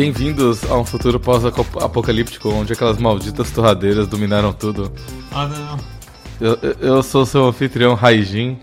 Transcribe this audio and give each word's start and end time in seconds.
Bem-vindos 0.00 0.64
a 0.64 0.78
um 0.78 0.84
futuro 0.86 1.20
pós-apocalíptico 1.20 2.48
onde 2.48 2.72
aquelas 2.72 2.96
malditas 2.96 3.50
torradeiras 3.50 4.08
dominaram 4.08 4.50
tudo. 4.50 4.90
Ah, 5.30 5.46
não. 5.46 5.78
Eu, 6.40 6.56
eu- 6.80 7.02
sou 7.02 7.26
seu 7.26 7.44
anfitrião 7.46 7.92
Raijin 7.92 8.58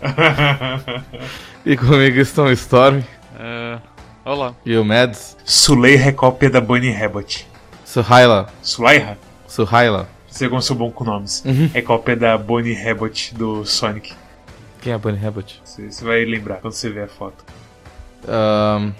e 1.66 1.76
comigo 1.76 2.20
estão 2.20 2.44
o 2.44 2.52
Storm 2.52 3.00
É, 3.36 3.78
olá. 4.24 4.54
e 4.64 4.76
o 4.76 4.84
Mads. 4.84 5.36
Sulei 5.44 5.96
recópia 5.96 6.48
da 6.48 6.60
Bunny 6.60 6.92
Rabbit. 6.92 7.44
Suhaila. 7.84 8.48
Sulaiha? 8.62 9.18
Suhaila. 9.48 10.08
Você 10.30 10.48
como 10.48 10.62
sou 10.62 10.76
bom 10.76 10.92
com 10.92 11.02
nomes. 11.02 11.42
Uhum. 11.44 11.68
É 11.74 11.82
cópia 11.82 12.14
da 12.14 12.38
Bonnie 12.38 12.80
Rabbit 12.80 13.34
do 13.34 13.64
Sonic. 13.66 14.14
Quem 14.80 14.92
é 14.92 14.94
a 14.94 14.98
Bunny 14.98 15.18
Rabbit? 15.18 15.60
Você, 15.64 16.04
vai 16.04 16.24
lembrar 16.24 16.58
quando 16.58 16.74
você 16.74 16.88
ver 16.88 17.02
a 17.02 17.08
foto. 17.08 17.44
Ahn, 18.28 18.92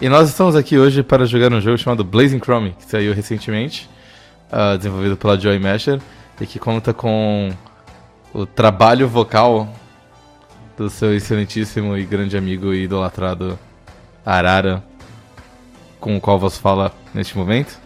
E 0.00 0.08
nós 0.08 0.30
estamos 0.30 0.56
aqui 0.56 0.78
hoje 0.78 1.02
para 1.02 1.26
jogar 1.26 1.52
um 1.52 1.60
jogo 1.60 1.76
chamado 1.76 2.02
Blazing 2.02 2.38
Chrome, 2.38 2.72
que 2.72 2.86
saiu 2.86 3.12
recentemente, 3.12 3.86
ah, 4.50 4.74
desenvolvido 4.74 5.14
pela 5.14 5.38
Joy 5.38 5.58
Masher, 5.58 6.00
e 6.40 6.46
que 6.46 6.58
conta 6.58 6.94
com 6.94 7.50
o 8.32 8.46
trabalho 8.46 9.06
vocal 9.06 9.68
do 10.74 10.88
seu 10.88 11.14
excelentíssimo 11.14 11.98
e 11.98 12.06
grande 12.06 12.34
amigo 12.34 12.72
e 12.72 12.84
idolatrado 12.84 13.58
Arara, 14.24 14.82
com 16.00 16.16
o 16.16 16.20
qual 16.20 16.38
vos 16.38 16.56
fala 16.56 16.94
neste 17.12 17.36
momento. 17.36 17.78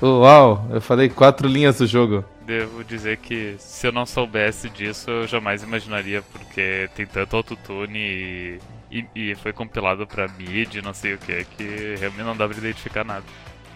Uau, 0.00 0.66
eu 0.70 0.80
falei 0.80 1.10
quatro 1.10 1.46
linhas 1.46 1.76
do 1.76 1.86
jogo. 1.86 2.24
Devo 2.46 2.82
dizer 2.82 3.18
que 3.18 3.56
se 3.58 3.86
eu 3.86 3.92
não 3.92 4.06
soubesse 4.06 4.70
disso, 4.70 5.10
eu 5.10 5.26
jamais 5.26 5.62
imaginaria, 5.62 6.22
porque 6.32 6.88
tem 6.96 7.04
tanto 7.04 7.36
autotune 7.36 7.98
e, 7.98 8.58
e, 8.90 9.04
e 9.14 9.34
foi 9.36 9.52
compilado 9.52 10.06
pra 10.06 10.28
MIDI, 10.28 10.82
não 10.82 10.92
sei 10.92 11.14
o 11.14 11.18
que, 11.18 11.44
que 11.56 11.94
realmente 11.98 12.24
não 12.24 12.36
dá 12.36 12.48
pra 12.48 12.56
identificar 12.56 13.04
nada. 13.04 13.24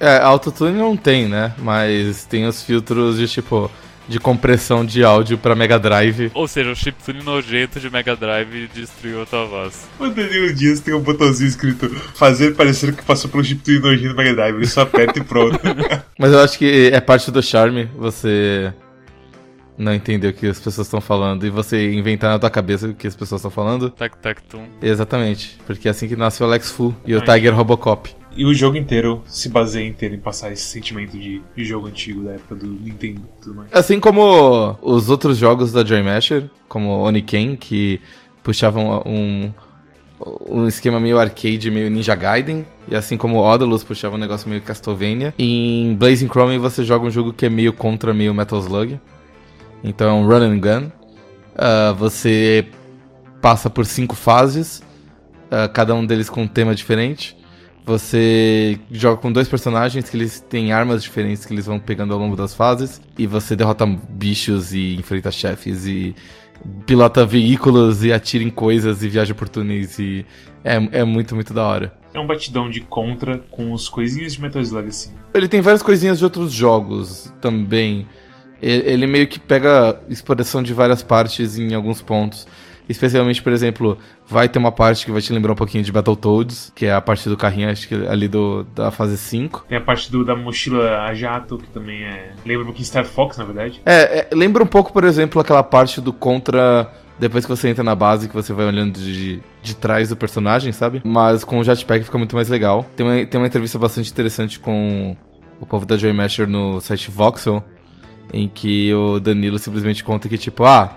É, 0.01 0.19
autotune 0.19 0.77
não 0.77 0.97
tem, 0.97 1.29
né? 1.29 1.55
Mas 1.59 2.25
tem 2.25 2.47
os 2.47 2.63
filtros 2.63 3.17
de 3.17 3.29
tipo 3.29 3.71
de 4.09 4.21
compressão 4.21 4.85
de 4.85 5.03
áudio 5.03 5.39
pra 5.39 5.55
Mega 5.55 5.79
Drive. 5.79 6.31
Ou 6.35 6.47
seja, 6.47 6.71
o 6.71 6.77
chiptune 6.77 7.23
nojento 7.23 7.81
de 7.81 7.91
Mega 7.91 8.15
Drive 8.15 8.69
destruiu 8.75 9.23
a 9.23 9.27
tua 9.27 9.47
voz. 9.47 9.89
O 9.99 10.09
Danilo 10.09 10.53
Dias 10.53 10.81
tem 10.81 10.95
um 10.95 11.01
botãozinho 11.01 11.49
escrito 11.49 11.89
Fazer 12.15 12.55
parecer 12.55 12.95
que 12.95 13.03
passou 13.03 13.31
pelo 13.31 13.43
chip 13.43 13.63
do 13.63 13.89
nojinho 13.89 14.11
do 14.11 14.17
Mega 14.17 14.35
Drive. 14.35 14.57
Ele 14.57 14.67
só 14.67 14.83
aperta 14.83 15.19
e 15.19 15.25
pronto. 15.25 15.59
Mas 16.19 16.33
eu 16.33 16.41
acho 16.41 16.59
que 16.59 16.91
é 16.93 17.01
parte 17.01 17.31
do 17.31 17.43
charme 17.43 17.89
você 17.97 18.73
não 19.77 19.93
entender 19.93 20.29
o 20.29 20.33
que 20.33 20.47
as 20.47 20.59
pessoas 20.59 20.87
estão 20.87 21.01
falando 21.01 21.45
e 21.45 21.51
você 21.51 21.93
inventar 21.93 22.31
na 22.31 22.39
tua 22.39 22.51
cabeça 22.51 22.89
o 22.89 22.95
que 22.95 23.07
as 23.07 23.17
pessoas 23.17 23.41
estão 23.41 23.51
falando. 23.51 23.91
Tac 23.91 24.17
tac 24.19 24.43
tum. 24.43 24.65
Exatamente, 24.81 25.59
porque 25.67 25.89
é 25.89 25.91
assim 25.91 26.09
que 26.09 26.17
nasce 26.17 26.43
o 26.43 26.47
Alex 26.47 26.71
Fu 26.71 26.95
e 27.05 27.15
o 27.15 27.21
Tiger 27.21 27.55
Robocop. 27.55 28.11
e 28.37 28.45
o 28.45 28.53
jogo 28.53 28.77
inteiro 28.77 29.23
se 29.27 29.49
baseia 29.49 29.87
inteiro 29.87 30.15
em 30.15 30.19
passar 30.19 30.53
esse 30.53 30.63
sentimento 30.63 31.17
de, 31.17 31.41
de 31.57 31.65
jogo 31.65 31.87
antigo 31.87 32.23
da 32.23 32.33
época 32.33 32.55
do 32.57 32.67
Nintendo 32.67 33.21
e 33.21 33.43
tudo 33.43 33.55
mais. 33.57 33.69
Assim 33.73 34.01
como 34.01 34.77
os 34.83 35.09
outros 35.09 35.39
jogos 35.39 35.73
da 35.73 35.85
Joy 35.85 36.03
Masher, 36.03 36.51
como 36.69 36.91
Oniken, 37.05 37.57
que 37.57 38.01
puxavam 38.43 39.03
um, 39.07 39.53
um 40.49 40.67
esquema 40.67 40.99
meio 41.01 41.19
arcade, 41.19 41.71
meio 41.71 41.91
Ninja 41.91 42.15
Gaiden, 42.15 42.67
e 42.89 42.95
assim 42.95 43.17
como 43.17 43.39
Odalus 43.39 43.85
puxava 43.85 44.17
um 44.17 44.19
negócio 44.19 44.49
meio 44.49 44.61
Castlevania. 44.63 45.33
Em 45.39 45.95
Blazing 45.95 46.29
Chrome 46.29 46.59
você 46.59 46.85
joga 46.85 47.07
um 47.07 47.11
jogo 47.11 47.33
que 47.33 47.47
é 47.47 47.49
meio 47.49 47.73
contra, 47.73 48.13
meio 48.13 48.35
Metal 48.35 48.59
Slug. 48.59 49.01
Então 49.85 50.09
é 50.09 50.13
um 50.13 50.27
run 50.27 50.43
and 50.43 50.59
gun. 50.59 50.91
Ah, 51.55 51.93
você 51.93 52.67
passa 53.41 53.69
por 53.69 53.85
cinco 53.85 54.17
fases, 54.17 54.83
ah, 55.51 55.69
cada 55.69 55.95
um 55.95 56.05
deles 56.05 56.31
com 56.31 56.43
um 56.43 56.49
tema 56.49 56.75
diferente. 56.75 57.37
Você 57.87 58.81
joga 58.91 59.21
com 59.21 59.31
dois 59.31 59.47
personagens 59.47 60.09
que 60.09 60.17
eles 60.17 60.41
têm 60.41 60.73
armas 60.73 61.03
diferentes 61.03 61.45
que 61.45 61.53
eles 61.53 61.67
vão 61.67 61.79
pegando 61.79 62.15
ao 62.15 62.19
longo 62.19 62.35
das 62.35 62.55
fases. 62.55 63.01
E 63.19 63.27
você 63.27 63.55
derrota 63.55 63.85
bichos 63.85 64.73
e 64.73 64.97
enfrenta 64.97 65.31
chefes 65.31 65.87
e 65.87 66.17
pilota 66.87 67.27
veículos 67.27 68.03
e 68.03 68.11
atira 68.11 68.43
em 68.43 68.49
coisas 68.49 69.03
e 69.03 69.09
viaja 69.09 69.35
por 69.35 69.51
túneis 69.51 69.99
e 69.99 70.25
é, 70.65 71.01
é 71.01 71.05
muito, 71.05 71.35
muito 71.35 71.53
da 71.53 71.63
hora. 71.63 71.93
É 72.15 72.19
um 72.19 72.27
batidão 72.27 72.71
de 72.71 72.81
contra 72.81 73.39
com 73.51 73.73
os 73.73 73.89
coisinhas 73.89 74.33
de 74.33 74.41
Metal 74.41 74.63
Slug 74.63 74.89
assim. 74.89 75.13
Ele 75.35 75.49
tem 75.49 75.61
várias 75.61 75.83
coisinhas 75.83 76.19
de 76.19 76.25
outros 76.25 76.53
jogos 76.53 77.31
também. 77.41 78.07
Ele 78.65 79.07
meio 79.07 79.27
que 79.27 79.39
pega 79.39 80.01
exposição 80.09 80.63
de 80.63 80.73
várias 80.73 81.03
partes 81.03 81.59
em 81.59 81.75
alguns 81.75 82.01
pontos. 82.01 82.47
Especialmente, 82.89 83.43
por 83.43 83.53
exemplo, 83.53 83.97
vai 84.27 84.49
ter 84.49 84.59
uma 84.59 84.73
parte 84.73 85.07
que 85.07 85.13
vai 85.13 85.21
te 85.21 85.33
lembrar 85.33 85.53
um 85.53 85.57
pouquinho 85.57 85.83
de 85.83 85.91
Battletoads, 85.91 86.73
que 86.75 86.87
é 86.87 86.93
a 86.93 87.01
parte 87.01 87.29
do 87.29 87.37
carrinho, 87.37 87.71
acho 87.71 87.89
que 87.89 87.95
ali 87.95 88.29
do, 88.29 88.65
da 88.75 88.91
fase 88.91 89.17
5. 89.17 89.67
Tem 89.69 89.79
a 89.79 89.81
parte 89.81 90.11
do, 90.11 90.25
da 90.25 90.37
mochila 90.37 91.03
a 91.03 91.15
jato, 91.15 91.59
que 91.59 91.69
também 91.69 92.05
é. 92.05 92.33
Lembra 92.45 92.63
um 92.63 92.67
pouquinho 92.67 92.87
Star 92.87 93.05
Fox, 93.05 93.39
na 93.39 93.45
verdade. 93.45 93.81
É, 93.87 94.19
é, 94.19 94.29
lembra 94.33 94.63
um 94.63 94.67
pouco, 94.67 94.93
por 94.93 95.05
exemplo, 95.05 95.41
aquela 95.41 95.63
parte 95.63 96.01
do 96.01 96.13
contra. 96.13 96.91
Depois 97.19 97.45
que 97.45 97.51
você 97.51 97.69
entra 97.69 97.85
na 97.85 97.95
base, 97.95 98.29
que 98.29 98.35
você 98.35 98.53
vai 98.53 98.67
olhando 98.67 98.99
de, 98.99 99.41
de 99.63 99.77
trás 99.77 100.09
do 100.09 100.17
personagem, 100.17 100.73
sabe? 100.73 101.01
Mas 101.05 101.45
com 101.45 101.61
o 101.61 101.65
jetpack 101.65 102.05
fica 102.05 102.19
muito 102.19 102.35
mais 102.35 102.49
legal. 102.49 102.85
Tem 102.97 103.07
uma, 103.07 103.25
tem 103.25 103.41
uma 103.41 103.47
entrevista 103.47 103.79
bastante 103.79 104.11
interessante 104.11 104.59
com 104.59 105.17
o 105.61 105.65
povo 105.65 105.87
da 105.87 105.97
Joy 105.97 106.13
Masher 106.13 106.49
no 106.49 106.81
site 106.81 107.11
Voxel, 107.11 107.65
em 108.33 108.49
que 108.49 108.93
o 108.95 109.19
Danilo 109.21 109.59
simplesmente 109.59 110.03
conta 110.03 110.29
que, 110.29 110.37
tipo, 110.39 110.65
ah, 110.65 110.97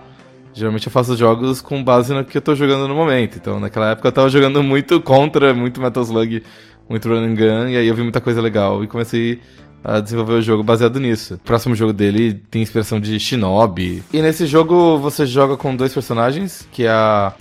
geralmente 0.53 0.87
eu 0.87 0.91
faço 0.91 1.15
jogos 1.15 1.61
com 1.61 1.83
base 1.83 2.13
no 2.13 2.25
que 2.25 2.37
eu 2.37 2.41
tô 2.41 2.55
jogando 2.55 2.87
no 2.87 2.95
momento. 2.95 3.37
Então, 3.37 3.59
naquela 3.59 3.91
época 3.91 4.07
eu 4.07 4.11
tava 4.11 4.29
jogando 4.29 4.63
muito 4.63 4.99
contra, 5.01 5.53
muito 5.53 5.79
Metal 5.81 6.03
Slug, 6.03 6.41
muito 6.89 7.07
Run 7.07 7.15
and 7.23 7.35
Gun, 7.35 7.67
e 7.69 7.77
aí 7.77 7.87
eu 7.87 7.93
vi 7.95 8.01
muita 8.01 8.21
coisa 8.21 8.41
legal 8.41 8.83
e 8.83 8.87
comecei 8.87 9.39
a 9.83 9.99
desenvolver 9.99 10.33
o 10.33 10.41
jogo 10.41 10.63
baseado 10.63 10.99
nisso. 10.99 11.35
O 11.35 11.37
próximo 11.39 11.75
jogo 11.75 11.93
dele 11.93 12.33
tem 12.49 12.61
inspiração 12.61 12.99
de 12.99 13.19
Shinobi. 13.19 14.03
E 14.11 14.21
nesse 14.21 14.45
jogo 14.47 14.97
você 14.97 15.25
joga 15.25 15.55
com 15.55 15.75
dois 15.75 15.93
personagens, 15.93 16.67
que 16.71 16.83
é 16.83 16.89
a 16.89 17.33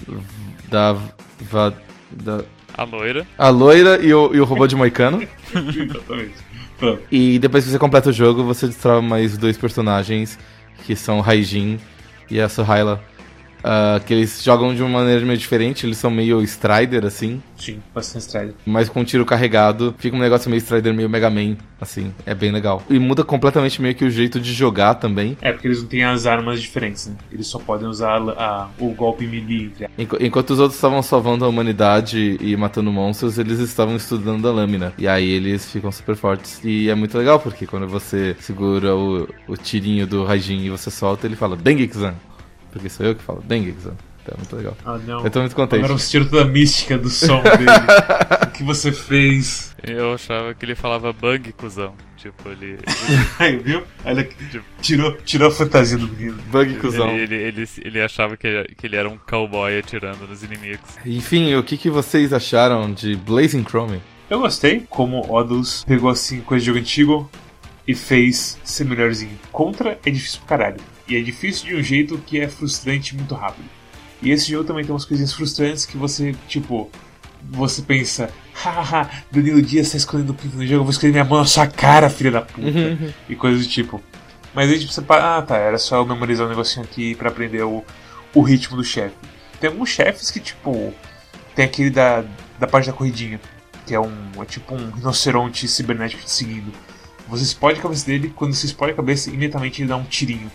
da, 0.68 0.94
va- 1.50 1.72
da 2.10 2.42
A 2.76 2.84
loira. 2.84 3.26
a 3.38 3.48
loira 3.48 3.98
e 4.04 4.12
o, 4.12 4.34
e 4.34 4.40
o 4.40 4.44
robô 4.44 4.66
de 4.66 4.76
moicano. 4.76 5.22
Exatamente. 5.54 6.34
E 7.10 7.38
depois 7.38 7.64
que 7.64 7.70
você 7.70 7.78
completa 7.78 8.10
o 8.10 8.12
jogo, 8.12 8.44
você 8.44 8.66
destrava 8.66 9.00
mais 9.00 9.36
dois 9.36 9.56
personagens, 9.56 10.38
que 10.84 10.94
são 10.94 11.20
Raijin 11.20 11.78
e 12.30 12.40
a 12.40 12.48
Suhaila. 12.48 13.02
Ah, 13.64 14.00
que 14.04 14.12
eles 14.14 14.42
jogam 14.42 14.74
de 14.74 14.82
uma 14.82 15.00
maneira 15.00 15.24
meio 15.24 15.38
diferente, 15.38 15.86
eles 15.86 15.98
são 15.98 16.10
meio 16.10 16.40
Strider, 16.42 17.04
assim, 17.04 17.42
Sim, 17.56 17.80
bastante 17.94 18.22
Strider. 18.22 18.54
mas 18.66 18.88
com 18.88 19.00
um 19.00 19.04
tiro 19.04 19.24
carregado. 19.24 19.94
Fica 19.98 20.16
um 20.16 20.20
negócio 20.20 20.48
meio 20.50 20.60
Strider, 20.60 20.92
meio 20.94 21.08
Mega 21.08 21.30
Man, 21.30 21.56
assim, 21.80 22.12
é 22.24 22.34
bem 22.34 22.52
legal. 22.52 22.82
E 22.88 22.98
muda 22.98 23.24
completamente 23.24 23.80
meio 23.80 23.94
que 23.94 24.04
o 24.04 24.10
jeito 24.10 24.38
de 24.40 24.52
jogar 24.52 24.94
também. 24.94 25.36
É, 25.40 25.52
porque 25.52 25.66
eles 25.68 25.80
não 25.82 25.88
têm 25.88 26.04
as 26.04 26.26
armas 26.26 26.60
diferentes, 26.60 27.06
né? 27.08 27.14
Eles 27.32 27.46
só 27.46 27.58
podem 27.58 27.86
usar 27.88 28.16
a- 28.16 28.30
a- 28.32 28.68
o 28.78 28.90
golpe 28.90 29.26
melee. 29.26 29.72
Enqu- 29.98 30.18
Enquanto 30.20 30.50
os 30.50 30.58
outros 30.58 30.76
estavam 30.76 31.02
salvando 31.02 31.44
a 31.44 31.48
humanidade 31.48 32.36
e 32.40 32.56
matando 32.56 32.92
monstros, 32.92 33.38
eles 33.38 33.58
estavam 33.58 33.96
estudando 33.96 34.46
a 34.48 34.52
lâmina. 34.52 34.92
E 34.98 35.08
aí 35.08 35.28
eles 35.28 35.70
ficam 35.70 35.90
super 35.90 36.14
fortes. 36.16 36.60
E 36.64 36.88
é 36.88 36.94
muito 36.94 37.16
legal, 37.16 37.38
porque 37.40 37.66
quando 37.66 37.86
você 37.88 38.36
segura 38.40 38.94
o, 38.94 39.28
o 39.48 39.56
tirinho 39.56 40.06
do 40.06 40.24
Raijin 40.24 40.64
e 40.64 40.70
você 40.70 40.90
solta, 40.90 41.26
ele 41.26 41.36
fala 41.36 41.56
Dengekizan. 41.56 42.14
Porque 42.76 42.88
sou 42.88 43.06
eu 43.06 43.14
que 43.14 43.22
falo 43.22 43.42
Dengekizan. 43.42 43.94
Então 44.22 44.34
é 44.34 44.38
muito 44.38 44.56
legal. 44.56 44.76
Ah, 44.84 44.98
não. 44.98 45.24
Eu 45.24 45.30
tô 45.30 45.38
muito 45.40 45.54
contente. 45.54 45.84
Agora 45.84 45.98
você 45.98 46.10
tirou 46.10 46.28
toda 46.28 46.42
a 46.42 46.46
mística 46.46 46.98
do 46.98 47.08
som 47.08 47.42
dele. 47.42 47.64
o 48.42 48.46
que 48.50 48.64
você 48.64 48.90
fez? 48.90 49.74
Eu 49.84 50.14
achava 50.14 50.52
que 50.52 50.64
ele 50.64 50.74
falava 50.74 51.12
bug, 51.12 51.52
cuzão. 51.52 51.94
Tipo, 52.16 52.48
ele. 52.48 52.76
Aí, 53.38 53.56
viu? 53.58 53.84
Olha, 54.04 54.24
que- 54.24 54.60
tirou, 54.82 55.12
tirou 55.18 55.48
a 55.48 55.50
fantasia 55.52 55.96
do 55.96 56.08
menino. 56.08 56.36
Bug 56.50 56.74
cuzão. 56.78 57.08
Ele, 57.10 57.34
ele, 57.36 57.60
ele, 57.62 57.68
ele 57.84 58.02
achava 58.02 58.36
que, 58.36 58.64
que 58.76 58.86
ele 58.86 58.96
era 58.96 59.08
um 59.08 59.16
cowboy 59.16 59.78
atirando 59.78 60.26
nos 60.26 60.42
inimigos. 60.42 60.96
Enfim, 61.04 61.54
o 61.54 61.62
que, 61.62 61.76
que 61.76 61.88
vocês 61.88 62.32
acharam 62.32 62.92
de 62.92 63.14
Blazing 63.14 63.62
Chrome? 63.64 64.02
Eu 64.28 64.40
gostei 64.40 64.84
como 64.90 65.24
Odus 65.32 65.84
pegou 65.86 66.10
assim 66.10 66.40
coisa 66.40 66.62
de 66.62 66.66
jogo 66.66 66.80
antigo 66.80 67.30
e 67.86 67.94
fez 67.94 68.58
ser 68.64 68.84
melhorzinho. 68.84 69.38
Contra 69.52 69.96
é 70.04 70.10
difícil 70.10 70.40
pra 70.44 70.58
caralho. 70.58 70.80
E 71.08 71.16
é 71.16 71.20
difícil 71.20 71.66
de 71.66 71.76
um 71.76 71.82
jeito 71.82 72.18
que 72.18 72.40
é 72.40 72.48
frustrante 72.48 73.14
muito 73.14 73.34
rápido. 73.34 73.68
E 74.22 74.30
esse 74.30 74.50
jogo 74.50 74.64
também 74.64 74.84
tem 74.84 74.92
umas 74.92 75.04
coisinhas 75.04 75.32
frustrantes 75.32 75.84
que 75.84 75.96
você, 75.96 76.34
tipo, 76.48 76.90
você 77.50 77.82
pensa, 77.82 78.30
hahaha, 78.54 79.08
Danilo 79.30 79.62
Dias 79.62 79.90
tá 79.90 79.96
escolhendo 79.96 80.32
o 80.32 80.34
pinto 80.34 80.56
no 80.56 80.62
jogo, 80.66 80.80
eu 80.80 80.84
vou 80.84 80.90
escolher 80.90 81.12
minha 81.12 81.24
mão 81.24 81.38
na 81.38 81.44
sua 81.44 81.66
cara, 81.66 82.10
filha 82.10 82.30
da 82.30 82.42
puta. 82.42 83.14
e 83.28 83.36
coisas 83.36 83.64
do 83.64 83.70
tipo. 83.70 84.02
Mas 84.54 84.70
aí 84.70 84.78
tipo, 84.78 84.92
você 84.92 85.02
para, 85.02 85.36
ah 85.36 85.42
tá, 85.42 85.56
era 85.56 85.78
só 85.78 85.96
eu 85.96 86.06
memorizar 86.06 86.46
um 86.46 86.48
negocinho 86.48 86.84
aqui 86.84 87.14
pra 87.14 87.28
aprender 87.28 87.62
o, 87.62 87.84
o 88.34 88.42
ritmo 88.42 88.76
do 88.76 88.82
chefe. 88.82 89.14
Tem 89.60 89.68
alguns 89.70 89.90
chefes 89.90 90.30
que, 90.30 90.40
tipo, 90.40 90.92
tem 91.54 91.64
aquele 91.64 91.90
da, 91.90 92.24
da 92.58 92.66
parte 92.66 92.86
da 92.86 92.92
corridinha, 92.92 93.40
que 93.86 93.94
é 93.94 94.00
um 94.00 94.12
é 94.40 94.44
tipo 94.44 94.74
um 94.74 94.90
rinoceronte 94.90 95.68
cibernético 95.68 96.22
te 96.22 96.30
seguindo. 96.30 96.72
Você 97.28 97.42
explode 97.42 97.78
a 97.78 97.82
cabeça 97.82 98.06
dele, 98.06 98.32
quando 98.34 98.54
você 98.54 98.66
explode 98.66 98.92
a 98.92 98.96
cabeça, 98.96 99.30
imediatamente 99.30 99.82
ele 99.82 99.88
dá 99.88 99.96
um 99.96 100.04
tirinho. 100.04 100.50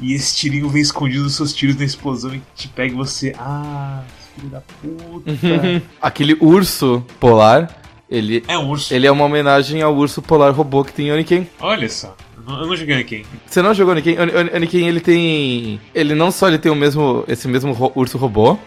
E 0.00 0.14
esse 0.14 0.34
tirinho 0.36 0.68
vem 0.68 0.82
escondido 0.82 1.22
dos 1.24 1.34
seus 1.34 1.52
tiros 1.52 1.76
na 1.76 1.84
explosão 1.84 2.34
e 2.34 2.42
te 2.54 2.68
pega 2.68 2.92
e 2.92 2.96
você. 2.96 3.34
Ah, 3.38 4.02
filho 4.34 4.48
da 4.48 4.60
puta. 4.60 5.30
Aquele 6.00 6.36
urso 6.40 7.04
polar, 7.20 7.70
Ele, 8.10 8.42
É 8.48 8.58
um 8.58 8.68
urso. 8.68 8.92
ele 8.92 9.06
é 9.06 9.10
uma 9.12 9.24
homenagem 9.24 9.80
ao 9.82 9.94
urso 9.94 10.20
polar 10.22 10.52
robô 10.52 10.84
que 10.84 10.92
tem 10.92 11.08
em 11.08 11.12
Oniken. 11.12 11.48
Olha 11.60 11.88
só. 11.88 12.16
Eu 12.36 12.66
não, 12.66 12.76
joguei 12.76 12.94
Oniken. 12.96 13.24
Você 13.46 13.62
não 13.62 13.72
jogou 13.72 13.94
Oni- 13.94 14.56
Oniken, 14.56 14.88
ele 14.88 15.00
tem... 15.00 15.80
Ele 15.94 16.14
não 16.14 16.30
só 16.32 16.48
ele 16.48 16.58
tem 16.58 16.72
o 16.72 16.74
mesmo, 16.74 17.24
esse 17.28 17.46
mesmo 17.46 17.92
urso 17.94 18.18
robô, 18.18 18.58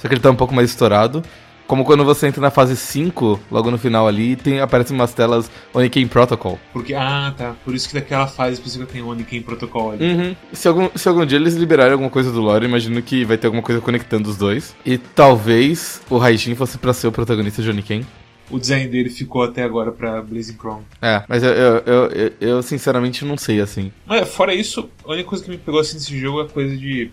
só 0.00 0.08
que 0.08 0.14
ele 0.14 0.20
tá 0.20 0.30
um 0.30 0.34
pouco 0.36 0.52
mais 0.54 0.70
estourado. 0.70 1.22
Como 1.66 1.84
quando 1.84 2.04
você 2.04 2.26
entra 2.26 2.40
na 2.40 2.50
fase 2.50 2.76
5, 2.76 3.40
logo 3.50 3.70
no 3.70 3.78
final 3.78 4.06
ali, 4.06 4.36
tem, 4.36 4.60
aparecem 4.60 4.94
umas 4.94 5.14
telas 5.14 5.50
Oniken 5.72 6.06
Protocol. 6.06 6.58
Porque, 6.72 6.92
ah, 6.94 7.32
tá. 7.36 7.54
Por 7.64 7.74
isso 7.74 7.88
que 7.88 7.94
daquela 7.94 8.26
fase 8.26 8.54
específica 8.54 8.92
tem 8.92 9.02
Oniken 9.02 9.40
Protocol 9.42 9.92
ali. 9.92 10.04
Uhum. 10.04 10.36
Se, 10.52 10.68
algum, 10.68 10.90
se 10.94 11.08
algum 11.08 11.24
dia 11.24 11.38
eles 11.38 11.54
liberarem 11.54 11.92
alguma 11.92 12.10
coisa 12.10 12.30
do 12.30 12.40
lore, 12.40 12.66
imagino 12.66 13.00
que 13.00 13.24
vai 13.24 13.38
ter 13.38 13.46
alguma 13.46 13.62
coisa 13.62 13.80
conectando 13.80 14.28
os 14.28 14.36
dois. 14.36 14.74
E 14.84 14.98
talvez 14.98 16.02
o 16.10 16.18
Raijin 16.18 16.54
fosse 16.54 16.76
pra 16.76 16.92
ser 16.92 17.06
o 17.06 17.12
protagonista 17.12 17.62
de 17.62 17.70
Oniken. 17.70 18.04
O 18.50 18.58
design 18.58 18.86
dele 18.88 19.08
ficou 19.08 19.42
até 19.42 19.62
agora 19.62 19.90
pra 19.90 20.20
Blazing 20.20 20.56
Chrome. 20.58 20.82
É, 21.00 21.22
mas 21.26 21.42
eu, 21.42 21.50
eu, 21.52 21.82
eu, 21.86 22.06
eu- 22.10 22.32
eu, 22.40 22.62
sinceramente 22.62 23.24
não 23.24 23.38
sei 23.38 23.60
assim. 23.62 23.90
Mas 24.04 24.28
fora 24.28 24.52
isso, 24.54 24.90
a 25.06 25.12
única 25.12 25.26
coisa 25.28 25.42
que 25.42 25.50
me 25.50 25.56
pegou 25.56 25.80
assim 25.80 25.94
nesse 25.94 26.18
jogo 26.20 26.40
é 26.42 26.44
a 26.44 26.48
coisa 26.48 26.76
de. 26.76 27.10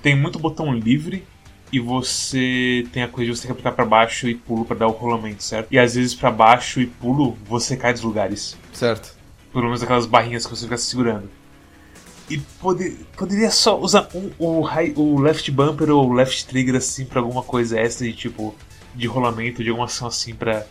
Tem 0.00 0.14
muito 0.14 0.38
botão 0.38 0.72
livre 0.72 1.24
e 1.72 1.78
você 1.78 2.84
tem 2.92 3.02
a 3.02 3.08
coisa 3.08 3.32
de 3.32 3.38
você 3.38 3.50
apertar 3.50 3.72
pra 3.72 3.84
baixo 3.84 4.28
e 4.28 4.34
pulo 4.34 4.64
pra 4.64 4.76
dar 4.76 4.86
o 4.88 4.90
rolamento, 4.92 5.42
certo? 5.42 5.68
E 5.70 5.78
às 5.78 5.94
vezes 5.94 6.14
pra 6.14 6.30
baixo 6.30 6.80
e 6.80 6.86
pulo 6.86 7.36
você 7.46 7.76
cai 7.76 7.92
dos 7.92 8.02
lugares. 8.02 8.56
Certo. 8.72 9.14
Pelo 9.52 9.64
menos 9.66 9.82
aquelas 9.82 10.06
barrinhas 10.06 10.44
que 10.46 10.50
você 10.56 10.64
fica 10.64 10.76
segurando. 10.76 11.30
E 12.28 12.38
pode- 12.38 12.96
poderia 13.16 13.50
só 13.50 13.78
usar 13.80 14.08
um- 14.14 14.30
o, 14.38 14.60
high- 14.60 14.92
o 14.96 15.18
left 15.20 15.50
bumper 15.50 15.90
ou 15.90 16.08
o 16.08 16.12
left 16.12 16.46
trigger 16.46 16.76
assim 16.76 17.04
pra 17.04 17.20
alguma 17.20 17.42
coisa 17.42 17.78
extra 17.80 18.06
de 18.06 18.12
tipo 18.12 18.54
de 18.94 19.06
rolamento, 19.06 19.62
de 19.64 19.70
alguma 19.70 19.86
ação 19.86 20.06
assim 20.08 20.34
pra 20.34 20.64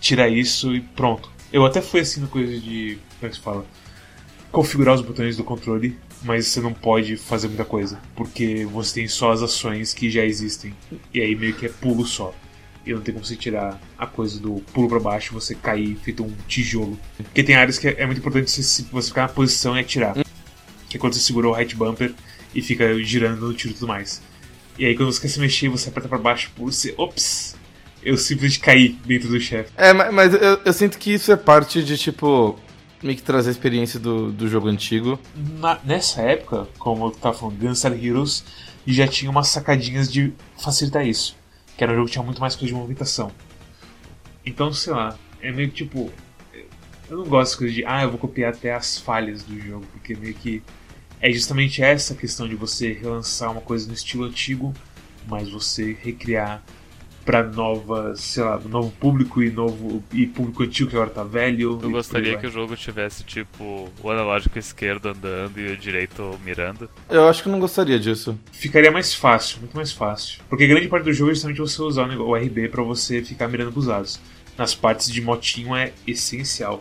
tirar 0.00 0.28
isso 0.28 0.74
e 0.74 0.80
pronto. 0.80 1.30
Eu 1.52 1.64
até 1.66 1.80
fui 1.80 2.00
assim 2.00 2.20
no 2.20 2.28
coisa 2.28 2.52
de. 2.58 2.98
Como 3.18 3.26
é 3.26 3.28
que 3.28 3.34
se 3.36 3.40
fala? 3.40 3.64
Configurar 4.50 4.94
os 4.94 5.00
botões 5.02 5.36
do 5.36 5.44
controle, 5.44 5.96
mas 6.24 6.46
você 6.46 6.60
não 6.60 6.72
pode 6.72 7.16
fazer 7.16 7.48
muita 7.48 7.64
coisa. 7.64 7.98
Porque 8.14 8.64
você 8.66 8.94
tem 9.00 9.08
só 9.08 9.32
as 9.32 9.42
ações 9.42 9.92
que 9.94 10.10
já 10.10 10.24
existem. 10.24 10.74
E 11.12 11.20
aí 11.20 11.34
meio 11.34 11.54
que 11.54 11.66
é 11.66 11.68
pulo 11.68 12.06
só. 12.06 12.34
E 12.84 12.92
não 12.92 13.00
tem 13.00 13.14
como 13.14 13.24
você 13.24 13.36
tirar 13.36 13.80
a 13.96 14.06
coisa 14.06 14.40
do 14.40 14.54
pulo 14.72 14.88
pra 14.88 14.98
baixo 14.98 15.32
você 15.34 15.54
cair 15.54 15.96
feito 16.02 16.24
um 16.24 16.32
tijolo. 16.48 16.98
Porque 17.16 17.42
tem 17.42 17.54
áreas 17.54 17.78
que 17.78 17.86
é 17.88 18.04
muito 18.06 18.18
importante 18.18 18.50
você, 18.50 18.82
ficar 19.08 19.22
na 19.22 19.28
posição 19.28 19.76
e 19.76 19.80
atirar. 19.80 20.14
Que 20.88 20.96
é 20.96 21.00
quando 21.00 21.14
você 21.14 21.20
segura 21.20 21.48
o 21.48 21.52
right 21.52 21.74
bumper 21.76 22.12
e 22.54 22.60
fica 22.60 22.92
girando 23.02 23.46
no 23.46 23.54
tiro 23.54 23.70
e 23.70 23.74
tudo 23.74 23.86
mais. 23.88 24.20
E 24.78 24.84
aí 24.84 24.96
quando 24.96 25.12
você 25.12 25.20
quer 25.20 25.28
se 25.28 25.38
mexer, 25.38 25.68
você 25.68 25.88
aperta 25.90 26.08
pra 26.08 26.18
baixo, 26.18 26.50
pula, 26.56 26.72
você. 26.72 26.92
Ops! 26.96 27.54
Eu 28.02 28.16
simplesmente 28.16 28.58
caí 28.58 28.88
dentro 29.06 29.28
do 29.28 29.38
chefe. 29.38 29.70
É, 29.76 29.92
ma- 29.92 30.10
mas 30.10 30.34
eu, 30.34 30.60
eu 30.64 30.72
sinto 30.72 30.98
que 30.98 31.12
isso 31.14 31.30
é 31.30 31.36
parte 31.36 31.84
de, 31.84 31.96
tipo, 31.96 32.58
meio 33.02 33.16
que 33.16 33.22
trazer 33.22 33.48
a 33.50 33.52
experiência 33.52 33.98
do, 33.98 34.30
do 34.32 34.48
jogo 34.48 34.68
antigo. 34.68 35.18
Na- 35.58 35.78
nessa 35.84 36.22
época, 36.22 36.68
como 36.78 37.06
eu 37.06 37.10
tava 37.10 37.36
falando, 37.36 37.58
Gunstar 37.58 37.92
Heroes 37.92 38.44
já 38.86 39.06
tinha 39.06 39.30
umas 39.30 39.48
sacadinhas 39.48 40.10
de 40.10 40.32
facilitar 40.62 41.06
isso. 41.06 41.36
Que 41.76 41.84
era 41.84 41.92
um 41.92 41.96
jogo 41.96 42.06
que 42.06 42.12
tinha 42.12 42.24
muito 42.24 42.40
mais 42.40 42.54
coisa 42.54 42.66
de 42.66 42.74
movimentação. 42.74 43.32
Então, 44.44 44.72
sei 44.72 44.92
lá, 44.92 45.16
é 45.40 45.52
meio 45.52 45.68
que 45.70 45.84
tipo. 45.84 46.10
Eu 47.08 47.18
não 47.18 47.24
gosto 47.26 47.50
dessa 47.50 47.58
coisa 47.58 47.74
de, 47.74 47.84
ah, 47.84 48.02
eu 48.02 48.10
vou 48.10 48.18
copiar 48.18 48.52
até 48.52 48.72
as 48.74 48.96
falhas 48.98 49.42
do 49.42 49.58
jogo, 49.60 49.86
porque 49.92 50.14
meio 50.14 50.34
que. 50.34 50.62
É 51.20 51.30
justamente 51.30 51.80
essa 51.82 52.14
questão 52.16 52.48
de 52.48 52.56
você 52.56 52.92
relançar 52.92 53.52
uma 53.52 53.60
coisa 53.60 53.86
no 53.86 53.94
estilo 53.94 54.24
antigo, 54.24 54.74
mas 55.28 55.48
você 55.48 55.96
recriar 56.02 56.62
pra 57.24 57.42
nova, 57.42 58.14
sei 58.16 58.42
lá, 58.42 58.58
novo 58.58 58.90
público 58.92 59.42
e 59.42 59.50
novo 59.50 60.02
e 60.12 60.26
público 60.26 60.62
antigo 60.62 60.90
que 60.90 60.96
agora 60.96 61.10
tá 61.10 61.24
velho. 61.24 61.78
Eu 61.82 61.90
gostaria 61.90 62.36
que 62.36 62.46
o 62.46 62.50
jogo 62.50 62.76
tivesse, 62.76 63.24
tipo, 63.24 63.88
o 64.02 64.10
analógico 64.10 64.58
esquerdo 64.58 65.08
andando 65.08 65.58
e 65.58 65.72
o 65.72 65.76
direito 65.76 66.38
mirando. 66.44 66.88
Eu 67.08 67.28
acho 67.28 67.42
que 67.42 67.48
não 67.48 67.60
gostaria 67.60 67.98
disso. 67.98 68.38
Ficaria 68.52 68.90
mais 68.90 69.14
fácil, 69.14 69.60
muito 69.60 69.76
mais 69.76 69.92
fácil. 69.92 70.40
Porque 70.48 70.66
grande 70.66 70.88
parte 70.88 71.04
do 71.04 71.12
jogo 71.12 71.30
é 71.30 71.34
justamente 71.34 71.58
você 71.58 71.80
usar 71.82 72.08
o 72.08 72.34
RB 72.34 72.68
pra 72.68 72.82
você 72.82 73.22
ficar 73.22 73.48
mirando 73.48 73.72
pros 73.72 73.86
lados. 73.86 74.20
Nas 74.56 74.74
partes 74.74 75.10
de 75.10 75.20
motinho 75.22 75.74
é 75.74 75.92
essencial. 76.06 76.80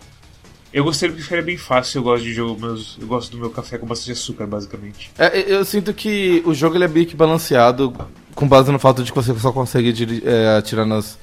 Eu 0.73 0.85
gostaria 0.85 1.13
que 1.13 1.21
ficaria 1.21 1.43
bem 1.43 1.57
fácil, 1.57 1.99
eu 1.99 2.03
gosto 2.03 2.23
de 2.23 2.33
jogo, 2.33 2.59
meus, 2.59 2.97
eu 2.99 3.05
gosto 3.05 3.31
do 3.31 3.37
meu 3.37 3.49
café 3.49 3.77
com 3.77 3.85
bastante 3.85 4.13
açúcar, 4.13 4.47
basicamente. 4.47 5.11
É, 5.17 5.53
eu 5.53 5.65
sinto 5.65 5.93
que 5.93 6.41
o 6.45 6.53
jogo 6.53 6.77
ele 6.77 6.85
é 6.85 6.87
meio 6.87 7.05
que 7.05 7.15
balanceado 7.15 7.93
com 8.33 8.47
base 8.47 8.71
no 8.71 8.79
fato 8.79 9.03
de 9.03 9.11
que 9.11 9.15
você 9.15 9.37
só 9.37 9.51
consegue 9.51 9.93
é, 10.23 10.57
atirar 10.57 10.85
nas 10.85 11.19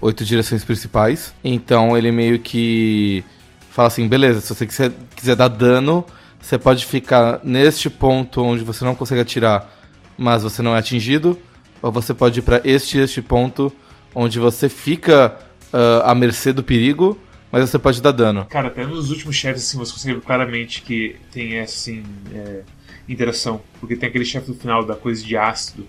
oito 0.00 0.24
direções 0.24 0.64
principais. 0.64 1.34
Então 1.44 1.96
ele 1.98 2.10
meio 2.10 2.38
que 2.38 3.22
fala 3.70 3.88
assim, 3.88 4.08
beleza, 4.08 4.40
se 4.40 4.54
você 4.54 4.66
quiser, 4.66 4.92
quiser 5.14 5.36
dar 5.36 5.48
dano, 5.48 6.04
você 6.40 6.58
pode 6.58 6.86
ficar 6.86 7.40
neste 7.44 7.90
ponto 7.90 8.42
onde 8.42 8.64
você 8.64 8.84
não 8.84 8.94
consegue 8.94 9.20
atirar, 9.20 9.70
mas 10.16 10.42
você 10.42 10.62
não 10.62 10.74
é 10.74 10.78
atingido, 10.78 11.38
ou 11.82 11.92
você 11.92 12.14
pode 12.14 12.38
ir 12.38 12.42
pra 12.42 12.60
este 12.64 12.98
este 12.98 13.20
ponto 13.20 13.70
onde 14.14 14.38
você 14.38 14.68
fica 14.68 15.36
ah, 15.72 16.10
à 16.10 16.14
mercê 16.14 16.52
do 16.52 16.62
perigo, 16.62 17.18
mas 17.50 17.68
você 17.68 17.78
pode 17.78 18.00
dar 18.02 18.12
dano. 18.12 18.44
Cara, 18.46 18.68
até 18.68 18.86
nos 18.86 19.10
últimos 19.10 19.36
chefes, 19.36 19.62
assim, 19.62 19.78
você 19.78 19.92
consegue 19.92 20.14
ver 20.14 20.24
claramente 20.24 20.82
que 20.82 21.16
tem 21.32 21.56
essa, 21.56 21.74
assim, 21.74 22.02
é, 22.34 22.62
interação. 23.08 23.60
Porque 23.80 23.96
tem 23.96 24.08
aquele 24.08 24.24
chefe 24.24 24.48
do 24.48 24.54
final 24.54 24.84
da 24.84 24.94
coisa 24.94 25.24
de 25.24 25.36
ácido, 25.36 25.86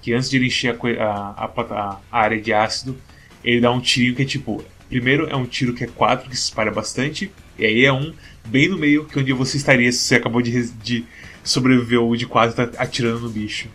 que 0.00 0.12
antes 0.12 0.30
de 0.30 0.36
ele 0.36 0.46
encher 0.46 0.76
a, 1.00 1.04
a, 1.04 1.44
a 1.44 2.00
a 2.10 2.18
área 2.18 2.40
de 2.40 2.52
ácido, 2.52 2.96
ele 3.42 3.60
dá 3.60 3.70
um 3.70 3.80
tirinho 3.80 4.14
que 4.14 4.22
é 4.22 4.26
tipo... 4.26 4.64
Primeiro 4.88 5.26
é 5.28 5.34
um 5.34 5.46
tiro 5.46 5.72
que 5.74 5.82
é 5.82 5.86
4, 5.86 6.28
que 6.30 6.36
se 6.36 6.44
espalha 6.44 6.70
bastante, 6.70 7.32
e 7.58 7.64
aí 7.64 7.84
é 7.84 7.92
um 7.92 8.12
bem 8.46 8.68
no 8.68 8.78
meio, 8.78 9.04
que 9.06 9.18
é 9.18 9.22
onde 9.22 9.32
você 9.32 9.56
estaria 9.56 9.90
se 9.90 9.98
você 9.98 10.16
acabou 10.16 10.40
de, 10.42 10.70
de 10.70 11.04
sobreviver 11.42 12.00
ou 12.00 12.14
de 12.14 12.26
4 12.26 12.54
tá 12.54 12.82
atirando 12.82 13.20
no 13.20 13.28
bicho. 13.28 13.68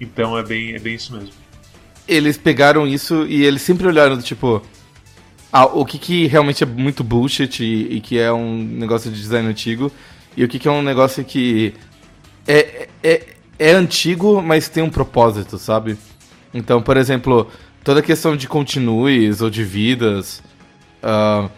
Então 0.00 0.36
é 0.36 0.42
bem, 0.42 0.74
é 0.74 0.78
bem 0.78 0.94
isso 0.96 1.12
mesmo. 1.14 1.30
eles 2.08 2.36
pegaram 2.36 2.86
isso 2.86 3.24
e 3.28 3.44
eles 3.44 3.62
sempre 3.62 3.86
olharam 3.86 4.16
do 4.16 4.22
tipo. 4.22 4.62
Ah, 5.52 5.66
o 5.66 5.84
que, 5.84 5.98
que 5.98 6.26
realmente 6.26 6.64
é 6.64 6.66
muito 6.66 7.04
bullshit 7.04 7.62
e, 7.62 7.96
e 7.96 8.00
que 8.00 8.18
é 8.18 8.32
um 8.32 8.56
negócio 8.56 9.10
de 9.10 9.20
design 9.20 9.46
antigo, 9.46 9.92
e 10.34 10.42
o 10.42 10.48
que, 10.48 10.58
que 10.58 10.66
é 10.66 10.70
um 10.70 10.82
negócio 10.82 11.22
que 11.24 11.74
é, 12.48 12.88
é, 13.02 13.26
é 13.58 13.72
antigo, 13.72 14.40
mas 14.40 14.70
tem 14.70 14.82
um 14.82 14.88
propósito, 14.88 15.58
sabe? 15.58 15.98
Então, 16.54 16.82
por 16.82 16.96
exemplo, 16.96 17.48
toda 17.84 18.00
a 18.00 18.02
questão 18.02 18.34
de 18.34 18.48
continues 18.48 19.42
ou 19.42 19.50
de 19.50 19.62
vidas. 19.62 20.42
ah, 21.02 21.50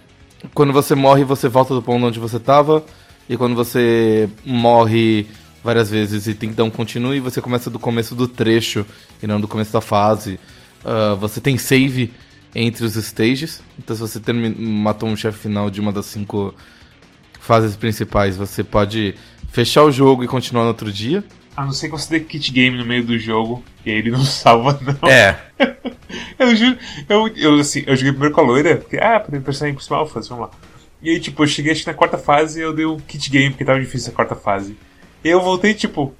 quando 0.53 0.73
você 0.73 0.95
morre, 0.95 1.25
você 1.25 1.49
volta 1.49 1.73
do 1.73 1.81
ponto 1.81 2.05
onde 2.05 2.19
você 2.19 2.41
tava, 2.41 2.85
e 3.29 3.37
quando 3.37 3.55
você 3.55 4.29
morre 4.45 5.27
várias 5.63 5.89
vezes 5.89 6.27
e 6.27 6.35
tem 6.35 6.51
que 6.51 6.57
dar 6.57 6.65
um 6.65 6.71
continue, 6.71 7.21
você 7.21 7.41
começa 7.41 7.71
do 7.71 7.79
começo 7.79 8.15
do 8.15 8.29
trecho 8.29 8.85
e 9.23 9.27
não 9.27 9.41
do 9.41 9.49
começo 9.49 9.73
da 9.73 9.81
fase. 9.81 10.39
Ah, 10.85 11.15
você 11.15 11.41
tem 11.41 11.57
save 11.57 12.13
entre 12.55 12.85
os 12.85 12.95
stages, 12.95 13.63
então 13.79 13.97
se 13.97 14.03
você 14.03 14.21
matou 14.33 15.09
um 15.09 15.17
chefe 15.17 15.39
final 15.39 15.71
de 15.71 15.81
uma 15.81 15.93
das 15.93 16.07
cinco 16.07 16.55
fases 17.41 17.77
principais, 17.77 18.37
você 18.37 18.63
pode 18.63 19.15
fechar 19.51 19.83
o 19.83 19.91
jogo 19.91 20.23
e 20.25 20.29
continuar 20.29 20.63
no 20.63 20.69
outro 20.69 20.93
dia. 20.93 21.25
A 21.57 21.65
não 21.65 21.73
ser 21.73 21.89
que 21.89 21.93
você 21.93 22.19
dê 22.19 22.25
kit 22.25 22.53
game 22.53 22.77
no 22.77 22.85
meio 22.85 23.05
do 23.05 23.19
jogo, 23.19 23.63
e 23.85 23.91
aí 23.91 23.99
ele 23.99 24.11
não 24.11 24.23
salva, 24.25 24.79
não. 24.81 25.09
É. 25.09 25.39
Eu 26.39 26.55
juro, 26.55 26.79
eu, 27.09 27.29
eu, 27.37 27.55
assim, 27.59 27.83
eu 27.87 27.97
joguei 27.97 28.13
primeiro 28.13 28.35
com 28.35 28.41
a 28.41 28.45
loira, 28.45 28.77
porque, 28.77 28.97
ah, 28.99 29.19
personagem 29.21 29.75
principal, 29.75 30.07
vamos 30.07 30.31
lá. 30.31 30.51
E 31.03 31.11
aí, 31.11 31.21
tipo, 31.21 31.43
eu 31.43 31.47
cheguei 31.47 31.73
acho 31.73 31.83
que 31.83 31.87
na 31.87 31.95
quarta 31.95 32.17
fase 32.17 32.61
e 32.61 32.63
eu 32.63 32.73
dei 32.73 32.87
um 32.87 32.99
kit 32.99 33.31
game, 33.31 33.51
porque 33.51 33.65
tava 33.65 33.81
difícil 33.81 34.13
a 34.13 34.15
quarta 34.15 34.35
fase. 34.35 34.77
E 35.25 35.29
eu 35.29 35.41
voltei, 35.41 35.75
tipo, 35.75 36.15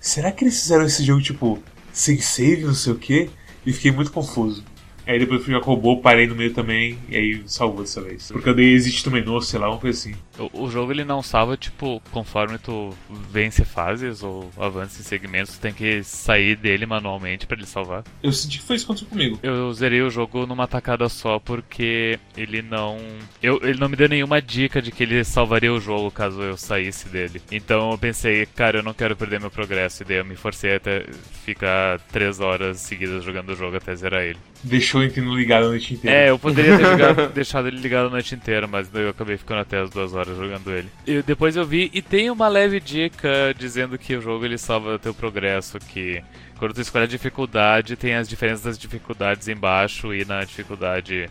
será 0.00 0.32
que 0.32 0.44
eles 0.44 0.60
fizeram 0.60 0.84
esse 0.84 1.04
jogo, 1.04 1.22
tipo, 1.22 1.62
sem 1.92 2.18
save, 2.20 2.64
não 2.64 2.74
sei 2.74 2.92
o 2.92 2.98
quê? 2.98 3.30
E 3.64 3.72
fiquei 3.72 3.90
muito 3.90 4.10
confuso. 4.12 4.64
Aí 5.06 5.18
depois 5.18 5.42
fui 5.42 5.52
jogar 5.52 5.64
robô, 5.64 5.98
parei 5.98 6.26
no 6.26 6.34
meio 6.34 6.52
também, 6.52 6.98
e 7.08 7.16
aí 7.16 7.42
salvou 7.46 7.82
dessa 7.82 8.00
vez. 8.00 8.30
Porque 8.32 8.48
eu 8.48 8.54
dei 8.54 8.72
existe 8.72 9.04
também 9.04 9.24
no, 9.24 9.40
sei 9.40 9.60
lá, 9.60 9.70
uma 9.70 9.78
coisa 9.78 9.96
assim. 9.98 10.14
O, 10.38 10.64
o 10.64 10.70
jogo 10.70 10.92
ele 10.92 11.04
não 11.04 11.22
salva, 11.22 11.56
tipo, 11.56 12.02
conforme 12.12 12.58
tu 12.58 12.94
vence 13.30 13.64
fases 13.64 14.22
ou 14.22 14.50
avança 14.58 15.00
em 15.00 15.04
segmentos, 15.04 15.54
tu 15.56 15.60
tem 15.60 15.72
que 15.72 16.02
sair 16.02 16.56
dele 16.56 16.84
manualmente 16.86 17.46
pra 17.46 17.56
ele 17.56 17.66
salvar. 17.66 18.04
Eu 18.22 18.32
senti 18.32 18.58
que 18.58 18.64
foi 18.64 18.76
isso 18.76 18.84
que 18.86 18.92
aconteceu 18.92 19.08
comigo. 19.10 19.38
Eu 19.42 19.72
zerei 19.72 20.02
o 20.02 20.10
jogo 20.10 20.46
numa 20.46 20.66
tacada 20.66 21.08
só 21.08 21.38
porque 21.38 22.18
ele 22.36 22.62
não. 22.62 22.98
Eu, 23.42 23.60
ele 23.62 23.78
não 23.78 23.88
me 23.88 23.96
deu 23.96 24.08
nenhuma 24.08 24.40
dica 24.42 24.80
de 24.82 24.90
que 24.90 25.02
ele 25.02 25.24
salvaria 25.24 25.72
o 25.72 25.80
jogo 25.80 26.10
caso 26.10 26.40
eu 26.42 26.56
saísse 26.56 27.08
dele. 27.08 27.40
Então 27.50 27.90
eu 27.92 27.98
pensei, 27.98 28.46
cara, 28.46 28.78
eu 28.78 28.82
não 28.82 28.94
quero 28.94 29.16
perder 29.16 29.40
meu 29.40 29.50
progresso. 29.50 30.02
E 30.02 30.06
daí 30.06 30.16
eu 30.18 30.24
me 30.24 30.36
forcei 30.36 30.76
até 30.76 31.04
ficar 31.44 31.98
três 32.12 32.40
horas 32.40 32.78
seguidas 32.80 33.24
jogando 33.24 33.50
o 33.50 33.56
jogo 33.56 33.76
até 33.76 33.94
zerar 33.94 34.22
ele. 34.22 34.38
Deixou 34.62 35.00
Nintendo 35.00 35.34
ligado 35.36 35.66
a 35.66 35.68
noite 35.68 35.94
inteira. 35.94 36.16
É, 36.16 36.30
eu 36.30 36.38
poderia 36.38 36.76
ter 36.76 36.84
jogado- 36.90 37.32
deixado 37.32 37.68
ele 37.68 37.78
ligado 37.78 38.06
a 38.06 38.10
noite 38.10 38.34
inteira, 38.34 38.66
mas 38.66 38.88
daí 38.88 39.04
eu 39.04 39.10
acabei 39.10 39.36
ficando 39.36 39.60
até 39.60 39.78
as 39.80 39.90
duas 39.90 40.12
horas 40.14 40.25
jogando 40.34 40.70
ele. 40.72 40.88
E 41.06 41.22
depois 41.22 41.56
eu 41.56 41.64
vi, 41.64 41.90
e 41.92 42.02
tem 42.02 42.30
uma 42.30 42.48
leve 42.48 42.80
dica 42.80 43.54
dizendo 43.56 43.98
que 43.98 44.16
o 44.16 44.20
jogo 44.20 44.44
ele 44.44 44.58
salva 44.58 44.98
teu 44.98 45.14
progresso, 45.14 45.78
que 45.78 46.22
quando 46.58 46.74
tu 46.74 46.80
escolhe 46.80 47.04
a 47.04 47.08
dificuldade, 47.08 47.96
tem 47.96 48.14
as 48.14 48.28
diferenças 48.28 48.62
das 48.62 48.78
dificuldades 48.78 49.46
embaixo 49.48 50.14
e 50.14 50.24
na 50.24 50.42
dificuldade 50.44 51.30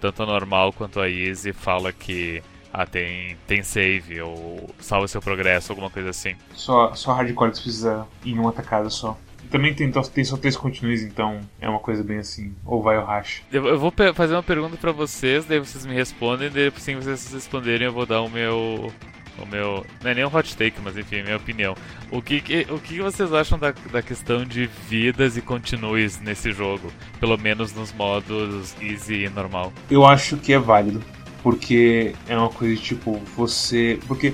tanto 0.00 0.22
a 0.22 0.26
normal 0.26 0.72
quanto 0.72 1.00
a 1.00 1.08
easy, 1.08 1.52
fala 1.52 1.92
que 1.92 2.42
ah, 2.72 2.86
tem, 2.86 3.36
tem 3.46 3.62
save 3.62 4.20
ou 4.22 4.70
salva 4.80 5.06
seu 5.06 5.20
progresso, 5.20 5.70
alguma 5.70 5.90
coisa 5.90 6.10
assim. 6.10 6.34
Só, 6.54 6.94
só 6.94 7.12
hardcore 7.12 7.52
que 7.52 7.60
precisa 7.60 8.06
ir 8.24 8.32
em 8.32 8.38
uma 8.38 8.52
tacada 8.52 8.88
só. 8.90 9.16
Também 9.50 9.74
tem, 9.74 9.90
tem 9.90 10.24
só 10.24 10.36
três 10.36 10.56
continues, 10.56 11.02
então 11.02 11.40
é 11.60 11.68
uma 11.68 11.78
coisa 11.78 12.02
bem 12.02 12.18
assim. 12.18 12.54
Ou 12.64 12.82
vai 12.82 12.98
ou 12.98 13.04
racha. 13.04 13.42
Eu, 13.52 13.66
eu 13.66 13.78
vou 13.78 13.92
fazer 14.14 14.34
uma 14.34 14.42
pergunta 14.42 14.76
para 14.76 14.92
vocês, 14.92 15.44
daí 15.44 15.58
vocês 15.58 15.84
me 15.84 15.94
respondem, 15.94 16.50
daí 16.50 16.72
assim 16.74 16.94
vocês 16.96 17.32
responderem 17.32 17.86
eu 17.86 17.92
vou 17.92 18.06
dar 18.06 18.22
o 18.22 18.30
meu 18.30 18.92
o 19.38 19.46
meu. 19.46 19.84
Não 20.02 20.10
é 20.10 20.14
nem 20.14 20.24
um 20.24 20.34
hot 20.34 20.56
take, 20.56 20.80
mas 20.82 20.96
enfim, 20.96 21.22
minha 21.22 21.36
opinião. 21.36 21.74
O 22.10 22.20
que, 22.20 22.40
que 22.40 22.66
o 22.70 22.78
que 22.78 23.00
vocês 23.00 23.32
acham 23.32 23.58
da, 23.58 23.74
da 23.90 24.02
questão 24.02 24.44
de 24.44 24.68
vidas 24.88 25.36
e 25.36 25.42
continues 25.42 26.20
nesse 26.20 26.52
jogo? 26.52 26.92
Pelo 27.18 27.36
menos 27.38 27.72
nos 27.72 27.92
modos 27.92 28.74
easy 28.80 29.24
e 29.24 29.28
normal. 29.28 29.72
Eu 29.90 30.04
acho 30.06 30.36
que 30.36 30.52
é 30.52 30.58
válido. 30.58 31.02
Porque 31.42 32.14
é 32.28 32.36
uma 32.36 32.50
coisa 32.50 32.74
de, 32.76 32.80
tipo, 32.80 33.20
você. 33.36 33.98
Porque 34.06 34.32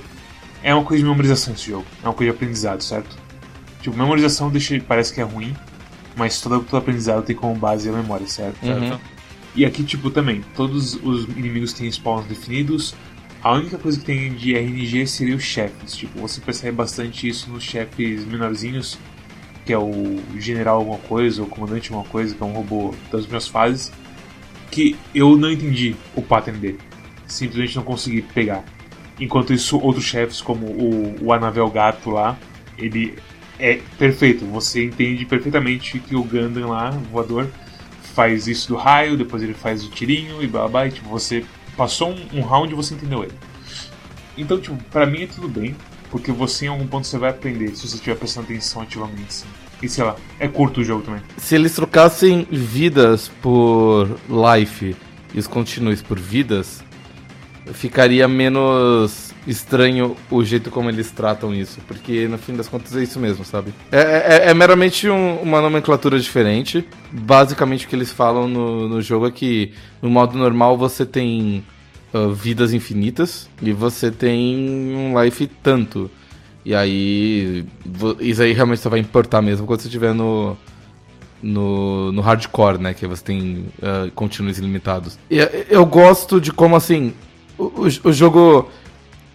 é 0.62 0.74
uma 0.74 0.84
coisa 0.84 1.02
de 1.02 1.08
memorização 1.08 1.54
esse 1.54 1.70
jogo. 1.70 1.86
É 2.02 2.06
uma 2.06 2.14
coisa 2.14 2.30
de 2.30 2.36
aprendizado, 2.36 2.82
certo? 2.82 3.16
Tipo, 3.88 3.96
memorização 3.96 4.50
deixa, 4.50 4.78
parece 4.80 5.14
que 5.14 5.20
é 5.20 5.24
ruim, 5.24 5.56
mas 6.14 6.40
todo, 6.40 6.60
todo 6.60 6.76
aprendizado 6.76 7.24
tem 7.24 7.34
como 7.34 7.54
base 7.54 7.88
a 7.88 7.92
memória, 7.92 8.26
certo? 8.26 8.62
Uhum. 8.64 8.98
E 9.54 9.64
aqui, 9.64 9.82
tipo, 9.82 10.10
também, 10.10 10.44
todos 10.54 10.94
os 11.02 11.24
inimigos 11.24 11.72
têm 11.72 11.90
spawns 11.90 12.26
definidos, 12.26 12.94
a 13.42 13.52
única 13.52 13.78
coisa 13.78 13.98
que 13.98 14.04
tem 14.04 14.34
de 14.34 14.54
RNG 14.54 15.06
seria 15.06 15.34
os 15.34 15.42
chefes. 15.42 15.96
Tipo, 15.96 16.20
você 16.20 16.40
percebe 16.40 16.76
bastante 16.76 17.26
isso 17.26 17.48
nos 17.50 17.64
chefes 17.64 18.26
menorzinhos, 18.26 18.98
que 19.64 19.72
é 19.72 19.78
o 19.78 20.20
general 20.36 20.78
alguma 20.78 20.98
coisa, 20.98 21.40
ou 21.40 21.48
comandante 21.48 21.90
alguma 21.90 22.08
coisa, 22.08 22.34
que 22.34 22.42
é 22.42 22.46
um 22.46 22.52
robô 22.52 22.94
das 23.10 23.26
minhas 23.26 23.48
fases, 23.48 23.90
que 24.70 24.96
eu 25.14 25.36
não 25.36 25.50
entendi 25.50 25.96
o 26.14 26.20
pattern 26.20 26.58
dele. 26.58 26.78
Simplesmente 27.26 27.76
não 27.76 27.84
consegui 27.84 28.20
pegar. 28.20 28.64
Enquanto 29.18 29.52
isso, 29.52 29.78
outros 29.78 30.04
chefes, 30.04 30.42
como 30.42 30.66
o, 30.66 31.24
o 31.24 31.32
Anavel 31.32 31.70
Gato 31.70 32.10
lá, 32.10 32.38
ele 32.76 33.16
é 33.58 33.80
perfeito. 33.98 34.44
Você 34.46 34.84
entende 34.84 35.24
perfeitamente 35.24 35.98
que 35.98 36.14
o 36.16 36.22
Gundam 36.22 36.68
lá, 36.68 36.90
voador, 36.90 37.48
faz 38.14 38.46
isso 38.46 38.68
do 38.68 38.76
raio, 38.76 39.16
depois 39.16 39.42
ele 39.42 39.54
faz 39.54 39.84
o 39.84 39.90
tirinho 39.90 40.42
e 40.42 40.46
blá 40.46 40.68
blá, 40.68 40.86
e 40.86 40.90
tipo, 40.90 41.08
você 41.08 41.44
Passou 41.78 42.10
um, 42.10 42.38
um 42.38 42.40
round 42.40 42.72
e 42.72 42.74
você 42.74 42.94
entendeu 42.94 43.22
ele. 43.22 43.32
Então, 44.36 44.60
tipo, 44.60 44.76
pra 44.90 45.06
mim 45.06 45.22
é 45.22 45.26
tudo 45.28 45.48
bem, 45.48 45.76
porque 46.10 46.32
você 46.32 46.64
em 46.64 46.68
algum 46.68 46.88
ponto 46.88 47.06
você 47.06 47.16
vai 47.16 47.30
aprender 47.30 47.68
se 47.68 47.86
você 47.86 47.94
estiver 47.94 48.16
prestando 48.16 48.46
atenção 48.46 48.82
ativamente. 48.82 49.32
Sim. 49.32 49.46
E 49.80 49.88
sei 49.88 50.02
lá, 50.02 50.16
é 50.40 50.48
curto 50.48 50.80
o 50.80 50.84
jogo 50.84 51.04
também. 51.04 51.22
Se 51.36 51.54
eles 51.54 51.72
trocassem 51.76 52.48
vidas 52.50 53.30
por 53.40 54.08
life 54.28 54.96
e 55.32 55.38
os 55.38 55.46
continues 55.46 56.02
por 56.02 56.18
vidas, 56.18 56.82
ficaria 57.72 58.26
menos 58.26 59.27
estranho 59.48 60.14
o 60.30 60.44
jeito 60.44 60.70
como 60.70 60.90
eles 60.90 61.10
tratam 61.10 61.54
isso. 61.54 61.80
Porque 61.88 62.28
no 62.28 62.36
fim 62.36 62.54
das 62.54 62.68
contas 62.68 62.94
é 62.94 63.02
isso 63.02 63.18
mesmo, 63.18 63.44
sabe? 63.44 63.72
É, 63.90 64.46
é, 64.46 64.50
é 64.50 64.54
meramente 64.54 65.08
um, 65.08 65.36
uma 65.36 65.60
nomenclatura 65.60 66.20
diferente. 66.20 66.86
Basicamente 67.10 67.86
o 67.86 67.88
que 67.88 67.96
eles 67.96 68.12
falam 68.12 68.46
no, 68.46 68.88
no 68.88 69.00
jogo 69.00 69.26
é 69.26 69.30
que 69.30 69.72
no 70.02 70.10
modo 70.10 70.36
normal 70.36 70.76
você 70.76 71.06
tem 71.06 71.64
uh, 72.12 72.30
vidas 72.30 72.74
infinitas 72.74 73.48
e 73.62 73.72
você 73.72 74.10
tem 74.10 74.94
um 74.94 75.20
life 75.20 75.46
tanto. 75.62 76.10
E 76.64 76.74
aí. 76.74 77.64
Isso 78.20 78.42
aí 78.42 78.52
realmente 78.52 78.82
só 78.82 78.90
vai 78.90 79.00
importar 79.00 79.40
mesmo 79.40 79.66
quando 79.66 79.80
você 79.80 79.88
estiver 79.88 80.12
no. 80.14 80.56
No, 81.40 82.10
no 82.10 82.20
hardcore, 82.20 82.78
né? 82.78 82.92
Que 82.92 83.06
você 83.06 83.22
tem 83.22 83.66
uh, 83.78 84.10
continuos 84.12 84.58
ilimitados. 84.58 85.16
E 85.30 85.38
eu 85.70 85.86
gosto 85.86 86.40
de 86.40 86.50
como 86.50 86.74
assim 86.74 87.14
o, 87.56 87.84
o 88.02 88.12
jogo 88.12 88.68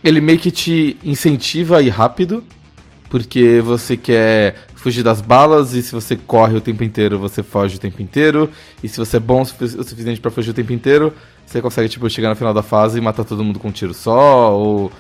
ele 0.04 0.20
meio 0.20 0.40
que 0.40 0.52
te 0.52 0.98
incentiva 1.04 1.78
a 1.78 1.82
ir 1.82 1.90
rápido, 1.90 2.44
porque 3.10 3.62
você 3.62 3.96
quer 3.96 4.56
fugir 4.76 5.04
das 5.04 5.22
balas 5.22 5.74
e 5.74 5.82
se 5.82 5.94
você 5.94 6.16
corre 6.16 6.58
o 6.58 6.62
tempo 6.62 6.84
inteiro, 6.84 7.18
você 7.18 7.42
foge 7.42 7.78
o 7.78 7.80
tempo 7.80 8.02
inteiro, 8.02 8.50
e 8.84 8.90
se 8.90 8.98
você 8.98 9.18
é 9.18 9.20
bom 9.20 9.42
o 9.42 9.46
suficiente 9.46 10.20
para 10.20 10.32
fugir 10.32 10.52
o 10.52 10.54
tempo 10.54 10.74
inteiro, 10.74 11.14
você 11.46 11.62
consegue 11.62 11.88
tipo 11.88 12.10
chegar 12.10 12.30
no 12.30 12.36
final 12.36 12.54
da 12.54 12.64
fase 12.64 12.98
e 12.98 13.02
matar 13.02 13.24
todo 13.24 13.44
mundo 13.44 13.60
com 13.60 13.70
um 13.70 13.72
tiro 13.72 13.94
só 13.94 14.58
ou 14.58 14.92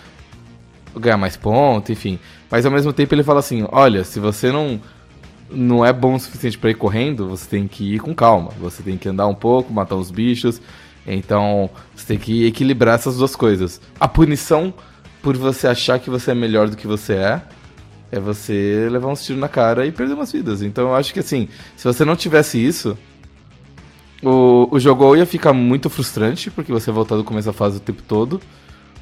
ganhar 0.95 1.17
mais 1.17 1.35
pontos, 1.35 1.89
enfim. 1.89 2.19
Mas 2.49 2.65
ao 2.65 2.71
mesmo 2.71 2.93
tempo 2.93 3.13
ele 3.13 3.23
fala 3.23 3.39
assim: 3.39 3.65
"Olha, 3.71 4.03
se 4.03 4.19
você 4.19 4.51
não 4.51 4.79
não 5.49 5.85
é 5.85 5.91
bom 5.91 6.15
o 6.15 6.19
suficiente 6.19 6.57
para 6.57 6.71
ir 6.71 6.75
correndo, 6.75 7.27
você 7.27 7.47
tem 7.47 7.67
que 7.67 7.95
ir 7.95 7.99
com 7.99 8.15
calma. 8.15 8.51
Você 8.59 8.81
tem 8.81 8.97
que 8.97 9.07
andar 9.09 9.27
um 9.27 9.35
pouco, 9.35 9.73
matar 9.73 9.95
os 9.95 10.09
bichos, 10.09 10.61
então, 11.05 11.69
você 11.95 12.05
tem 12.05 12.17
que 12.17 12.45
equilibrar 12.45 12.95
essas 12.95 13.17
duas 13.17 13.35
coisas. 13.35 13.81
A 13.99 14.07
punição 14.07 14.73
por 15.23 15.37
você 15.37 15.67
achar 15.67 15.97
que 15.99 16.09
você 16.09 16.31
é 16.31 16.35
melhor 16.35 16.69
do 16.69 16.75
que 16.75 16.85
você 16.85 17.13
é, 17.13 17.41
é 18.11 18.19
você 18.19 18.87
levar 18.91 19.07
uns 19.07 19.25
tiros 19.25 19.41
na 19.41 19.47
cara 19.47 19.87
e 19.87 19.91
perder 19.91 20.13
umas 20.13 20.31
vidas. 20.31 20.61
Então, 20.61 20.89
eu 20.89 20.95
acho 20.95 21.13
que 21.13 21.21
assim, 21.21 21.47
se 21.77 21.85
você 21.85 22.03
não 22.03 22.15
tivesse 22.15 22.63
isso, 22.63 22.95
o, 24.21 24.67
o 24.69 24.79
jogo 24.79 25.15
ia 25.15 25.25
ficar 25.25 25.53
muito 25.53 25.89
frustrante, 25.89 26.51
porque 26.51 26.73
você 26.73 26.89
ia 26.89 26.93
voltar 26.93 27.15
do 27.15 27.23
começo 27.23 27.47
da 27.47 27.53
fase 27.53 27.77
o 27.77 27.79
tempo 27.79 28.03
todo, 28.03 28.41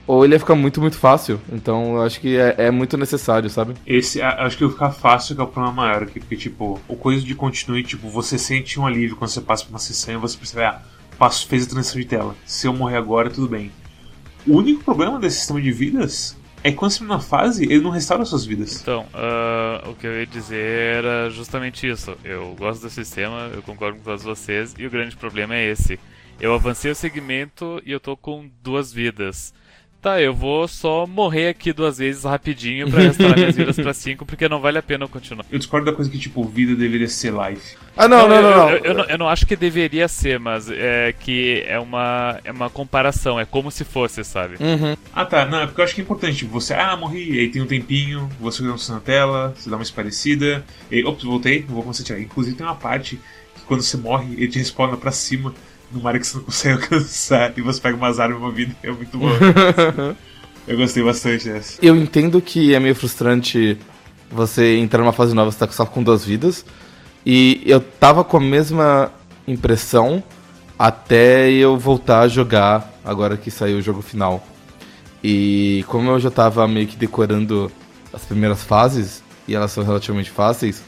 ou 0.05 0.23
ele 0.23 0.35
ia 0.35 0.39
ficar 0.39 0.53
muito, 0.53 0.79
muito 0.79 0.95
fácil. 0.95 1.41
Então 1.51 1.95
eu 1.95 2.03
acho 2.03 2.21
que 2.21 2.37
é, 2.37 2.55
é 2.55 2.71
muito 2.71 2.95
necessário, 2.97 3.49
sabe? 3.49 3.73
Esse, 3.85 4.21
acho 4.21 4.55
que 4.55 4.63
o 4.63 4.69
ficar 4.69 4.91
fácil 4.91 5.35
é 5.39 5.43
o 5.43 5.47
problema 5.47 5.73
maior 5.73 6.03
aqui, 6.03 6.19
porque, 6.19 6.37
tipo, 6.37 6.79
o 6.87 6.95
coisa 6.95 7.25
de 7.25 7.33
continue, 7.33 7.83
tipo, 7.83 8.07
você 8.09 8.37
sente 8.37 8.79
um 8.79 8.85
alívio 8.85 9.15
quando 9.15 9.31
você 9.31 9.41
passa 9.41 9.63
por 9.63 9.71
uma 9.71 9.79
sessão 9.79 10.13
e 10.13 10.17
você 10.17 10.37
percebe, 10.37 10.65
ah, 10.65 10.81
passo, 11.17 11.47
fez 11.47 11.65
a 11.65 11.69
transição 11.69 11.99
de 11.99 12.05
tela. 12.05 12.35
Se 12.45 12.67
eu 12.67 12.73
morrer 12.73 12.97
agora, 12.97 13.27
tudo 13.27 13.47
bem. 13.47 13.71
O 14.47 14.57
único 14.57 14.83
problema 14.83 15.19
desse 15.19 15.37
sistema 15.37 15.61
de 15.61 15.71
vidas 15.71 16.37
é 16.63 16.71
que 16.71 16.77
quando 16.77 16.91
você 16.91 16.99
termina 16.99 17.17
a 17.17 17.21
fase, 17.21 17.65
ele 17.65 17.81
não 17.81 17.89
restaura 17.89 18.23
suas 18.25 18.45
vidas. 18.45 18.79
Então, 18.81 19.05
uh, 19.13 19.89
o 19.89 19.95
que 19.95 20.05
eu 20.05 20.19
ia 20.19 20.25
dizer 20.25 20.97
era 20.97 21.29
justamente 21.29 21.87
isso. 21.87 22.15
Eu 22.23 22.55
gosto 22.57 22.81
do 22.81 22.89
sistema, 22.89 23.49
eu 23.53 23.61
concordo 23.63 23.97
com 23.97 24.03
todos 24.03 24.23
vocês, 24.23 24.75
e 24.77 24.85
o 24.85 24.89
grande 24.89 25.15
problema 25.15 25.55
é 25.55 25.65
esse. 25.71 25.99
Eu 26.39 26.53
avancei 26.53 26.91
o 26.91 26.95
segmento 26.95 27.81
e 27.85 27.91
eu 27.91 27.99
tô 27.99 28.15
com 28.15 28.49
duas 28.63 28.91
vidas. 28.91 29.53
Tá, 30.01 30.19
eu 30.19 30.33
vou 30.33 30.67
só 30.67 31.05
morrer 31.05 31.49
aqui 31.49 31.71
duas 31.71 31.99
vezes 31.99 32.23
rapidinho 32.23 32.89
pra 32.89 33.01
restaurar 33.01 33.37
minhas 33.37 33.55
vidas 33.55 33.75
pra 33.75 33.93
cinco, 33.93 34.25
porque 34.25 34.49
não 34.49 34.59
vale 34.59 34.79
a 34.79 34.81
pena 34.81 35.03
eu 35.03 35.09
continuar. 35.09 35.45
Eu 35.51 35.59
discordo 35.59 35.85
da 35.85 35.93
coisa 35.95 36.09
que, 36.09 36.17
tipo, 36.17 36.43
vida 36.43 36.75
deveria 36.75 37.07
ser 37.07 37.31
life. 37.31 37.77
Ah, 37.95 38.07
não, 38.07 38.27
não, 38.27 38.41
não, 38.41 38.49
não. 38.49 38.69
Eu, 38.71 38.77
eu, 38.77 38.83
eu, 38.83 38.93
não, 38.95 39.03
eu 39.03 39.17
não 39.19 39.29
acho 39.29 39.45
que 39.45 39.55
deveria 39.55 40.07
ser, 40.07 40.39
mas 40.39 40.71
é 40.71 41.13
que 41.19 41.63
é 41.67 41.79
uma, 41.79 42.39
é 42.43 42.51
uma 42.51 42.67
comparação, 42.67 43.39
é 43.39 43.45
como 43.45 43.69
se 43.69 43.83
fosse, 43.83 44.23
sabe? 44.23 44.55
Uhum. 44.59 44.97
Ah, 45.13 45.23
tá, 45.23 45.45
não, 45.45 45.59
é 45.59 45.67
porque 45.67 45.81
eu 45.81 45.85
acho 45.85 45.93
que 45.93 46.01
é 46.01 46.03
importante. 46.03 46.37
Tipo, 46.37 46.51
você, 46.51 46.73
ah, 46.73 46.97
morri, 46.97 47.39
aí 47.39 47.49
tem 47.49 47.61
um 47.61 47.67
tempinho, 47.67 48.27
você 48.39 48.63
dança 48.63 48.95
na 48.95 48.99
tela, 48.99 49.53
você 49.55 49.69
dá 49.69 49.77
uma 49.77 49.83
esparecida, 49.83 50.65
e, 50.89 51.03
ops, 51.05 51.23
voltei, 51.23 51.61
vou 51.61 51.83
começar 51.83 52.01
a 52.01 52.05
tirar. 52.07 52.19
Inclusive 52.19 52.57
tem 52.57 52.65
uma 52.65 52.73
parte 52.73 53.19
que 53.53 53.61
quando 53.67 53.83
você 53.83 53.97
morre, 53.97 54.33
ele 54.33 54.47
te 54.47 54.57
respawna 54.57 54.97
pra 54.97 55.11
cima 55.11 55.53
numa 55.93 56.09
área 56.09 56.19
que 56.19 56.27
você 56.27 56.37
não 56.37 56.43
consegue 56.45 56.75
alcançar 56.75 57.53
e 57.57 57.61
você 57.61 57.81
pega 57.81 57.95
umas 57.95 58.19
armas 58.19 58.39
e 58.39 58.41
uma 58.41 58.51
vida. 58.51 58.75
É 58.83 58.91
muito 58.91 59.17
bom. 59.17 59.29
eu 60.67 60.77
gostei 60.77 61.03
bastante 61.03 61.49
dessa. 61.49 61.77
Eu 61.81 61.95
entendo 61.95 62.41
que 62.41 62.73
é 62.73 62.79
meio 62.79 62.95
frustrante 62.95 63.77
você 64.29 64.77
entrar 64.77 64.99
numa 64.99 65.13
fase 65.13 65.33
nova 65.33 65.51
e 65.51 65.53
tá 65.53 65.67
só 65.69 65.85
com 65.85 66.01
duas 66.01 66.23
vidas. 66.23 66.65
E 67.25 67.61
eu 67.65 67.79
tava 67.79 68.23
com 68.23 68.37
a 68.37 68.41
mesma 68.41 69.11
impressão 69.47 70.23
até 70.77 71.51
eu 71.51 71.77
voltar 71.77 72.21
a 72.21 72.27
jogar 72.27 72.91
agora 73.03 73.37
que 73.37 73.51
saiu 73.51 73.77
o 73.77 73.81
jogo 73.81 74.01
final. 74.01 74.43
E 75.23 75.85
como 75.87 76.09
eu 76.09 76.19
já 76.19 76.31
tava 76.31 76.67
meio 76.67 76.87
que 76.87 76.95
decorando 76.95 77.71
as 78.11 78.25
primeiras 78.25 78.63
fases, 78.63 79.21
e 79.47 79.53
elas 79.53 79.71
são 79.71 79.83
relativamente 79.83 80.31
fáceis, 80.31 80.81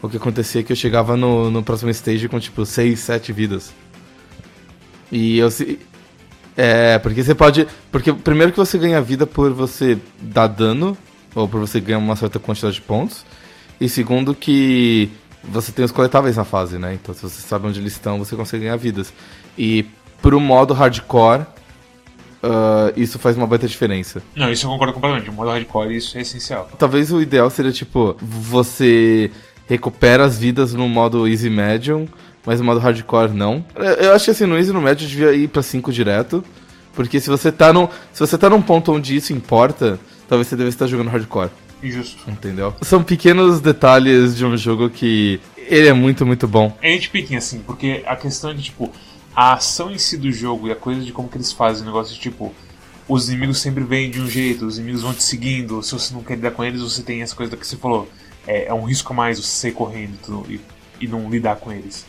o 0.00 0.08
que 0.08 0.16
acontecia 0.16 0.60
é 0.60 0.64
que 0.64 0.72
eu 0.72 0.76
chegava 0.76 1.16
no, 1.16 1.50
no 1.50 1.62
próximo 1.62 1.90
stage 1.90 2.28
com 2.28 2.38
tipo 2.38 2.64
6, 2.64 2.98
7 2.98 3.32
vidas. 3.32 3.72
E 5.14 5.38
eu 5.38 5.48
se. 5.48 5.78
É, 6.56 6.98
porque 6.98 7.22
você 7.22 7.36
pode. 7.36 7.68
Porque 7.92 8.12
primeiro 8.12 8.50
que 8.50 8.58
você 8.58 8.76
ganha 8.76 9.00
vida 9.00 9.24
por 9.24 9.52
você 9.52 9.96
dar 10.20 10.48
dano, 10.48 10.98
ou 11.36 11.48
por 11.48 11.60
você 11.60 11.78
ganhar 11.78 11.98
uma 11.98 12.16
certa 12.16 12.40
quantidade 12.40 12.74
de 12.74 12.80
pontos. 12.80 13.24
E 13.80 13.88
segundo 13.88 14.34
que 14.34 15.08
você 15.44 15.70
tem 15.70 15.84
os 15.84 15.92
coletáveis 15.92 16.36
na 16.36 16.44
fase, 16.44 16.78
né? 16.78 16.94
Então 16.94 17.14
se 17.14 17.22
você 17.22 17.40
sabe 17.42 17.68
onde 17.68 17.78
eles 17.78 17.92
estão, 17.92 18.18
você 18.18 18.34
consegue 18.34 18.64
ganhar 18.64 18.76
vidas. 18.76 19.14
E 19.56 19.86
pro 20.20 20.40
modo 20.40 20.74
hardcore, 20.74 21.42
uh, 21.42 22.92
isso 22.96 23.16
faz 23.16 23.36
uma 23.36 23.46
baita 23.46 23.68
diferença. 23.68 24.20
Não, 24.34 24.50
isso 24.50 24.66
eu 24.66 24.70
concordo 24.70 24.94
completamente. 24.94 25.30
O 25.30 25.32
modo 25.32 25.50
hardcore, 25.50 25.96
isso 25.96 26.18
é 26.18 26.22
essencial. 26.22 26.68
Talvez 26.76 27.12
o 27.12 27.20
ideal 27.20 27.48
seria, 27.50 27.70
tipo, 27.70 28.16
você 28.20 29.30
recupera 29.68 30.24
as 30.24 30.36
vidas 30.36 30.74
no 30.74 30.88
modo 30.88 31.28
easy 31.28 31.48
medium 31.48 32.08
mas 32.44 32.60
no 32.60 32.66
modo 32.66 32.80
hardcore 32.80 33.32
não. 33.32 33.64
Eu 33.98 34.12
acho 34.12 34.26
que 34.26 34.30
assim, 34.30 34.46
no 34.46 34.56
Easy 34.56 34.72
no 34.72 34.80
médio 34.80 35.06
devia 35.06 35.32
ir 35.32 35.48
pra 35.48 35.62
5 35.62 35.92
direto. 35.92 36.44
Porque 36.94 37.20
se 37.20 37.28
você 37.28 37.50
tá 37.50 37.72
num. 37.72 37.88
Se 38.12 38.20
você 38.20 38.38
tá 38.38 38.48
num 38.48 38.62
ponto 38.62 38.92
onde 38.92 39.16
isso 39.16 39.32
importa, 39.32 39.98
talvez 40.28 40.46
você 40.46 40.56
deva 40.56 40.68
estar 40.68 40.86
jogando 40.86 41.08
hardcore. 41.08 41.50
Injusto. 41.82 42.30
Entendeu? 42.30 42.74
São 42.82 43.02
pequenos 43.02 43.60
detalhes 43.60 44.36
de 44.36 44.44
um 44.44 44.56
jogo 44.56 44.88
que 44.88 45.40
ele 45.56 45.88
é 45.88 45.92
muito, 45.92 46.24
muito 46.24 46.46
bom. 46.46 46.76
É 46.80 46.90
nitpicking, 46.90 47.36
assim, 47.36 47.58
porque 47.60 48.02
a 48.06 48.16
questão 48.16 48.50
é 48.50 48.54
que, 48.54 48.62
tipo, 48.62 48.92
a 49.34 49.54
ação 49.54 49.90
em 49.90 49.98
si 49.98 50.16
do 50.16 50.30
jogo 50.30 50.68
e 50.68 50.72
a 50.72 50.76
coisa 50.76 51.00
de 51.00 51.12
como 51.12 51.28
que 51.28 51.36
eles 51.36 51.52
fazem 51.52 51.82
o 51.82 51.86
negócio 51.86 52.14
de 52.14 52.20
tipo. 52.20 52.54
Os 53.06 53.28
inimigos 53.28 53.58
sempre 53.58 53.84
vêm 53.84 54.10
de 54.10 54.18
um 54.18 54.26
jeito, 54.26 54.64
os 54.64 54.78
inimigos 54.78 55.02
vão 55.02 55.12
te 55.12 55.22
seguindo, 55.22 55.82
se 55.82 55.92
você 55.92 56.14
não 56.14 56.22
quer 56.22 56.36
lidar 56.36 56.52
com 56.52 56.64
eles, 56.64 56.80
você 56.80 57.02
tem 57.02 57.20
essa 57.20 57.36
coisa 57.36 57.54
que 57.54 57.66
você 57.66 57.76
falou. 57.76 58.08
É, 58.46 58.68
é 58.68 58.72
um 58.72 58.84
risco 58.84 59.12
a 59.12 59.16
mais 59.16 59.38
você 59.38 59.46
sair 59.46 59.72
correndo 59.72 60.14
e, 60.14 60.24
tudo, 60.24 60.46
e, 60.50 60.60
e 61.02 61.06
não 61.06 61.28
lidar 61.28 61.56
com 61.56 61.70
eles. 61.70 62.06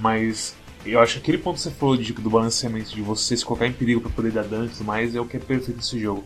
Mas 0.00 0.56
eu 0.84 0.98
acho 0.98 1.14
que 1.14 1.18
aquele 1.20 1.38
ponto 1.38 1.56
que 1.56 1.62
você 1.62 1.70
falou 1.70 1.96
de, 1.96 2.12
do 2.12 2.30
balanceamento, 2.30 2.94
de 2.94 3.02
você 3.02 3.36
se 3.36 3.44
colocar 3.44 3.66
em 3.66 3.72
perigo 3.72 4.00
para 4.00 4.10
poder 4.10 4.32
dar 4.32 4.44
dano 4.44 4.64
e 4.64 4.68
tudo 4.70 4.84
mais, 4.84 5.14
é 5.14 5.20
o 5.20 5.26
que 5.26 5.36
é 5.36 5.40
perfeito 5.40 5.76
nesse 5.76 5.98
jogo. 6.00 6.24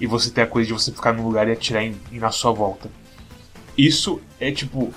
E 0.00 0.06
você 0.06 0.30
ter 0.30 0.42
a 0.42 0.46
coisa 0.46 0.68
de 0.68 0.72
você 0.72 0.92
ficar 0.92 1.12
num 1.12 1.24
lugar 1.24 1.48
e 1.48 1.52
atirar 1.52 1.82
em, 1.82 1.96
na 2.12 2.30
sua 2.30 2.52
volta. 2.52 2.90
Isso 3.76 4.20
é 4.40 4.50
tipo. 4.50 4.92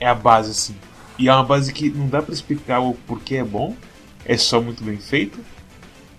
É 0.00 0.08
a 0.08 0.14
base 0.14 0.50
assim. 0.50 0.76
E 1.18 1.28
é 1.28 1.32
uma 1.32 1.44
base 1.44 1.72
que 1.72 1.88
não 1.88 2.08
dá 2.08 2.20
para 2.20 2.34
explicar 2.34 2.80
o 2.80 2.94
porquê 3.06 3.36
é 3.36 3.44
bom, 3.44 3.76
é 4.24 4.36
só 4.36 4.60
muito 4.60 4.82
bem 4.82 4.96
feito. 4.96 5.38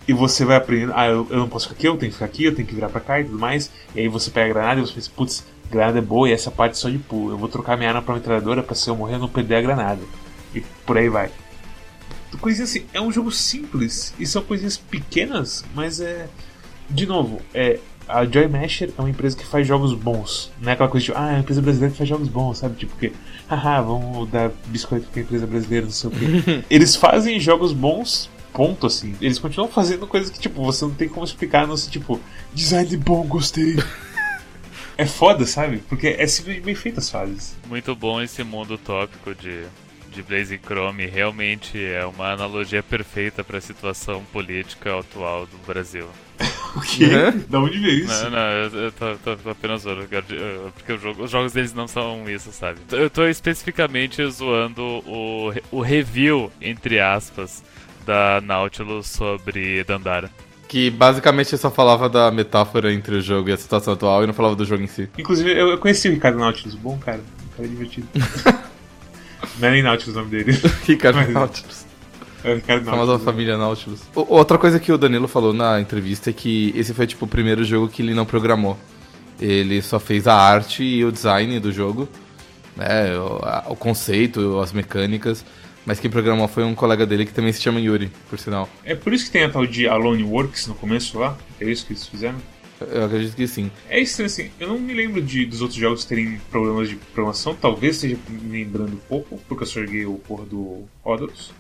E 0.08 0.14
você 0.14 0.46
vai 0.46 0.56
aprendendo, 0.56 0.94
ah, 0.96 1.08
eu, 1.08 1.28
eu 1.30 1.38
não 1.38 1.50
posso 1.50 1.68
ficar 1.68 1.78
aqui, 1.78 1.88
eu 1.88 1.98
tenho 1.98 2.12
que 2.12 2.18
ficar 2.18 2.26
aqui, 2.26 2.44
eu 2.46 2.56
tenho 2.56 2.68
que 2.68 2.76
virar 2.76 2.90
pra 2.90 3.02
cá 3.02 3.20
e 3.20 3.26
tudo 3.26 3.40
mais. 3.40 3.72
E 3.94 4.02
aí 4.02 4.08
você 4.08 4.30
pega 4.30 4.52
a 4.52 4.54
granada 4.54 4.80
e 4.80 4.86
você 4.86 4.94
pensa, 4.94 5.12
putz, 5.16 5.44
granada 5.70 5.98
é 5.98 6.02
boa 6.02 6.30
e 6.30 6.32
essa 6.32 6.52
parte 6.52 6.74
é 6.74 6.76
só 6.76 6.90
de 6.90 6.98
pulo. 6.98 7.32
Eu 7.32 7.38
vou 7.38 7.50
trocar 7.50 7.76
minha 7.76 7.90
arma 7.90 8.02
pra 8.02 8.14
metralhadora 8.14 8.64
pra 8.64 8.76
se 8.76 8.90
eu 8.90 8.96
morrer 8.96 9.16
eu 9.16 9.20
não 9.20 9.28
perder 9.28 9.56
a 9.56 9.62
granada. 9.62 10.02
E 10.56 10.62
por 10.86 10.98
aí 10.98 11.10
vai. 11.10 11.30
Coisinhas 12.40 12.70
assim, 12.70 12.86
é 12.94 13.00
um 13.00 13.12
jogo 13.12 13.32
simples 13.32 14.14
e 14.20 14.26
são 14.26 14.44
coisinhas 14.44 14.78
pequenas, 14.78 15.64
mas 15.74 16.00
é. 16.00 16.28
De 16.90 17.06
novo, 17.06 17.42
é. 17.54 17.80
A 18.08 18.24
Joy 18.24 18.48
Masher 18.48 18.92
é 18.96 19.02
uma 19.02 19.10
empresa 19.10 19.36
que 19.36 19.44
faz 19.44 19.66
jogos 19.66 19.92
bons. 19.94 20.52
Não 20.62 20.70
é 20.70 20.74
aquela 20.74 20.88
coisa 20.88 21.06
de, 21.08 21.12
ah, 21.14 21.30
é 21.30 21.32
uma 21.32 21.40
empresa 21.40 21.60
brasileira 21.60 21.92
que 21.92 21.98
faz 21.98 22.08
jogos 22.08 22.28
bons, 22.28 22.60
sabe? 22.60 22.76
Tipo, 22.76 22.96
que, 22.98 23.12
haha, 23.50 23.82
vamos 23.82 24.30
dar 24.30 24.52
biscoito 24.68 25.08
pra 25.08 25.22
empresa 25.22 25.48
brasileira, 25.48 25.86
não 25.88 25.92
sei 25.92 26.10
o 26.10 26.14
quê. 26.14 26.64
Eles 26.70 26.96
fazem 26.96 27.40
jogos 27.40 27.74
bons, 27.74 28.30
ponto, 28.54 28.86
assim. 28.86 29.16
Eles 29.20 29.40
continuam 29.40 29.72
fazendo 29.72 30.06
coisas 30.06 30.30
que, 30.30 30.40
tipo, 30.40 30.64
você 30.64 30.86
não 30.86 30.94
tem 30.94 31.10
como 31.10 31.26
explicar, 31.26 31.66
não 31.66 31.76
sei, 31.76 31.90
tipo, 31.90 32.22
design 32.54 32.96
bom, 32.98 33.26
gostei. 33.26 33.76
é 34.98 35.06
foda, 35.08 35.46
sabe? 35.48 35.78
Porque 35.90 36.08
é 36.08 36.28
simplesmente 36.28 36.64
bem 36.64 36.76
feito 36.76 37.00
as 37.00 37.10
fases. 37.10 37.56
Muito 37.68 37.96
bom 37.96 38.22
esse 38.22 38.44
mundo 38.44 38.78
tópico 38.78 39.34
de 39.34 39.64
de 40.16 40.24
Blaze 40.24 40.58
Chrome 40.58 41.06
realmente 41.06 41.84
é 41.84 42.06
uma 42.06 42.32
analogia 42.32 42.82
perfeita 42.82 43.44
para 43.44 43.58
a 43.58 43.62
situação 43.62 44.24
política 44.32 44.98
atual 44.98 45.46
do 45.46 45.58
Brasil. 45.68 46.08
o 46.76 46.80
quê? 46.80 47.10
Da 47.50 47.60
onde 47.60 47.78
veio 47.78 48.06
isso? 48.06 48.24
Não, 48.24 48.32
não, 48.32 48.40
eu, 48.40 48.70
eu 48.86 48.92
tô, 48.94 49.16
tô, 49.18 49.36
tô, 49.36 49.50
apenas 49.50 49.82
zoando, 49.82 50.08
porque 50.74 50.98
jogo, 50.98 51.24
os 51.24 51.32
jogos 51.32 51.52
deles 51.52 51.74
não 51.74 51.88
são 51.88 52.30
isso, 52.30 52.52
sabe? 52.54 52.80
Eu 52.92 53.10
tô 53.10 53.26
especificamente 53.26 54.26
zoando 54.28 54.82
o, 54.82 55.54
o 55.70 55.82
review, 55.82 56.50
entre 56.62 57.02
aspas, 57.02 57.62
da 58.06 58.40
Nautilus 58.40 59.08
sobre 59.08 59.84
Dandara. 59.84 60.32
Que 60.70 60.90
basicamente 60.90 61.58
só 61.58 61.70
falava 61.70 62.08
da 62.08 62.32
metáfora 62.32 62.92
entre 62.94 63.18
o 63.18 63.22
jogo 63.22 63.50
e 63.50 63.52
a 63.54 63.58
situação 63.58 63.94
atual 63.94 64.24
e 64.24 64.28
não 64.28 64.34
falava 64.34 64.56
do 64.56 64.66
jogo 64.66 64.82
em 64.82 64.88
si. 64.88 65.10
Inclusive, 65.18 65.52
eu, 65.52 65.72
eu 65.72 65.78
conheci 65.78 66.08
o 66.08 66.12
Ricardo 66.12 66.40
Nautilus, 66.40 66.76
bom 66.76 66.98
cara, 66.98 67.20
um 67.20 67.58
cara 67.58 67.68
divertido. 67.68 68.08
Não 69.60 69.68
é 69.68 69.72
nem 69.72 69.84
Nautilus 69.84 70.16
o 70.16 70.20
nome 70.20 70.32
dele. 70.32 70.60
Ricardo 70.86 71.18
Mas, 71.18 71.30
Nautilus. 71.30 71.86
É 72.44 72.52
o 72.52 72.56
Ricardo 72.56 72.86
Nautilus. 72.86 73.08
Famosa 73.08 73.24
família 73.24 73.58
Nautilus. 73.58 74.02
Outra 74.14 74.58
coisa 74.58 74.80
que 74.80 74.92
o 74.92 74.98
Danilo 74.98 75.28
falou 75.28 75.54
na 75.54 75.80
entrevista 75.80 76.30
é 76.30 76.34
que 76.34 76.74
esse 76.76 76.94
foi 76.94 77.08
tipo 77.08 77.26
o 77.26 77.28
primeiro 77.28 77.64
jogo 77.64 77.88
que 77.88 78.02
ele 78.02 78.14
não 78.14 78.26
programou. 78.26 78.78
Ele 79.40 79.82
só 79.82 80.00
fez 80.00 80.28
a 80.28 80.36
arte 80.36 80.84
e 80.84 81.04
o 81.04 81.12
design 81.12 81.60
do 81.60 81.72
jogo, 81.72 82.08
né, 82.76 83.18
o, 83.18 83.40
a, 83.44 83.66
o 83.70 83.76
conceito, 83.76 84.60
as 84.60 84.72
mecânicas. 84.72 85.44
Mas 85.86 86.00
quem 86.00 86.10
programou 86.10 86.48
foi 86.48 86.64
um 86.64 86.74
colega 86.74 87.06
dele 87.06 87.26
que 87.26 87.34
também 87.34 87.54
se 87.54 87.62
chama 87.62 87.80
Yuri, 87.80 88.12
por 88.30 88.40
sinal. 88.40 88.68
É 88.84 88.96
por 88.96 89.14
isso 89.14 89.26
que 89.26 89.32
tem 89.32 89.44
a 89.44 89.50
tal 89.50 89.68
de 89.68 89.88
Alone 89.88 90.24
Works 90.24 90.66
no 90.68 90.74
começo 90.74 91.20
lá? 91.20 91.38
É 91.60 91.70
isso 91.70 91.86
que 91.86 91.94
eles 91.94 92.08
fizeram? 92.08 92.38
Eu 92.80 93.06
acredito 93.06 93.36
que 93.36 93.48
sim. 93.48 93.72
É 93.90 94.00
estranho 94.00 94.28
assim, 94.28 94.52
eu 94.60 94.68
não 94.68 94.78
me 94.78 94.94
lembro 94.94 95.22
de, 95.22 95.46
dos 95.46 95.62
outros 95.62 95.80
jogos 95.80 96.06
terem 96.06 96.40
problemas 96.52 96.90
de 96.90 96.96
programação, 96.96 97.56
talvez 97.56 97.96
esteja 97.96 98.18
me 98.30 98.52
lembrando 98.52 99.00
pouco, 99.08 99.40
porque 99.48 99.64
eu 99.64 99.68
só 99.68 99.82
joguei 99.82 100.06
o 100.06 100.16
porra 100.16 100.46
do 100.46 100.84
Odorus. 101.04 101.52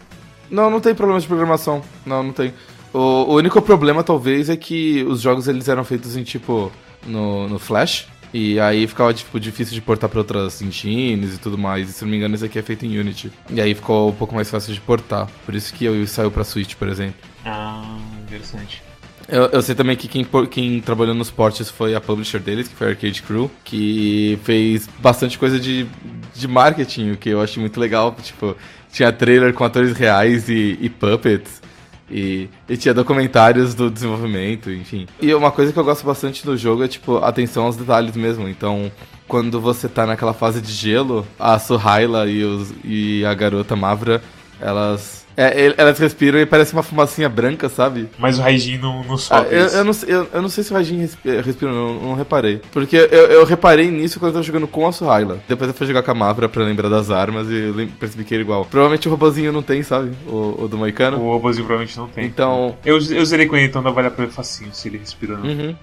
Não, 0.49 0.69
não 0.69 0.79
tem 0.79 0.93
problema 0.93 1.19
de 1.19 1.27
programação. 1.27 1.81
Não, 2.05 2.21
não 2.21 2.33
tem. 2.33 2.53
O, 2.93 2.99
o, 2.99 3.35
único 3.35 3.61
problema, 3.61 4.03
talvez, 4.03 4.49
é 4.49 4.55
que 4.55 5.03
os 5.03 5.21
jogos 5.21 5.47
eles 5.47 5.67
eram 5.67 5.83
feitos 5.83 6.15
em 6.15 6.23
tipo. 6.23 6.71
no, 7.05 7.47
no 7.47 7.59
Flash. 7.59 8.07
E 8.33 8.59
aí 8.59 8.85
ficava 8.85 9.13
tipo, 9.13 9.39
difícil 9.39 9.73
de 9.73 9.81
portar 9.81 10.09
para 10.09 10.19
outras 10.19 10.61
engines 10.61 11.35
e 11.35 11.37
tudo 11.37 11.57
mais. 11.57 11.89
E 11.89 11.93
se 11.93 12.03
não 12.03 12.11
me 12.11 12.17
engano, 12.17 12.35
esse 12.35 12.43
aqui 12.43 12.59
é 12.59 12.61
feito 12.61 12.85
em 12.85 12.99
Unity. 12.99 13.31
E 13.49 13.61
aí 13.61 13.73
ficou 13.73 14.09
um 14.09 14.13
pouco 14.13 14.35
mais 14.35 14.49
fácil 14.49 14.73
de 14.73 14.81
portar. 14.81 15.29
Por 15.45 15.55
isso 15.55 15.73
que 15.73 15.85
eu 15.85 16.05
saiu 16.05 16.29
pra 16.29 16.43
Switch, 16.43 16.75
por 16.75 16.89
exemplo. 16.89 17.15
Ah, 17.45 17.97
interessante. 18.23 18.83
Eu, 19.27 19.45
eu, 19.45 19.61
sei 19.61 19.73
também 19.73 19.95
que 19.95 20.07
quem, 20.07 20.25
quem, 20.49 20.79
trabalhou 20.81 21.15
nos 21.15 21.31
portes 21.31 21.69
foi 21.69 21.95
a 21.95 22.01
publisher 22.01 22.39
deles, 22.39 22.67
que 22.67 22.75
foi 22.75 22.87
a 22.87 22.89
Arcade 22.91 23.23
Crew, 23.23 23.49
que 23.63 24.39
fez 24.43 24.87
bastante 24.99 25.37
coisa 25.37 25.59
de, 25.59 25.87
de 26.33 26.47
marketing, 26.47 27.11
o 27.11 27.17
que 27.17 27.29
eu 27.29 27.41
achei 27.41 27.59
muito 27.59 27.79
legal. 27.79 28.15
Tipo, 28.21 28.55
tinha 28.91 29.11
trailer 29.11 29.53
com 29.53 29.63
atores 29.63 29.97
reais 29.97 30.47
e, 30.47 30.77
e 30.79 30.89
puppets. 30.89 31.61
E, 32.09 32.47
e, 32.69 32.77
tinha 32.77 32.93
documentários 32.93 33.73
do 33.73 33.89
desenvolvimento, 33.89 34.69
enfim. 34.71 35.07
E 35.19 35.33
uma 35.33 35.51
coisa 35.51 35.73
que 35.73 35.79
eu 35.79 35.83
gosto 35.83 36.05
bastante 36.05 36.45
do 36.45 36.55
jogo 36.55 36.83
é, 36.83 36.87
tipo, 36.87 37.17
atenção 37.17 37.65
aos 37.65 37.75
detalhes 37.75 38.15
mesmo. 38.15 38.47
Então, 38.47 38.91
quando 39.27 39.59
você 39.59 39.89
tá 39.89 40.05
naquela 40.05 40.33
fase 40.33 40.61
de 40.61 40.71
gelo, 40.71 41.25
a 41.39 41.57
Suhaila 41.57 42.29
e, 42.29 42.43
os, 42.43 42.73
e 42.83 43.25
a 43.25 43.33
garota 43.33 43.75
Mavra, 43.75 44.21
elas 44.61 45.24
é, 45.37 45.73
elas 45.77 45.99
respiram 45.99 46.39
e 46.39 46.45
parece 46.45 46.73
uma 46.73 46.83
fumacinha 46.83 47.27
branca, 47.27 47.67
sabe? 47.67 48.09
Mas 48.17 48.39
o 48.39 48.41
Raijin 48.41 48.77
não, 48.77 49.03
não 49.03 49.17
sobe. 49.17 49.47
Ah, 49.49 49.53
eu, 49.53 49.67
eu, 49.67 49.83
não, 49.83 49.93
eu, 50.07 50.29
eu, 50.33 50.41
não 50.41 50.49
sei 50.49 50.63
se 50.63 50.71
o 50.71 50.73
Raijin 50.73 50.97
respira, 50.97 51.71
não, 51.71 51.93
não, 51.99 52.13
reparei. 52.15 52.61
Porque 52.71 52.95
eu, 52.95 53.27
eu 53.27 53.45
reparei 53.45 53.91
nisso 53.91 54.19
quando 54.19 54.29
eu 54.29 54.33
tava 54.33 54.43
jogando 54.43 54.67
com 54.67 54.87
a 54.87 54.91
Suhaila. 54.91 55.39
Depois 55.47 55.69
eu 55.69 55.73
fui 55.73 55.87
jogar 55.87 56.03
com 56.03 56.11
a 56.11 56.15
Mavra 56.15 56.47
pra 56.47 56.63
lembrar 56.63 56.89
das 56.89 57.11
armas 57.11 57.47
e 57.49 57.89
percebi 57.99 58.23
que 58.23 58.33
era 58.33 58.41
igual. 58.41 58.65
Provavelmente 58.65 59.07
o 59.07 59.11
robozinho 59.11 59.51
não 59.51 59.61
tem, 59.61 59.83
sabe? 59.83 60.11
O, 60.27 60.63
o 60.63 60.67
do 60.67 60.77
Moicano. 60.77 61.17
O 61.17 61.31
robozinho 61.31 61.65
provavelmente 61.65 61.97
não 61.97 62.07
tem. 62.07 62.25
Então. 62.25 62.77
Eu, 62.85 62.97
eu 62.97 63.25
zerei 63.25 63.45
com 63.45 63.57
ele, 63.57 63.67
então 63.67 63.81
não 63.81 63.93
vale 63.93 64.07
a 64.07 64.11
pena 64.11 64.29
facinho 64.29 64.73
se 64.73 64.87
ele 64.87 64.97
respira 64.97 65.33
ou 65.33 65.39
não. 65.39 65.49
Uhum. 65.49 65.75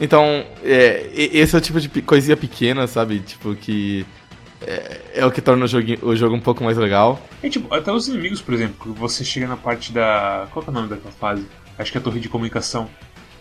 Então, 0.00 0.44
é, 0.64 1.10
esse 1.12 1.54
é 1.54 1.58
o 1.58 1.60
tipo 1.60 1.80
de 1.80 1.88
coisinha 2.02 2.36
pequena, 2.36 2.86
sabe? 2.86 3.18
Tipo, 3.18 3.54
que 3.54 4.06
é, 4.60 5.00
é, 5.14 5.26
o 5.26 5.30
que 5.30 5.40
torna 5.40 5.64
o 5.64 5.68
jogo, 5.68 5.86
o 6.02 6.16
jogo 6.16 6.34
um 6.34 6.40
pouco 6.40 6.64
mais 6.64 6.76
legal. 6.76 7.20
E, 7.42 7.48
tipo, 7.48 7.72
até 7.72 7.92
os 7.92 8.08
inimigos, 8.08 8.40
por 8.40 8.54
exemplo, 8.54 8.92
você 8.94 9.24
chega 9.24 9.46
na 9.46 9.56
parte 9.56 9.92
da. 9.92 10.46
Qual 10.50 10.64
é 10.66 10.70
o 10.70 10.72
nome 10.72 10.88
daquela 10.88 11.12
fase? 11.12 11.46
Acho 11.78 11.92
que 11.92 11.98
é 11.98 12.00
a 12.00 12.04
torre 12.04 12.20
de 12.20 12.28
comunicação. 12.28 12.88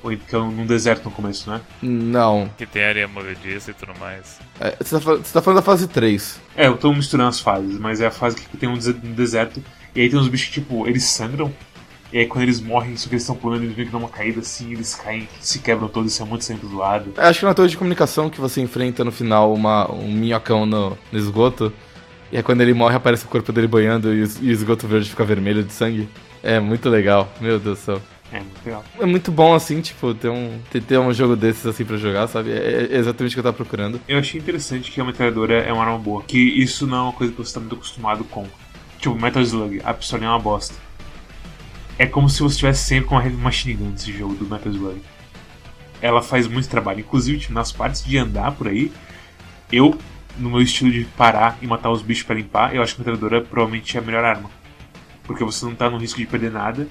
Ou 0.04 0.16
que 0.16 0.36
é 0.36 0.38
num 0.38 0.66
deserto 0.66 1.06
no 1.06 1.12
começo, 1.12 1.50
né? 1.50 1.60
Não. 1.82 2.50
Que 2.56 2.68
tem 2.68 2.84
areia 2.84 3.08
movediça 3.08 3.72
e 3.72 3.74
tudo 3.74 3.98
mais. 4.00 4.40
É, 4.60 4.76
você, 4.80 5.00
tá, 5.00 5.00
você 5.00 5.34
tá 5.34 5.42
falando 5.42 5.58
da 5.58 5.64
fase 5.64 5.88
3. 5.88 6.40
É, 6.56 6.68
eu 6.68 6.78
tô 6.78 6.94
misturando 6.94 7.30
as 7.30 7.40
fases, 7.40 7.80
mas 7.80 8.00
é 8.00 8.06
a 8.06 8.12
fase 8.12 8.36
que 8.36 8.58
tem 8.58 8.70
um 8.70 8.78
deserto. 8.78 9.62
E 9.96 10.02
aí 10.02 10.10
tem 10.10 10.20
uns 10.20 10.28
bichos 10.28 10.50
que, 10.50 10.62
tipo, 10.62 10.88
eles 10.88 11.04
sangram 11.04 11.52
e 12.12 12.20
aí 12.20 12.26
quando 12.26 12.44
eles 12.44 12.62
morrem, 12.62 12.94
isso 12.94 13.08
que 13.10 13.16
eles 13.16 13.24
estão 13.24 13.36
pulando, 13.36 13.64
eles 13.64 13.76
meio 13.76 13.88
que 13.88 13.92
dão 13.92 14.00
uma 14.00 14.10
caída 14.10 14.40
assim, 14.40 14.72
eles 14.72 14.96
caem, 14.96 15.28
se 15.42 15.60
quebram 15.60 15.88
todos, 15.88 16.14
isso 16.14 16.24
é 16.24 16.26
muito 16.26 16.46
sempre 16.46 16.68
zoado. 16.68 17.14
É, 17.18 17.28
acho 17.28 17.40
que 17.40 17.46
na 17.46 17.54
torre 17.54 17.70
de 17.70 17.78
comunicação 17.78 18.30
que 18.30 18.40
você 18.40 18.62
enfrenta 18.62 19.04
no 19.04 19.12
final 19.12 19.54
uma, 19.54 19.92
um 19.92 20.12
minhocão 20.12 20.66
no, 20.66 20.98
no 21.12 21.20
esgoto. 21.20 21.72
E 22.32 22.38
aí 22.38 22.44
quando 22.44 22.62
ele 22.62 22.74
morre 22.74 22.96
aparece 22.96 23.26
o 23.26 23.28
corpo 23.28 23.52
dele 23.52 23.68
banhando 23.68 24.14
e, 24.14 24.20
e 24.42 24.50
o 24.50 24.52
esgoto 24.52 24.88
verde 24.88 25.10
fica 25.10 25.26
vermelho 25.26 25.64
de 25.64 25.74
sangue. 25.74 26.08
É 26.42 26.60
muito 26.60 26.90
legal, 26.90 27.30
meu 27.42 27.60
Deus 27.60 27.80
do 27.80 27.84
céu. 27.84 28.02
É 28.32 28.40
muito 28.40 28.66
legal. 28.66 28.84
É 29.00 29.06
muito 29.06 29.32
bom, 29.32 29.54
assim, 29.54 29.80
tipo, 29.82 30.14
ter 30.14 30.30
um, 30.30 30.60
ter, 30.70 30.82
ter 30.82 30.98
um 30.98 31.14
jogo 31.14 31.36
desses, 31.36 31.66
assim, 31.66 31.86
pra 31.86 31.96
jogar, 31.96 32.28
sabe? 32.28 32.52
É, 32.52 32.90
é 32.92 32.98
exatamente 32.98 33.32
o 33.32 33.36
que 33.36 33.40
eu 33.40 33.44
tava 33.44 33.56
procurando. 33.56 34.02
Eu 34.08 34.20
achei 34.20 34.40
interessante 34.40 34.92
que 34.92 35.00
a 35.00 35.06
metralhadora 35.06 35.62
é 35.62 35.72
uma 35.72 35.84
arma 35.84 35.98
boa. 35.98 36.22
Que 36.24 36.38
isso 36.38 36.86
não 36.86 36.98
é 36.98 37.02
uma 37.04 37.14
coisa 37.14 37.32
que 37.32 37.38
você 37.38 37.54
tá 37.54 37.62
muito 37.62 37.76
acostumado 37.76 38.26
com. 38.26 38.46
Tipo, 39.00 39.16
Metal 39.16 39.42
Slug, 39.42 39.82
a 39.84 39.94
pistola 39.94 40.26
é 40.26 40.28
uma 40.28 40.40
bosta 40.40 40.87
é 41.98 42.06
como 42.06 42.30
se 42.30 42.42
você 42.42 42.54
estivesse 42.54 42.84
sempre 42.84 43.10
com 43.10 43.16
uma 43.16 43.30
Machine 43.30 43.74
Gun 43.74 43.90
nesse 43.90 44.12
jogo 44.16 44.36
do 44.36 44.46
Metal 44.46 44.72
Slug. 44.72 45.02
Ela 46.02 46.22
faz 46.22 46.48
muito 46.48 46.70
trabalho, 46.70 47.00
inclusive 47.00 47.40
tipo, 47.40 47.54
nas 47.54 47.72
partes 47.72 48.04
de 48.04 48.18
andar 48.18 48.52
por 48.52 48.68
aí. 48.68 48.92
Eu, 49.72 49.98
no 50.38 50.52
meu 50.52 50.62
estilo 50.62 50.92
de 50.92 51.06
parar 51.18 51.58
e 51.62 51.66
matar 51.66 51.90
os 51.90 52.04
bichos 52.04 52.24
para 52.24 52.36
limpar, 52.36 52.76
eu 52.76 52.84
acho 52.84 52.96
que 52.96 53.02
a 53.02 53.04
metralhadora 53.04 53.42
provavelmente 53.42 53.98
é 53.98 54.00
a 54.00 54.04
melhor 54.04 54.24
arma. 54.24 54.50
Porque 55.24 55.44
você 55.44 55.66
não 55.66 55.74
tá 55.74 55.90
no 55.90 55.98
risco 55.98 56.20
de 56.20 56.28
perder 56.28 56.52
nada 56.52 56.88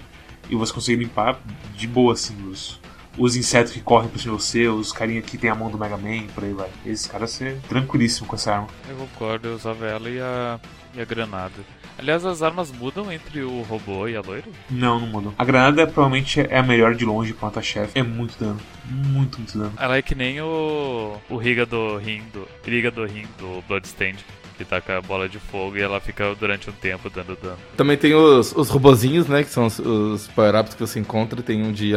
e 0.50 0.56
você 0.56 0.72
consegue 0.72 1.04
limpar 1.04 1.38
de 1.76 1.86
boa 1.86 2.12
assim 2.12 2.36
os, 2.48 2.80
os 3.18 3.36
insetos 3.36 3.72
que 3.72 3.80
correm 3.80 4.08
por 4.08 4.18
cima 4.18 4.36
de 4.36 4.42
você, 4.42 4.68
os 4.68 4.92
carinha 4.92 5.22
que 5.22 5.38
tem 5.38 5.50
a 5.50 5.54
mão 5.54 5.70
do 5.70 5.78
Mega 5.78 5.96
Man, 5.96 6.26
por 6.34 6.44
aí 6.44 6.52
vai. 6.52 6.70
Esses 6.84 7.06
caras 7.06 7.30
ser 7.30 7.58
tranquilíssimo 7.68 8.26
com 8.26 8.36
essa 8.36 8.52
arma. 8.52 8.68
Eu 8.88 8.96
concordo, 8.96 9.48
eu 9.48 9.54
usava 9.54 9.86
ela 9.86 10.08
e 10.08 10.20
a, 10.20 10.60
e 10.94 11.00
a 11.00 11.04
granada. 11.04 11.54
Aliás, 11.98 12.26
as 12.26 12.42
armas 12.42 12.70
mudam 12.70 13.10
entre 13.10 13.40
o 13.40 13.62
robô 13.62 14.06
e 14.06 14.16
a 14.16 14.20
loira? 14.20 14.46
Não, 14.70 15.00
não 15.00 15.06
mudam. 15.06 15.34
A 15.38 15.44
granada 15.44 15.86
provavelmente 15.86 16.40
é 16.40 16.58
a 16.58 16.62
melhor 16.62 16.94
de 16.94 17.06
longe 17.06 17.32
quanto 17.32 17.58
a 17.58 17.62
chefe. 17.62 17.98
É 17.98 18.02
muito 18.02 18.38
dano. 18.38 18.60
Muito, 18.84 19.38
muito 19.38 19.58
dano. 19.58 19.72
Ela 19.78 19.96
é 19.96 20.02
que 20.02 20.14
nem 20.14 20.40
o, 20.42 21.16
o 21.30 21.36
Riga 21.36 21.64
do 21.64 21.96
Ring 21.96 22.22
do, 22.32 22.46
Riga 22.64 22.90
do 22.90 23.04
Ring 23.06 23.26
do 23.38 23.62
Bloodstained 23.66 24.22
que 24.56 24.64
taca 24.64 24.98
a 24.98 25.00
bola 25.02 25.28
de 25.28 25.38
fogo 25.38 25.76
e 25.76 25.82
ela 25.82 26.00
fica 26.00 26.34
durante 26.34 26.68
um 26.70 26.72
tempo 26.72 27.10
dando 27.10 27.36
dano. 27.40 27.56
Também 27.76 27.96
tem 27.96 28.14
os, 28.14 28.52
os 28.56 28.68
robozinhos, 28.68 29.26
né? 29.28 29.42
Que 29.44 29.50
são 29.50 29.66
os, 29.66 29.78
os 29.78 30.26
power-ups 30.28 30.74
que 30.74 30.80
você 30.80 30.98
encontra. 30.98 31.42
Tem 31.42 31.62
um 31.62 31.72
de 31.72 31.92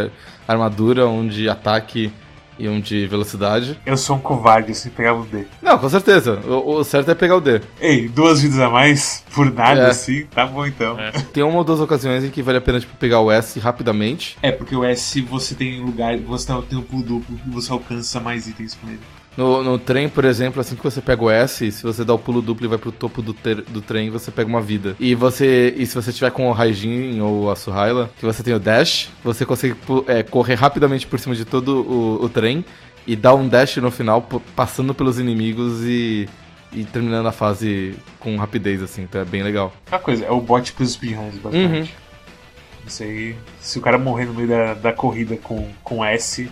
armadura, 0.48 1.08
um 1.08 1.28
de 1.28 1.50
ataque 1.50 2.12
e 2.58 2.67
um 2.67 2.82
de 2.82 3.08
velocidade. 3.08 3.80
Eu 3.86 3.95
sou 3.95 4.17
um 4.17 4.19
covarde, 4.19 4.74
assim, 4.74 4.89
pegava 4.89 5.22
o 5.22 5.26
D. 5.26 5.45
Não, 5.62 5.78
com 5.80 5.88
certeza. 5.88 6.41
O, 6.45 6.76
o 6.80 6.84
certo 6.84 7.10
é 7.10 7.15
pegar 7.15 7.38
o 7.38 7.41
D. 7.41 7.62
Ei, 7.80 8.10
duas 8.10 8.41
vidas 8.41 8.60
a 8.60 8.69
mais 8.69 9.24
por 9.34 9.50
nada, 9.50 9.84
É. 9.84 9.89
assim, 9.89 10.26
tá 10.26 10.45
bom 10.45 10.65
então. 10.65 11.00
É. 11.00 11.12
Tem 11.32 11.41
uma 11.41 11.58
ou 11.60 11.63
duas 11.63 11.80
ocasiões 11.80 12.22
em 12.26 12.30
que 12.30 12.41
vale 12.41 12.58
a 12.58 12.62
pena 12.62 12.80
tipo, 12.82 12.93
pegar 12.98 13.22
o 13.22 13.32
S 13.32 13.58
rapidamente. 13.62 14.38
É, 14.41 14.52
porque 14.52 14.76
o 14.76 14.84
S 14.84 15.22
você 15.22 15.56
tem 15.56 15.80
lugar, 15.82 16.17
você 16.17 16.52
tem 16.69 16.78
um 16.78 16.82
pulo 16.82 17.04
duplo 17.04 17.39
e 17.48 17.50
você 17.50 17.72
alcança 17.72 18.19
mais 18.19 18.45
itens 18.45 18.76
com 18.76 18.89
ele. 18.89 19.00
No, 19.37 19.63
no 19.63 19.77
trem, 19.79 20.09
por 20.09 20.25
exemplo, 20.25 20.59
assim 20.59 20.75
que 20.75 20.83
você 20.83 20.99
pega 20.99 21.23
o 21.23 21.29
S, 21.29 21.71
se 21.71 21.83
você 21.83 22.03
dá 22.03 22.13
o 22.13 22.19
pulo 22.19 22.41
duplo 22.41 22.65
e 22.65 22.67
vai 22.67 22.77
pro 22.77 22.91
topo 22.91 23.21
do, 23.21 23.33
ter- 23.33 23.61
do 23.61 23.81
trem, 23.81 24.09
você 24.09 24.31
pega 24.31 24.49
uma 24.49 24.59
vida. 24.61 24.95
E 24.99 25.15
você. 25.15 25.73
E 25.77 25.85
se 25.85 25.95
você 25.95 26.11
tiver 26.11 26.31
com 26.31 26.49
o 26.49 26.51
Raijin 26.51 27.21
ou 27.21 27.49
a 27.49 27.55
Suhaila, 27.55 28.09
que 28.19 28.25
você 28.25 28.43
tem 28.43 28.53
o 28.53 28.59
dash, 28.59 29.09
você 29.23 29.45
consegue 29.45 29.75
é, 30.07 30.23
correr 30.23 30.55
rapidamente 30.55 31.07
por 31.07 31.19
cima 31.19 31.35
de 31.35 31.45
todo 31.45 31.81
o, 31.83 32.25
o 32.25 32.27
trem 32.29 32.65
e 33.07 33.15
dar 33.15 33.33
um 33.33 33.47
dash 33.47 33.77
no 33.77 33.89
final, 33.91 34.21
passando 34.55 34.93
pelos 34.93 35.19
inimigos 35.19 35.83
e. 35.85 36.27
E 36.71 36.83
terminando 36.83 37.25
a 37.25 37.31
fase 37.31 37.95
com 38.19 38.35
rapidez, 38.37 38.79
assim, 38.83 39.01
então 39.01 39.19
é 39.19 39.25
bem 39.25 39.41
legal. 39.41 39.73
Uma 39.89 39.97
coisa, 39.97 40.23
é 40.25 40.29
o 40.29 40.39
bot 40.39 40.71
pros 40.73 40.91
speedruns, 40.91 41.33
basicamente. 41.37 41.95
Isso 42.85 43.01
aí, 43.01 43.35
se 43.59 43.79
o 43.79 43.81
cara 43.81 43.97
morrer 43.97 44.25
no 44.25 44.35
meio 44.35 44.47
da, 44.47 44.73
da 44.75 44.93
corrida 44.93 45.35
com, 45.37 45.67
com 45.83 46.05
S, 46.05 46.47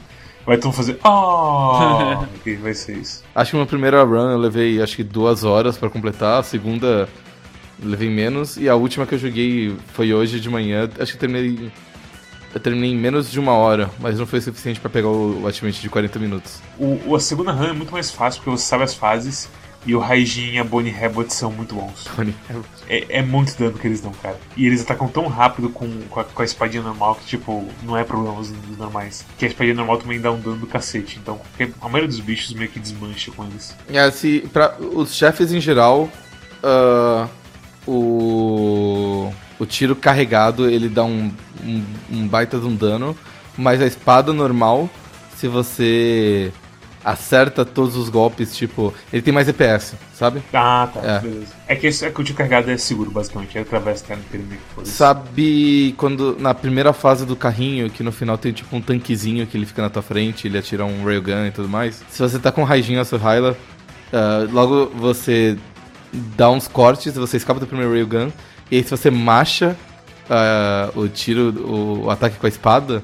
vai 0.47 0.57
todo 0.57 0.65
mundo 0.65 0.75
fazer. 0.77 0.97
Oh! 1.05 2.25
que 2.43 2.55
vai 2.55 2.73
ser 2.73 2.97
isso. 2.97 3.23
Acho 3.35 3.51
que 3.51 3.57
uma 3.57 3.65
primeira 3.67 4.03
run 4.03 4.31
eu 4.31 4.37
levei 4.39 4.81
acho 4.81 4.95
que 4.95 5.03
duas 5.03 5.43
horas 5.43 5.77
pra 5.77 5.89
completar, 5.89 6.39
a 6.39 6.43
segunda 6.43 7.07
eu 7.81 7.87
levei 7.89 8.09
menos, 8.09 8.57
e 8.57 8.67
a 8.67 8.73
última 8.75 9.05
que 9.05 9.13
eu 9.13 9.19
joguei 9.19 9.75
foi 9.93 10.11
hoje 10.13 10.39
de 10.39 10.49
manhã, 10.49 10.89
acho 10.99 11.11
que 11.11 11.17
eu 11.17 11.19
terminei. 11.19 11.71
Eu 12.55 12.59
terminei 12.61 12.91
em 12.91 12.97
menos 12.97 13.29
de 13.29 13.39
uma 13.39 13.51
hora, 13.51 13.91
mas 13.99 14.17
não 14.17 14.25
foi 14.25 14.41
suficiente 14.41 14.79
pra 14.79 14.89
pegar 14.89 15.09
o, 15.09 15.43
o 15.43 15.47
achievement 15.47 15.79
de 15.79 15.89
40 15.89 16.17
minutos. 16.17 16.59
O- 16.79 17.15
a 17.15 17.19
segunda 17.19 17.51
run 17.51 17.65
é 17.65 17.73
muito 17.73 17.91
mais 17.91 18.09
fácil 18.09 18.41
porque 18.41 18.57
você 18.57 18.65
sabe 18.65 18.83
as 18.83 18.95
fases 18.95 19.47
e 19.87 19.95
o 19.95 19.99
Raijin 19.99 20.51
e 20.51 20.59
a 20.59 20.63
Bonnie 20.65 20.93
Hebot 20.93 21.33
são 21.33 21.49
muito 21.51 21.73
bons. 21.73 22.03
Tony, 22.13 22.35
É, 22.89 23.19
é 23.19 23.21
muito 23.21 23.57
dano 23.57 23.77
que 23.77 23.87
eles 23.87 24.01
dão, 24.01 24.11
cara. 24.21 24.37
E 24.57 24.67
eles 24.67 24.81
atacam 24.81 25.07
tão 25.07 25.27
rápido 25.27 25.69
com, 25.69 25.89
com, 26.09 26.19
a, 26.19 26.25
com 26.25 26.41
a 26.41 26.45
espadinha 26.45 26.83
normal 26.83 27.15
que, 27.15 27.25
tipo, 27.25 27.65
não 27.83 27.97
é 27.97 28.03
problema 28.03 28.37
os 28.37 28.51
os 28.69 28.77
normais. 28.77 29.25
Que 29.37 29.45
a 29.45 29.47
espadinha 29.47 29.75
normal 29.75 29.97
também 29.97 30.19
dá 30.19 30.29
um 30.29 30.39
dano 30.39 30.57
do 30.57 30.67
cacete. 30.67 31.17
Então, 31.21 31.39
a 31.81 31.87
maioria 31.87 32.09
dos 32.09 32.19
bichos 32.19 32.53
meio 32.53 32.69
que 32.69 32.79
desmancha 32.79 33.31
com 33.31 33.45
eles. 33.45 33.73
É, 33.89 34.11
se, 34.11 34.41
pra, 34.51 34.75
os 34.77 35.15
chefes 35.15 35.53
em 35.53 35.61
geral, 35.61 36.09
ah, 36.61 37.27
o, 37.87 39.31
o 39.57 39.65
tiro 39.65 39.95
carregado 39.95 40.69
ele 40.69 40.89
dá 40.89 41.05
um, 41.05 41.31
um, 41.63 41.83
um 42.11 42.27
baita 42.27 42.59
de 42.59 42.65
um 42.65 42.75
dano, 42.75 43.17
mas 43.57 43.81
a 43.81 43.85
espada 43.85 44.33
normal, 44.33 44.89
se 45.37 45.47
você 45.47 46.51
acerta 47.03 47.63
todos 47.63 47.95
os 47.95 48.09
golpes, 48.09 48.55
tipo, 48.55 48.93
ele 49.11 49.21
tem 49.21 49.33
mais 49.33 49.47
EPS, 49.47 49.95
sabe? 50.13 50.41
Ah, 50.53 50.89
tá, 50.93 50.99
É. 51.03 51.19
beleza. 51.19 51.53
É 51.67 51.75
que, 51.75 51.87
é 51.87 51.91
que 51.91 52.21
o 52.21 52.23
tiro 52.23 52.37
carregado 52.37 52.69
é 52.69 52.77
seguro, 52.77 53.11
basicamente. 53.11 53.57
É 53.57 53.61
através 53.61 54.01
da 54.01 54.15
inimigo. 54.33 54.61
Sabe 54.83 55.93
quando 55.97 56.37
na 56.39 56.53
primeira 56.53 56.93
fase 56.93 57.25
do 57.25 57.35
carrinho, 57.35 57.89
que 57.89 58.03
no 58.03 58.11
final 58.11 58.37
tem 58.37 58.51
tipo 58.51 58.75
um 58.75 58.81
tanquezinho 58.81 59.45
que 59.47 59.55
ele 59.57 59.65
fica 59.65 59.81
na 59.81 59.89
tua 59.89 60.01
frente, 60.01 60.47
ele 60.47 60.57
atira 60.57 60.85
um 60.85 61.05
railgun 61.05 61.45
e 61.45 61.51
tudo 61.51 61.69
mais? 61.69 62.03
Se 62.09 62.21
você 62.21 62.39
tá 62.39 62.51
com 62.51 62.61
um 62.61 62.65
Raijin 62.65 62.97
ou 62.97 63.05
Suhaila, 63.05 63.57
ah, 64.11 64.47
logo 64.51 64.87
você 64.95 65.57
dá 66.11 66.49
uns 66.49 66.67
cortes, 66.67 67.13
você 67.15 67.37
escapa 67.37 67.59
do 67.59 67.67
primeiro 67.67 67.91
railgun, 67.91 68.31
e 68.71 68.77
aí 68.77 68.83
se 68.83 68.89
você 68.91 69.11
macha 69.11 69.75
ah, 70.29 70.89
o 70.95 71.07
tiro, 71.07 71.49
o, 71.65 72.05
o 72.05 72.09
ataque 72.09 72.37
com 72.37 72.45
a 72.45 72.49
espada, 72.49 73.03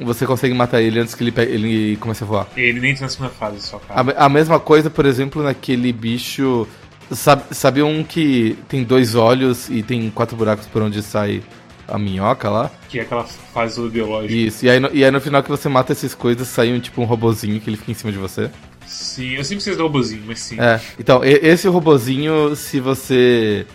você 0.00 0.26
consegue 0.26 0.54
matar 0.54 0.80
ele 0.80 0.98
antes 0.98 1.14
que 1.14 1.22
ele, 1.22 1.32
ele 1.36 1.96
comece 1.96 2.24
a 2.24 2.26
voar. 2.26 2.48
Ele 2.56 2.80
nem 2.80 2.92
entra 2.92 3.04
na 3.04 3.08
segunda 3.08 3.30
fase, 3.30 3.60
só, 3.60 3.78
cara. 3.78 4.12
A, 4.16 4.26
a 4.26 4.28
mesma 4.28 4.58
coisa, 4.58 4.90
por 4.90 5.06
exemplo, 5.06 5.42
naquele 5.42 5.92
bicho. 5.92 6.66
Sabe, 7.10 7.42
sabe 7.54 7.82
um 7.82 8.02
que 8.02 8.56
tem 8.68 8.82
dois 8.82 9.14
olhos 9.14 9.68
e 9.68 9.82
tem 9.82 10.10
quatro 10.10 10.34
buracos 10.34 10.66
por 10.66 10.80
onde 10.80 11.02
sai 11.02 11.42
a 11.86 11.98
minhoca 11.98 12.48
lá? 12.48 12.70
Que 12.88 13.00
é 13.00 13.02
aquela 13.02 13.24
fase 13.24 13.80
do 13.80 13.90
biológico. 13.90 14.32
Isso. 14.32 14.64
E 14.64 14.70
aí, 14.70 14.80
no, 14.80 14.88
e 14.92 15.04
aí 15.04 15.10
no 15.10 15.20
final 15.20 15.42
que 15.42 15.50
você 15.50 15.68
mata 15.68 15.92
essas 15.92 16.14
coisas, 16.14 16.48
sai 16.48 16.72
um 16.72 16.80
tipo 16.80 17.02
um 17.02 17.04
robozinho 17.04 17.60
que 17.60 17.68
ele 17.68 17.76
fica 17.76 17.90
em 17.90 17.94
cima 17.94 18.10
de 18.10 18.18
você. 18.18 18.50
Sim, 18.86 19.34
eu 19.34 19.44
sempre 19.44 19.56
preciso 19.56 19.76
do 19.76 19.82
robozinho, 19.84 20.22
mas 20.26 20.40
sim. 20.40 20.60
É. 20.60 20.80
Então, 20.98 21.20
esse 21.22 21.68
robozinho, 21.68 22.56
se 22.56 22.80
você 22.80 23.66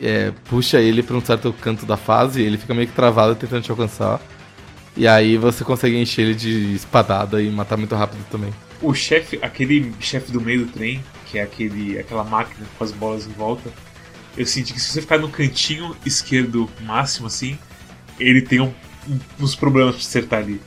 é, 0.00 0.32
puxa 0.48 0.80
ele 0.80 1.02
pra 1.02 1.16
um 1.16 1.20
certo 1.20 1.52
canto 1.60 1.84
da 1.84 1.96
fase, 1.96 2.42
ele 2.42 2.56
fica 2.56 2.74
meio 2.74 2.88
que 2.88 2.94
travado 2.94 3.34
tentando 3.34 3.62
te 3.62 3.70
alcançar. 3.70 4.20
E 4.96 5.06
aí 5.06 5.36
você 5.36 5.62
consegue 5.62 5.96
encher 5.96 6.22
ele 6.22 6.34
de 6.34 6.74
espadada 6.74 7.42
e 7.42 7.50
matar 7.50 7.76
muito 7.76 7.94
rápido 7.94 8.24
também. 8.30 8.52
O 8.80 8.94
chefe, 8.94 9.38
aquele 9.42 9.92
chefe 10.00 10.32
do 10.32 10.40
meio 10.40 10.64
do 10.66 10.72
trem, 10.72 11.02
que 11.26 11.38
é 11.38 11.42
aquele, 11.42 11.98
aquela 11.98 12.24
máquina 12.24 12.66
com 12.78 12.84
as 12.84 12.92
bolas 12.92 13.26
em 13.26 13.32
volta, 13.32 13.70
eu 14.36 14.46
senti 14.46 14.72
que 14.72 14.80
se 14.80 14.90
você 14.92 15.00
ficar 15.00 15.18
no 15.18 15.28
cantinho 15.28 15.94
esquerdo 16.04 16.68
máximo 16.82 17.26
assim, 17.26 17.58
ele 18.18 18.40
tem 18.42 18.60
um- 18.60 18.72
um- 19.08 19.18
uns 19.40 19.54
problemas 19.54 19.94
pra 19.96 20.04
acertar 20.04 20.40
ali. 20.40 20.60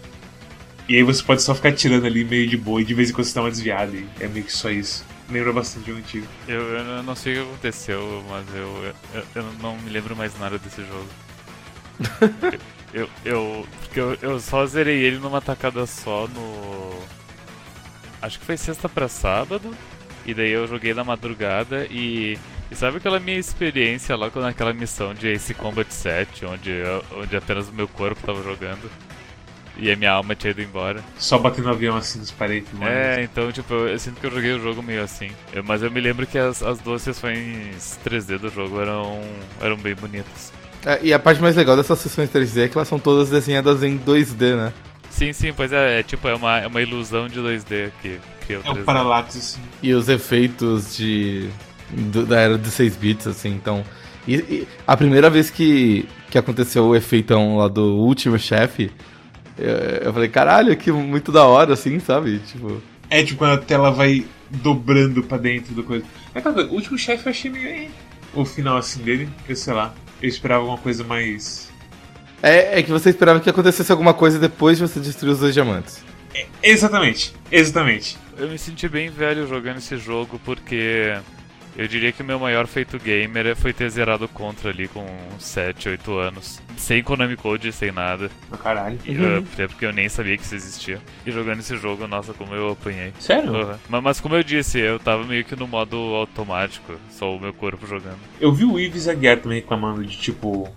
E 0.88 0.96
aí 0.96 1.04
você 1.04 1.22
pode 1.24 1.42
só 1.44 1.54
ficar 1.54 1.72
tirando 1.74 2.06
ali 2.06 2.24
meio 2.24 2.48
de 2.48 2.58
boa 2.58 2.82
e 2.82 2.86
de 2.86 2.94
vez 2.96 3.10
em 3.10 3.14
quando 3.14 3.26
você 3.28 3.36
dá 3.36 3.42
uma 3.42 3.52
desviada. 3.52 3.96
E 3.96 4.08
é 4.20 4.28
meio 4.28 4.46
que 4.46 4.52
só 4.52 4.70
isso. 4.72 5.06
Lembra 5.30 5.54
bastante 5.54 5.86
de 5.86 5.92
um 5.94 5.98
antigo. 5.98 6.26
Eu, 6.48 6.62
eu 6.62 7.04
não 7.04 7.16
sei 7.16 7.34
o 7.34 7.36
que 7.36 7.42
aconteceu, 7.50 8.24
mas 8.28 8.46
eu, 8.56 8.94
eu, 9.14 9.24
eu 9.36 9.44
não 9.62 9.78
me 9.78 9.90
lembro 9.92 10.16
mais 10.16 10.38
nada 10.40 10.58
desse 10.58 10.82
jogo. 10.82 11.08
eu, 12.94 13.10
eu, 13.26 13.68
porque 13.82 14.00
eu, 14.00 14.18
eu 14.22 14.40
só 14.40 14.66
zerei 14.66 14.98
ele 15.04 15.18
numa 15.18 15.42
tacada 15.42 15.86
só 15.86 16.28
no. 16.28 17.00
Acho 18.22 18.40
que 18.40 18.46
foi 18.46 18.58
sexta 18.58 18.90
pra 18.90 19.08
sábado. 19.08 19.74
E 20.26 20.34
daí 20.34 20.52
eu 20.52 20.68
joguei 20.68 20.94
na 20.94 21.04
madrugada 21.04 21.86
e. 21.90 22.38
E 22.72 22.76
sabe 22.76 22.98
aquela 22.98 23.20
minha 23.20 23.40
experiência 23.40 24.16
lá 24.16 24.30
naquela 24.36 24.72
missão 24.74 25.12
de 25.14 25.28
Ace 25.30 25.56
Combat 25.56 25.92
7, 25.92 26.46
onde, 26.46 26.70
eu- 26.70 27.04
onde 27.18 27.36
apenas 27.36 27.68
o 27.68 27.74
meu 27.74 27.88
corpo 27.88 28.22
tava 28.24 28.44
jogando 28.44 28.92
e 29.76 29.92
a 29.92 29.96
minha 29.96 30.12
alma 30.12 30.36
tinha 30.36 30.52
ido 30.52 30.62
embora? 30.62 31.04
Só 31.18 31.40
batendo 31.40 31.64
no 31.66 31.72
avião 31.72 31.96
assim 31.98 32.20
nos 32.20 32.30
paredes. 32.30 32.72
mano. 32.74 32.86
É, 32.92 33.24
então, 33.24 33.52
tipo, 33.52 33.74
eu, 33.74 33.88
eu 33.90 33.98
sinto 33.98 34.20
que 34.22 34.28
eu 34.28 34.32
joguei 34.32 34.54
o 34.54 34.60
jogo 34.62 34.84
meio 34.84 35.02
assim. 35.04 35.32
Eu- 35.52 35.64
mas 35.64 35.82
eu 35.82 35.90
me 35.90 36.00
lembro 36.00 36.28
que 36.28 36.38
as, 36.38 36.62
as 36.62 36.78
duas 36.78 37.02
sessões 37.02 37.98
3D 38.04 38.38
do 38.38 38.50
jogo 38.50 38.80
eram, 38.80 39.20
eram 39.62 39.76
bem 39.78 39.96
bonitas. 39.96 40.54
É, 40.86 41.00
e 41.04 41.14
a 41.14 41.20
parte 41.20 41.42
mais 41.42 41.56
legal 41.56 41.76
dessas 41.76 42.00
sessões 42.00 42.30
3D 42.30 42.66
é 42.66 42.68
que 42.70 42.78
elas 42.78 42.88
são 42.88 43.00
todas 43.00 43.30
desenhadas 43.30 43.84
em 43.84 43.98
2D, 43.98 44.56
né? 44.56 44.74
Sim, 45.10 45.34
sim, 45.34 45.52
pois 45.54 45.72
é, 45.74 46.00
é 46.00 46.04
tipo, 46.04 46.28
é 46.28 46.36
uma, 46.36 46.60
é 46.60 46.68
uma 46.68 46.82
ilusão 46.82 47.28
de 47.28 47.40
2D 47.40 47.92
que 48.02 48.20
cria 48.46 48.60
o 48.60 48.62
É 48.66 48.70
um 48.72 48.76
3D. 48.76 48.84
paralaxe. 48.86 49.58
E 49.84 49.94
os 49.94 50.08
efeitos 50.08 50.96
de 50.96 51.50
do- 51.92 52.26
da 52.26 52.40
era 52.40 52.58
de 52.58 52.70
6 52.70 52.96
bits, 52.96 53.28
assim, 53.28 53.50
então. 53.50 53.84
E, 54.28 54.36
e 54.36 54.68
a 54.88 54.96
primeira 54.96 55.30
vez 55.30 55.50
que, 55.50 56.08
que 56.30 56.38
aconteceu 56.38 56.86
o 56.86 56.96
efeitão 56.96 57.58
lá 57.58 57.68
do 57.68 57.96
último 57.98 58.38
chefe, 58.38 58.92
eu, 59.58 59.68
eu 60.06 60.14
falei, 60.14 60.30
caralho, 60.30 60.78
que 60.78 60.92
muito 60.92 61.32
da 61.32 61.44
hora, 61.46 61.74
assim, 61.74 62.00
sabe? 62.00 62.40
Tipo. 62.40 62.82
É 63.10 63.24
tipo 63.24 63.40
quando 63.40 63.54
a 63.56 63.58
tela 63.58 63.92
vai 63.92 64.24
dobrando 64.50 65.24
pra 65.24 65.38
dentro 65.38 65.74
do 65.74 65.84
coisa. 65.84 66.06
Mas 66.34 66.44
cara, 66.44 66.64
o 66.68 66.74
último 66.76 66.98
chefe 66.98 67.26
eu 67.26 67.32
achei 67.32 67.50
meio. 67.52 67.90
O 68.34 68.46
final 68.46 68.78
assim 68.78 69.02
dele, 69.02 69.28
eu 69.48 69.56
sei 69.56 69.74
lá. 69.74 69.94
Eu 70.22 70.28
esperava 70.28 70.62
alguma 70.62 70.78
coisa 70.78 71.04
mais. 71.04 71.70
É, 72.42 72.80
é 72.80 72.84
que 72.84 72.92
você 72.92 73.10
esperava 73.10 73.40
que 73.40 73.50
acontecesse 73.50 73.92
alguma 73.92 74.14
coisa 74.14 74.40
depois 74.40 74.78
de 74.78 74.88
você 74.88 75.00
destruir 75.00 75.32
os 75.32 75.40
dois 75.40 75.54
diamantes. 75.54 76.04
Exatamente, 76.62 77.34
exatamente. 77.52 78.18
Eu 78.38 78.48
me 78.48 78.58
senti 78.58 78.88
bem 78.88 79.10
velho 79.10 79.48
jogando 79.48 79.78
esse 79.78 79.98
jogo 79.98 80.40
porque 80.46 81.18
eu 81.82 81.88
diria 81.88 82.12
que 82.12 82.22
o 82.22 82.26
meu 82.26 82.38
maior 82.38 82.68
feito 82.68 83.00
gamer 83.00 83.56
foi 83.56 83.72
ter 83.72 83.90
zerado 83.90 84.28
Contra 84.28 84.70
ali 84.70 84.88
com 84.90 85.06
7, 85.40 85.88
8 85.90 86.18
anos. 86.18 86.60
Sem 86.76 87.02
Konami 87.02 87.38
Code, 87.38 87.72
sem 87.72 87.90
nada. 87.92 88.30
Caralho. 88.62 88.98
Uh, 89.08 89.48
Até 89.54 89.68
porque 89.68 89.86
eu 89.86 89.94
nem 89.94 90.10
sabia 90.10 90.36
que 90.38 90.44
isso 90.44 90.56
existia. 90.56 91.00
E 91.26 91.32
jogando 91.32 91.60
esse 91.60 91.78
jogo, 91.78 92.06
nossa, 92.06 92.34
como 92.34 92.54
eu 92.54 92.72
apanhei. 92.72 93.14
Sério? 93.20 93.54
Uhum. 93.54 93.76
Mas, 93.88 94.04
mas 94.04 94.20
como 94.20 94.36
eu 94.36 94.44
disse, 94.44 94.78
eu 94.78 95.00
tava 95.00 95.24
meio 95.24 95.46
que 95.46 95.56
no 95.56 95.68
modo 95.68 95.96
automático, 96.16 96.94
só 97.10 97.34
o 97.34 97.40
meu 97.40 97.54
corpo 97.54 97.88
jogando. 97.88 98.20
Eu 98.42 98.52
vi 98.52 98.66
o 98.66 98.78
Ives 98.78 99.08
Aguiar 99.08 99.38
também 99.38 99.60
reclamando 99.62 100.06
de 100.06 100.18
tipo. 100.18 100.68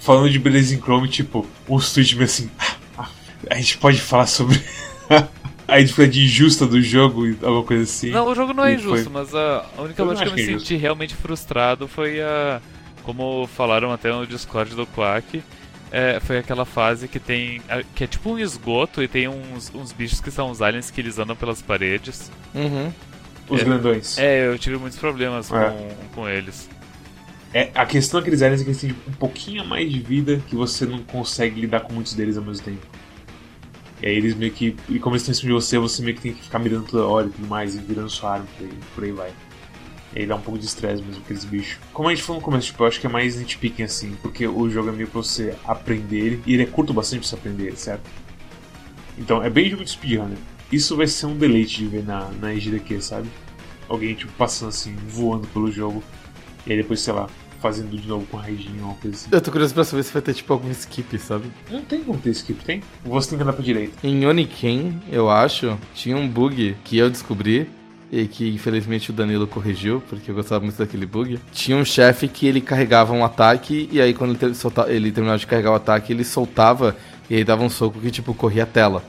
Falando 0.00 0.30
de 0.30 0.38
Blazing 0.38 0.80
Chrome, 0.80 1.08
tipo, 1.08 1.44
uns 1.68 1.92
tweets 1.92 2.14
meio 2.14 2.24
assim. 2.26 2.48
"Ah, 2.96 3.08
A 3.50 3.56
gente 3.56 3.76
pode 3.78 4.00
falar 4.00 4.26
sobre. 4.26 4.62
a 5.68 5.80
dificuldade 5.80 6.24
injusta 6.24 6.66
do 6.66 6.80
jogo 6.82 7.26
e 7.26 7.36
alguma 7.42 7.62
coisa 7.62 7.82
assim. 7.84 8.10
Não, 8.10 8.26
o 8.26 8.34
jogo 8.34 8.52
não 8.54 8.64
é 8.64 8.74
injusto, 8.74 9.10
foi- 9.10 9.12
mas 9.12 9.34
a, 9.34 9.66
a 9.76 9.82
única 9.82 10.04
não 10.04 10.14
que 10.14 10.22
eu 10.24 10.32
me 10.32 10.34
que 10.34 10.40
é 10.40 10.58
senti 10.58 10.76
realmente 10.76 11.14
frustrado 11.14 11.86
foi 11.86 12.20
a. 12.20 12.60
Como 13.04 13.46
falaram 13.46 13.90
até 13.92 14.10
no 14.12 14.26
Discord 14.26 14.74
do 14.74 14.86
Quack, 14.86 15.42
é, 15.90 16.20
foi 16.20 16.38
aquela 16.38 16.64
fase 16.66 17.06
que 17.08 17.18
tem. 17.18 17.62
que 17.94 18.04
é 18.04 18.06
tipo 18.06 18.30
um 18.30 18.38
esgoto 18.38 19.02
e 19.02 19.08
tem 19.08 19.28
uns, 19.28 19.72
uns 19.74 19.92
bichos 19.92 20.20
que 20.20 20.30
são 20.30 20.50
os 20.50 20.60
aliens 20.60 20.90
que 20.90 21.00
eles 21.00 21.18
andam 21.18 21.34
pelas 21.36 21.62
paredes. 21.62 22.30
Uhum. 22.54 22.92
Os 23.48 23.60
É. 23.62 23.64
grandões. 23.64 24.18
É, 24.18 24.46
eu 24.48 24.58
tive 24.58 24.76
muitos 24.76 24.98
problemas 24.98 25.50
É. 25.50 25.70
com, 25.70 25.88
com 26.14 26.28
eles. 26.28 26.68
É, 27.54 27.70
a 27.74 27.86
questão 27.86 28.20
daqueles 28.20 28.42
aliens 28.42 28.60
é 28.60 28.64
que 28.64 28.70
eles 28.70 28.80
têm 28.80 28.90
tipo, 28.90 29.08
um 29.10 29.14
pouquinho 29.14 29.62
a 29.62 29.64
mais 29.64 29.90
de 29.90 29.98
vida 30.00 30.42
que 30.46 30.54
você 30.54 30.84
não 30.84 30.98
consegue 30.98 31.58
lidar 31.62 31.80
com 31.80 31.94
muitos 31.94 32.12
deles 32.12 32.36
ao 32.36 32.44
mesmo 32.44 32.62
tempo. 32.62 32.86
E 34.02 34.06
aí 34.06 34.16
eles 34.16 34.34
meio 34.34 34.52
que. 34.52 34.76
E 34.88 34.98
como 34.98 35.14
eles 35.14 35.22
estão 35.22 35.32
em 35.32 35.36
cima 35.36 35.48
de 35.48 35.64
você, 35.64 35.78
você 35.78 36.02
meio 36.02 36.16
que 36.16 36.22
tem 36.22 36.34
que 36.34 36.42
ficar 36.42 36.58
mirando 36.58 36.86
toda 36.86 37.04
hora 37.04 37.26
e 37.26 37.30
tudo 37.30 37.48
mais, 37.48 37.74
e 37.74 37.78
virando 37.78 38.08
sua 38.08 38.34
arma, 38.34 38.46
por 38.56 38.64
aí, 38.64 38.72
por 38.94 39.04
aí 39.04 39.12
vai. 39.12 39.32
E 40.14 40.20
aí 40.20 40.26
dá 40.26 40.36
um 40.36 40.40
pouco 40.40 40.58
de 40.58 40.64
estresse 40.64 41.02
mesmo 41.02 41.22
aqueles 41.22 41.44
bichos. 41.44 41.78
Como 41.92 42.08
a 42.08 42.14
gente 42.14 42.24
falou 42.24 42.40
no 42.40 42.44
começo, 42.44 42.68
tipo, 42.68 42.82
eu 42.82 42.88
acho 42.88 43.00
que 43.00 43.06
é 43.06 43.10
mais 43.10 43.36
nitpicking 43.36 43.82
assim, 43.82 44.16
porque 44.22 44.46
o 44.46 44.70
jogo 44.70 44.88
é 44.88 44.92
meio 44.92 45.08
pra 45.08 45.20
você 45.20 45.54
aprender 45.64 46.40
e 46.46 46.54
ele 46.54 46.62
é 46.62 46.66
curto 46.66 46.94
bastante 46.94 47.20
pra 47.20 47.28
você 47.28 47.34
aprender 47.34 47.76
certo? 47.76 48.08
Então 49.18 49.42
é 49.42 49.50
bem 49.50 49.68
jogo 49.68 49.84
de 49.84 49.90
speedrunner. 49.90 50.38
Isso 50.72 50.96
vai 50.96 51.06
ser 51.06 51.26
um 51.26 51.36
deleite 51.36 51.78
de 51.78 51.86
ver 51.86 52.04
na, 52.04 52.28
na 52.40 52.54
EGDQ, 52.54 53.02
sabe? 53.02 53.28
Alguém, 53.88 54.14
tipo, 54.14 54.32
passando 54.32 54.68
assim, 54.68 54.94
voando 55.08 55.46
pelo 55.48 55.70
jogo, 55.70 56.02
e 56.66 56.72
aí 56.72 56.78
depois, 56.78 57.00
sei 57.00 57.12
lá, 57.14 57.28
fazendo 57.60 57.96
de 57.96 58.06
novo 58.08 58.26
com 58.30 58.38
a 58.38 58.42
raidinha 58.42 58.84
ou 58.84 58.94
coisa 58.94 59.16
assim. 59.16 59.28
Eu 59.32 59.40
tô 59.40 59.50
curioso 59.50 59.74
pra 59.74 59.84
saber 59.84 60.02
se 60.02 60.12
vai 60.12 60.22
ter 60.22 60.34
tipo 60.34 60.52
algum 60.52 60.70
skip, 60.70 61.18
sabe? 61.18 61.46
Não 61.70 61.82
tem 61.82 62.02
como 62.02 62.18
ter 62.18 62.30
skip, 62.30 62.62
tem? 62.64 62.82
Você 63.04 63.30
tem 63.30 63.38
que 63.38 63.42
andar 63.42 63.52
pra 63.52 63.64
direita. 63.64 63.94
Em 64.06 64.24
Oniken, 64.26 65.00
eu 65.10 65.28
acho, 65.30 65.76
tinha 65.94 66.16
um 66.16 66.28
bug 66.28 66.76
que 66.84 66.96
eu 66.98 67.10
descobri 67.10 67.68
e 68.10 68.26
que 68.26 68.48
infelizmente 68.48 69.10
o 69.10 69.12
Danilo 69.12 69.46
corrigiu, 69.46 70.02
porque 70.08 70.30
eu 70.30 70.34
gostava 70.34 70.64
muito 70.64 70.78
daquele 70.78 71.04
bug. 71.04 71.38
Tinha 71.52 71.76
um 71.76 71.84
chefe 71.84 72.26
que 72.28 72.46
ele 72.46 72.60
carregava 72.60 73.12
um 73.12 73.24
ataque 73.24 73.88
e 73.92 74.00
aí 74.00 74.14
quando 74.14 74.40
ele, 74.42 74.54
solta- 74.54 74.86
ele 74.90 75.10
terminava 75.12 75.38
de 75.38 75.46
carregar 75.46 75.72
o 75.72 75.74
ataque, 75.74 76.12
ele 76.12 76.24
soltava 76.24 76.96
e 77.28 77.34
aí 77.36 77.44
dava 77.44 77.62
um 77.62 77.68
soco 77.68 78.00
que 78.00 78.10
tipo 78.10 78.32
corria 78.34 78.62
a 78.62 78.66
tela. 78.66 79.02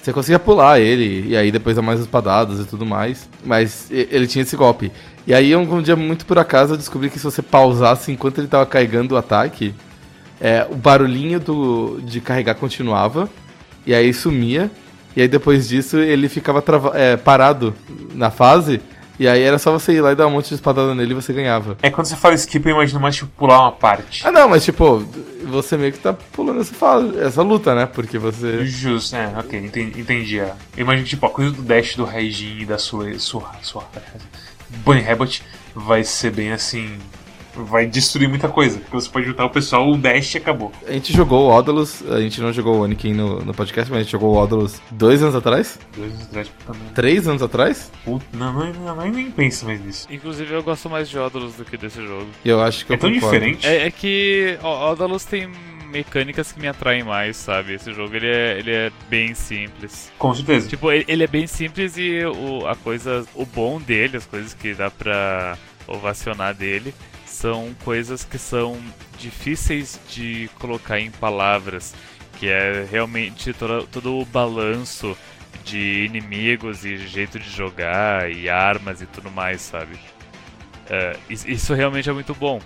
Você 0.00 0.12
conseguia 0.12 0.38
pular 0.38 0.80
ele, 0.80 1.28
e 1.28 1.36
aí 1.36 1.50
depois 1.50 1.76
dá 1.76 1.82
mais 1.82 2.00
espadadas 2.00 2.60
e 2.60 2.64
tudo 2.64 2.86
mais. 2.86 3.28
Mas 3.44 3.90
ele 3.90 4.26
tinha 4.26 4.42
esse 4.42 4.56
golpe. 4.56 4.92
E 5.26 5.34
aí, 5.34 5.54
um, 5.54 5.82
dia, 5.82 5.96
muito 5.96 6.24
por 6.24 6.38
acaso, 6.38 6.74
eu 6.74 6.78
descobri 6.78 7.10
que 7.10 7.18
se 7.18 7.24
você 7.24 7.42
pausasse 7.42 8.10
enquanto 8.10 8.38
ele 8.38 8.48
tava 8.48 8.64
carregando 8.64 9.14
o 9.14 9.18
ataque, 9.18 9.74
é, 10.40 10.66
o 10.70 10.74
barulhinho 10.74 11.38
do, 11.38 12.00
de 12.02 12.20
carregar 12.20 12.54
continuava, 12.54 13.28
e 13.86 13.94
aí 13.94 14.14
sumia, 14.14 14.70
e 15.14 15.22
aí 15.22 15.28
depois 15.28 15.68
disso 15.68 15.98
ele 15.98 16.28
ficava 16.28 16.62
é, 16.94 17.16
parado 17.16 17.74
na 18.14 18.30
fase, 18.30 18.80
e 19.18 19.26
aí 19.26 19.42
era 19.42 19.58
só 19.58 19.72
você 19.72 19.94
ir 19.94 20.00
lá 20.00 20.12
e 20.12 20.14
dar 20.14 20.28
um 20.28 20.30
monte 20.30 20.48
de 20.48 20.54
espadada 20.54 20.94
nele 20.94 21.10
e 21.10 21.14
você 21.14 21.32
ganhava. 21.32 21.76
É 21.82 21.90
quando 21.90 22.06
você 22.06 22.14
fala 22.14 22.34
skip, 22.34 22.64
eu 22.66 22.74
imagino 22.74 23.00
mais 23.00 23.16
tipo 23.16 23.30
pular 23.36 23.60
uma 23.60 23.72
parte. 23.72 24.24
Ah 24.24 24.30
não, 24.30 24.48
mas 24.48 24.64
tipo, 24.64 25.04
você 25.48 25.76
meio 25.76 25.92
que 25.92 25.98
tá 25.98 26.12
pulando 26.12 26.60
essa, 26.60 26.74
essa 27.20 27.42
luta, 27.42 27.74
né? 27.74 27.86
Porque 27.86 28.18
você. 28.18 28.64
Justo, 28.64 29.16
é, 29.16 29.32
ok, 29.38 29.58
entendi. 29.58 30.00
entendi 30.00 30.40
é. 30.40 30.54
Eu 30.76 30.82
imagino 30.82 31.04
que 31.04 31.10
tipo, 31.10 31.26
a 31.26 31.30
coisa 31.30 31.50
do 31.50 31.62
dash 31.62 31.96
do 31.96 32.04
Raijin 32.04 32.60
e 32.60 32.66
da 32.66 32.78
sua. 32.78 33.18
sua. 33.18 33.50
sua. 33.62 33.84
Bunny 34.84 35.00
Rabbit 35.00 35.42
vai 35.74 36.04
ser 36.04 36.30
bem 36.30 36.52
assim. 36.52 36.98
Vai 37.64 37.86
destruir 37.86 38.28
muita 38.28 38.48
coisa. 38.48 38.78
Porque 38.78 38.94
você 38.96 39.08
pode 39.08 39.26
juntar 39.26 39.44
o 39.44 39.50
pessoal, 39.50 39.90
o 39.90 39.96
dash 39.96 40.34
e 40.34 40.38
acabou. 40.38 40.72
A 40.86 40.92
gente 40.92 41.12
jogou 41.12 41.48
o 41.48 41.52
Odalus, 41.54 42.02
a 42.10 42.20
gente 42.20 42.40
não 42.40 42.52
jogou 42.52 42.76
o 42.76 42.80
Oniken 42.82 43.14
no, 43.14 43.40
no 43.40 43.54
podcast, 43.54 43.90
mas 43.90 44.00
a 44.00 44.02
gente 44.02 44.12
jogou 44.12 44.34
o 44.34 44.38
Odalus 44.42 44.80
dois 44.90 45.22
anos 45.22 45.34
atrás? 45.34 45.78
Dois 45.96 46.12
anos 46.12 46.26
atrás 46.26 46.50
também. 46.66 46.88
Três 46.94 47.28
anos 47.28 47.42
atrás? 47.42 47.90
Puta, 48.04 48.24
não, 48.32 48.52
não, 48.52 48.72
não, 48.72 48.96
não, 48.96 49.08
nem 49.10 49.30
pensa 49.30 49.66
mais 49.66 49.84
nisso. 49.84 50.06
Inclusive, 50.10 50.52
eu 50.54 50.62
gosto 50.62 50.88
mais 50.88 51.08
de 51.08 51.18
Odalus 51.18 51.54
do 51.54 51.64
que 51.64 51.76
desse 51.76 52.04
jogo. 52.06 52.26
Eu 52.44 52.60
acho 52.62 52.84
que 52.86 52.92
É 52.92 52.96
eu 52.96 53.00
tão 53.00 53.12
concordo. 53.12 53.34
diferente. 53.38 53.66
É, 53.66 53.86
é 53.86 53.90
que 53.90 54.58
ó, 54.62 54.92
Odalus 54.92 55.24
tem 55.24 55.48
mecânicas 55.90 56.52
que 56.52 56.60
me 56.60 56.68
atraem 56.68 57.02
mais, 57.02 57.36
sabe? 57.36 57.72
Esse 57.74 57.92
jogo 57.94 58.14
ele 58.14 58.26
é, 58.28 58.58
ele 58.58 58.70
é 58.72 58.92
bem 59.08 59.34
simples. 59.34 60.12
Com 60.18 60.34
certeza. 60.34 60.68
Tipo, 60.68 60.92
ele, 60.92 61.04
ele 61.08 61.24
é 61.24 61.26
bem 61.26 61.46
simples 61.46 61.96
e 61.96 62.20
o, 62.26 62.66
a 62.66 62.76
coisa, 62.76 63.24
o 63.34 63.46
bom 63.46 63.80
dele, 63.80 64.18
as 64.18 64.26
coisas 64.26 64.52
que 64.52 64.74
dá 64.74 64.90
pra 64.90 65.56
ovacionar 65.86 66.54
dele, 66.54 66.94
são 67.38 67.74
coisas 67.84 68.24
que 68.24 68.38
são 68.38 68.80
difíceis 69.18 69.98
de 70.08 70.50
colocar 70.58 70.98
em 71.00 71.10
palavras, 71.10 71.94
que 72.38 72.48
é 72.48 72.84
realmente 72.90 73.52
todo, 73.52 73.86
todo 73.86 74.18
o 74.18 74.24
balanço 74.26 75.16
de 75.64 76.04
inimigos 76.06 76.84
e 76.84 76.96
jeito 76.98 77.38
de 77.38 77.48
jogar 77.50 78.30
e 78.30 78.48
armas 78.48 79.00
e 79.02 79.06
tudo 79.06 79.30
mais, 79.30 79.60
sabe? 79.62 79.98
Is- 81.28 81.44
isso 81.46 81.74
realmente 81.74 82.08
é 82.08 82.12
muito 82.12 82.34
bom. 82.34 82.60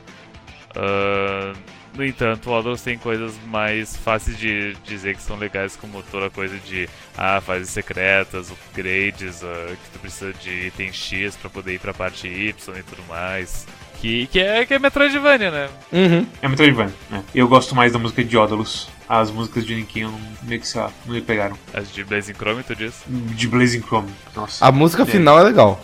Ah, 0.75 1.53
no 1.95 2.05
entanto, 2.05 2.49
o 2.51 2.55
Odalus 2.59 2.81
tem 2.83 2.97
coisas 2.99 3.35
mais 3.47 3.97
fáceis 3.97 4.39
de 4.39 4.75
dizer 4.85 5.15
que 5.17 5.23
são 5.23 5.37
legais, 5.37 5.77
como 5.77 6.03
toda 6.05 6.31
coisa 6.31 6.59
de 6.59 6.89
ah, 7.17 7.41
fases 7.41 7.71
secretas, 7.71 8.51
upgrades, 8.51 9.43
ah, 9.45 9.77
que 9.77 9.91
tu 9.93 9.99
precisa 10.01 10.33
de 10.35 10.69
item 10.69 10.93
X 10.93 11.37
pra 11.37 11.51
poder 11.51 11.75
ir 11.75 11.81
pra 11.81 11.93
parte 11.95 12.27
Y 12.29 12.51
e 12.79 12.83
tudo 12.83 13.03
mais. 13.09 13.67
Que, 14.03 14.27
que, 14.27 14.41
é, 14.41 14.67
que 14.67 14.75
é 14.75 14.81
Metroidvania, 14.81 15.49
né? 15.53 15.69
Uhum. 15.93 16.27
É 16.43 16.49
Metroidvania, 16.49 16.93
né? 17.09 17.23
Eu 17.33 17.47
gosto 17.47 17.73
mais 17.73 17.93
da 17.93 18.01
música 18.01 18.25
de 18.25 18.37
Odalus. 18.37 18.89
As 19.09 19.31
músicas 19.31 19.65
de 19.65 19.77
não, 19.77 20.13
meio 20.43 20.61
que, 20.61 20.67
sei 20.67 20.81
lá, 20.81 20.91
não 21.07 21.15
me 21.15 21.21
pegaram. 21.21 21.57
As 21.73 21.93
de 21.93 22.03
Blazing 22.03 22.35
Chrome, 22.35 22.65
tu 22.65 22.75
diz? 22.75 23.05
De 23.07 23.47
Blazing 23.47 23.81
Chrome, 23.83 24.09
nossa. 24.35 24.67
A 24.67 24.73
música 24.73 25.05
É. 25.05 25.07
final 25.07 25.39
é 25.39 25.45
legal. 25.45 25.81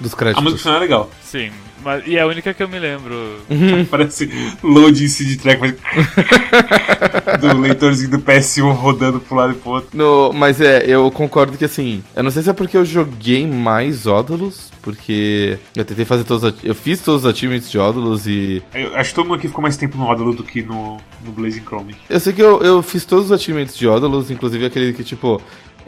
Dos 0.00 0.12
A 0.12 0.16
créditos. 0.16 0.42
música 0.44 0.62
final 0.62 0.76
é 0.76 0.80
legal. 0.80 1.10
Sim, 1.22 1.50
mas, 1.82 2.06
e 2.06 2.16
é 2.16 2.20
a 2.20 2.26
única 2.26 2.52
que 2.52 2.62
eu 2.62 2.68
me 2.68 2.78
lembro. 2.78 3.38
Parece 3.90 4.30
loading 4.62 5.08
CD 5.08 5.36
track 5.36 5.60
mas... 5.60 5.74
do 7.40 7.58
leitorzinho 7.58 8.10
do 8.10 8.18
PS1 8.18 8.72
rodando 8.74 9.20
pro 9.20 9.36
lado 9.36 9.52
e 9.52 9.56
pro 9.56 9.70
outro. 9.70 9.90
No, 9.96 10.32
mas 10.32 10.60
é, 10.60 10.84
eu 10.86 11.10
concordo 11.10 11.56
que 11.56 11.64
assim, 11.64 12.02
eu 12.14 12.22
não 12.22 12.30
sei 12.30 12.42
se 12.42 12.50
é 12.50 12.52
porque 12.52 12.76
eu 12.76 12.84
joguei 12.84 13.46
mais 13.46 14.06
Odalus, 14.06 14.70
porque 14.82 15.58
eu 15.74 15.84
tentei 15.84 16.04
fazer 16.04 16.24
todos 16.24 16.42
os, 16.44 16.54
eu 16.64 16.74
fiz 16.74 17.00
todos 17.00 17.24
os 17.24 17.30
achievements 17.30 17.70
de 17.70 17.78
Odalus 17.78 18.26
e 18.26 18.62
Eu 18.74 18.94
acho 18.96 19.10
que 19.10 19.14
todo 19.16 19.26
mundo 19.26 19.38
aqui 19.38 19.48
ficou 19.48 19.62
mais 19.62 19.76
tempo 19.76 19.96
no 19.96 20.08
Odalus 20.08 20.36
do 20.36 20.44
que 20.44 20.62
no, 20.62 20.98
no 21.24 21.32
Blazing 21.32 21.62
Chrome. 21.64 21.94
eu 22.08 22.20
sei 22.20 22.32
que 22.32 22.42
eu, 22.42 22.62
eu 22.62 22.82
fiz 22.82 23.04
todos 23.04 23.26
os 23.26 23.32
achievements 23.32 23.76
de 23.76 23.86
Odalus, 23.86 24.30
inclusive 24.30 24.66
aquele 24.66 24.92
que 24.92 25.04
tipo 25.04 25.40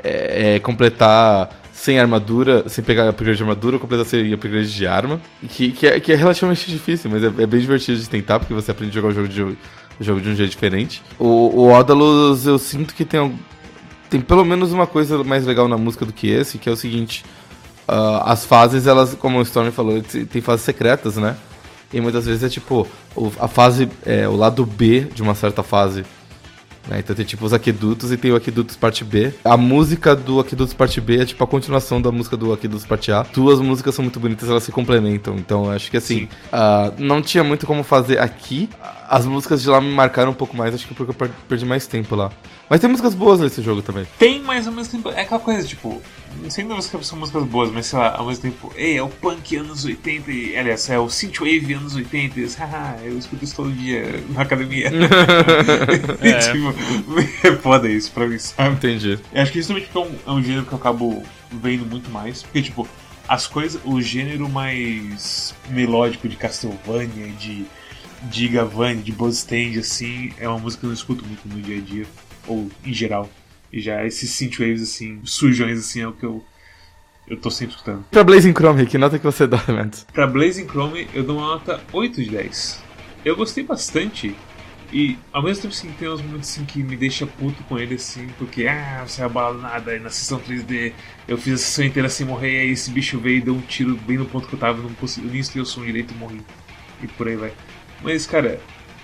é, 0.03 0.55
é 0.55 0.59
completar 0.61 1.51
sem 1.79 1.97
armadura, 2.01 2.69
sem 2.69 2.83
pegar 2.83 3.09
upgrade 3.09 3.37
de 3.37 3.43
armadura, 3.45 3.79
completar 3.79 4.05
sem 4.05 4.33
upgrade 4.33 4.75
de 4.75 4.85
arma, 4.85 5.21
que, 5.49 5.71
que, 5.71 5.87
é, 5.87 6.01
que 6.01 6.13
é 6.13 6.17
relativamente 6.17 6.69
difícil, 6.69 7.09
mas 7.09 7.23
é, 7.23 7.27
é 7.27 7.47
bem 7.47 7.61
divertido 7.61 7.97
de 7.97 8.09
tentar, 8.09 8.41
porque 8.41 8.53
você 8.53 8.73
aprende 8.73 8.91
a 8.91 8.95
jogar 9.01 9.09
o 9.11 9.15
jogo 9.15 9.29
de, 9.29 9.43
o 9.43 9.57
jogo 10.01 10.21
de 10.21 10.29
um 10.29 10.35
jeito 10.35 10.51
diferente. 10.51 11.01
O, 11.21 11.27
o 11.27 11.73
Odalus, 11.73 12.47
eu 12.47 12.59
sinto 12.59 12.93
que 12.93 13.05
tem, 13.05 13.33
tem 14.11 14.21
pelo 14.21 14.45
menos 14.45 14.73
uma 14.73 14.89
coisa 14.89 15.23
mais 15.23 15.47
legal 15.47 15.69
na 15.69 15.79
música 15.79 16.05
do 16.05 16.13
que 16.13 16.29
esse, 16.29 16.59
que 16.59 16.69
é 16.69 16.73
o 16.73 16.77
seguinte, 16.77 17.25
ah, 17.87 18.33
as 18.33 18.45
fases, 18.45 18.89
elas, 18.89 19.15
como 19.15 19.39
o 19.39 19.43
Storm 19.43 19.71
falou, 19.71 20.03
tem 20.03 20.43
fases 20.43 20.65
secretas, 20.65 21.17
né? 21.17 21.37
E 21.93 22.01
muitas 22.01 22.27
vezes 22.27 22.43
é 22.43 22.49
tipo, 22.49 22.89
a 23.39 23.47
fase, 23.47 23.89
é, 24.05 24.29
o 24.29 24.35
lado 24.35 24.67
B 24.67 25.03
de 25.15 25.23
uma 25.23 25.37
certa 25.37 25.63
fase. 25.63 26.05
Né? 26.89 26.99
Então 27.01 27.15
tem 27.15 27.25
tipo 27.25 27.45
os 27.45 27.53
Aquedutos 27.53 28.11
e 28.11 28.17
tem 28.17 28.33
o 28.33 28.37
Aquedutos 28.37 28.77
Parte 28.77 29.05
B. 29.05 29.33
A 29.45 29.57
música 29.57 30.17
do 30.17 30.41
Aquedutos 30.41 30.75
Parte 30.75 31.01
B 31.01 31.21
é 31.21 31.25
tipo 31.25 31.43
a 31.45 31.47
continuação 31.47 32.01
da 32.01 32.11
música 32.11 32.37
do 32.37 32.53
Aquedutos 32.53 32.87
Parte 32.87 33.13
A. 33.13 33.23
Duas 33.35 33.61
músicas 33.61 33.95
são 33.95 34.03
muito 34.03 34.19
bonitas, 34.19 34.49
elas 34.49 34.63
se 34.63 34.73
complementam. 34.73 35.37
Então 35.37 35.67
eu 35.67 35.71
acho 35.73 35.91
que 35.91 35.97
assim, 35.97 36.21
Sim. 36.21 36.29
ah, 36.53 36.93
não 36.99 37.21
tinha 37.23 37.45
muito 37.45 37.67
como 37.67 37.83
fazer 37.83 38.19
aqui. 38.19 38.69
As 39.11 39.25
músicas 39.25 39.63
de 39.63 39.69
lá 39.71 39.81
me 39.81 39.91
marcaram 39.91 40.33
um 40.33 40.35
pouco 40.35 40.55
mais, 40.55 40.75
acho 40.75 40.87
que 40.87 40.93
porque 40.95 41.11
eu 41.13 41.15
per- 41.15 41.31
perdi 41.49 41.65
mais 41.65 41.87
tempo 41.87 42.15
lá. 42.15 42.31
Mas 42.69 42.79
tem 42.81 42.91
músicas 42.91 43.15
boas 43.15 43.41
nesse 43.41 43.63
jogo 43.63 43.81
também. 43.81 44.07
Tem, 44.19 44.43
mas 44.43 44.67
ao 44.67 44.73
mesmo 44.75 44.93
tempo. 44.93 45.09
É 45.17 45.23
aquela 45.23 45.41
coisa, 45.41 45.67
tipo. 45.67 46.03
Sem 46.51 46.69
dúvida 46.69 46.87
que 46.99 47.05
são 47.07 47.19
músicas 47.19 47.45
boas, 47.45 47.73
mas 47.73 47.87
sei 47.87 47.99
lá, 47.99 48.15
ao 48.17 48.27
mesmo 48.27 48.43
tempo. 48.43 48.71
Ei, 48.77 48.99
é 48.99 49.03
o 49.03 49.09
punk 49.09 49.57
anos 49.57 49.87
80. 49.87 50.31
E, 50.31 50.57
aliás, 50.59 50.91
é 50.91 50.99
o 50.99 51.09
synthwave 51.09 51.73
anos 51.73 51.95
80. 51.97 52.39
E, 52.39 52.47
haha, 52.59 52.99
eu 53.03 53.17
escuto 53.17 53.43
isso 53.45 53.57
todo 53.57 53.73
dia 53.73 54.23
na 54.29 54.43
academia. 54.43 54.91
E, 56.23 56.29
É. 56.29 56.39
tipo, 56.39 56.75
é 57.47 57.53
foda 57.57 57.89
isso 57.89 58.11
pra 58.13 58.27
mim, 58.27 58.39
sabe? 58.39 58.75
Entendi. 58.75 59.19
Eu 59.33 59.43
acho 59.43 59.53
que 59.53 59.59
justamente 59.59 59.87
porque 59.91 59.99
é 59.99 60.13
um, 60.31 60.35
é 60.35 60.39
um 60.39 60.43
gênero 60.43 60.67
que 60.67 60.73
eu 60.73 60.79
acabo 60.79 61.23
vendo 61.51 61.87
muito 61.87 62.11
mais. 62.11 62.43
Porque, 62.43 62.61
tipo, 62.63 62.87
as 63.27 63.47
coisas. 63.47 63.81
O 63.85 64.01
gênero 64.03 64.49
mais 64.51 65.55
melódico 65.71 66.29
de 66.29 66.37
Castlevania, 66.37 67.29
de 67.39 67.65
Gigavania, 68.31 69.03
de 69.03 69.13
Bloodstained, 69.13 69.79
assim, 69.79 70.33
é 70.39 70.49
uma 70.49 70.59
música 70.59 70.81
que 70.81 70.87
eu 70.87 70.89
não 70.89 70.95
escuto 70.95 71.25
muito 71.25 71.49
no 71.49 71.61
dia 71.61 71.79
a 71.79 71.81
dia. 71.81 72.07
Ou 72.47 72.71
em 72.85 72.93
geral. 72.93 73.29
E 73.73 73.81
já 73.81 74.05
esses 74.07 74.31
synthwaves, 74.31 74.83
assim, 74.83 75.21
sujões, 75.25 75.79
assim, 75.79 76.01
é 76.01 76.09
o 76.09 76.13
que 76.13 76.25
eu. 76.25 76.45
Eu 77.27 77.37
tô 77.37 77.51
sempre 77.51 77.75
escutando. 77.75 78.05
Pra 78.11 78.25
Blazing 78.25 78.55
Chrome, 78.55 78.87
que 78.87 78.97
nota 78.97 79.19
que 79.19 79.25
você 79.25 79.47
dá, 79.47 79.63
Mads? 79.69 80.07
Pra 80.13 80.27
Blazing 80.27 80.67
Chrome, 80.67 81.07
eu 81.13 81.23
dou 81.23 81.37
uma 81.37 81.49
nota 81.49 81.79
8 81.93 82.25
de 82.25 82.31
10. 82.31 82.83
Eu 83.23 83.37
gostei 83.37 83.63
bastante. 83.63 84.35
E 84.91 85.19
ao 85.31 85.43
mesmo 85.43 85.63
tempo 85.63 85.75
assim, 85.75 85.91
tem 85.99 86.09
uns 86.09 86.23
momentos 86.23 86.49
assim, 86.49 86.65
que 86.65 86.83
me 86.83 86.97
deixa 86.97 87.27
puto 87.27 87.63
com 87.65 87.79
ele 87.79 87.97
assim, 87.97 88.27
porque 88.39 88.67
ah, 88.67 89.05
você 89.07 89.23
é 89.23 89.29
nada, 89.29 89.95
e 89.95 90.01
na 90.01 90.09
sessão 90.09 90.41
3D 90.41 90.95
eu 91.27 91.37
fiz 91.37 91.55
a 91.55 91.59
sessão 91.59 91.85
inteira 91.85 92.09
sem 92.09 92.27
morrer, 92.27 92.57
e 92.57 92.61
aí 92.61 92.71
esse 92.71 92.91
bicho 92.91 93.19
veio 93.19 93.37
e 93.37 93.41
deu 93.43 93.55
um 93.55 93.61
tiro 93.61 93.95
bem 94.07 94.17
no 94.17 94.25
ponto 94.25 94.49
que 94.49 94.55
eu 94.55 94.59
tava, 94.59 94.79
eu 94.79 94.85
não 94.85 94.95
consegui, 94.95 95.27
eu 95.27 95.33
nem 95.33 95.41
estudei 95.41 95.63
o 95.63 95.67
som 95.67 95.85
direito 95.85 96.15
e 96.15 96.17
morri. 96.17 96.41
E 97.03 97.07
por 97.07 97.29
aí 97.29 97.37
vai. 97.37 97.53
Mas 98.03 98.27
cara, 98.27 98.61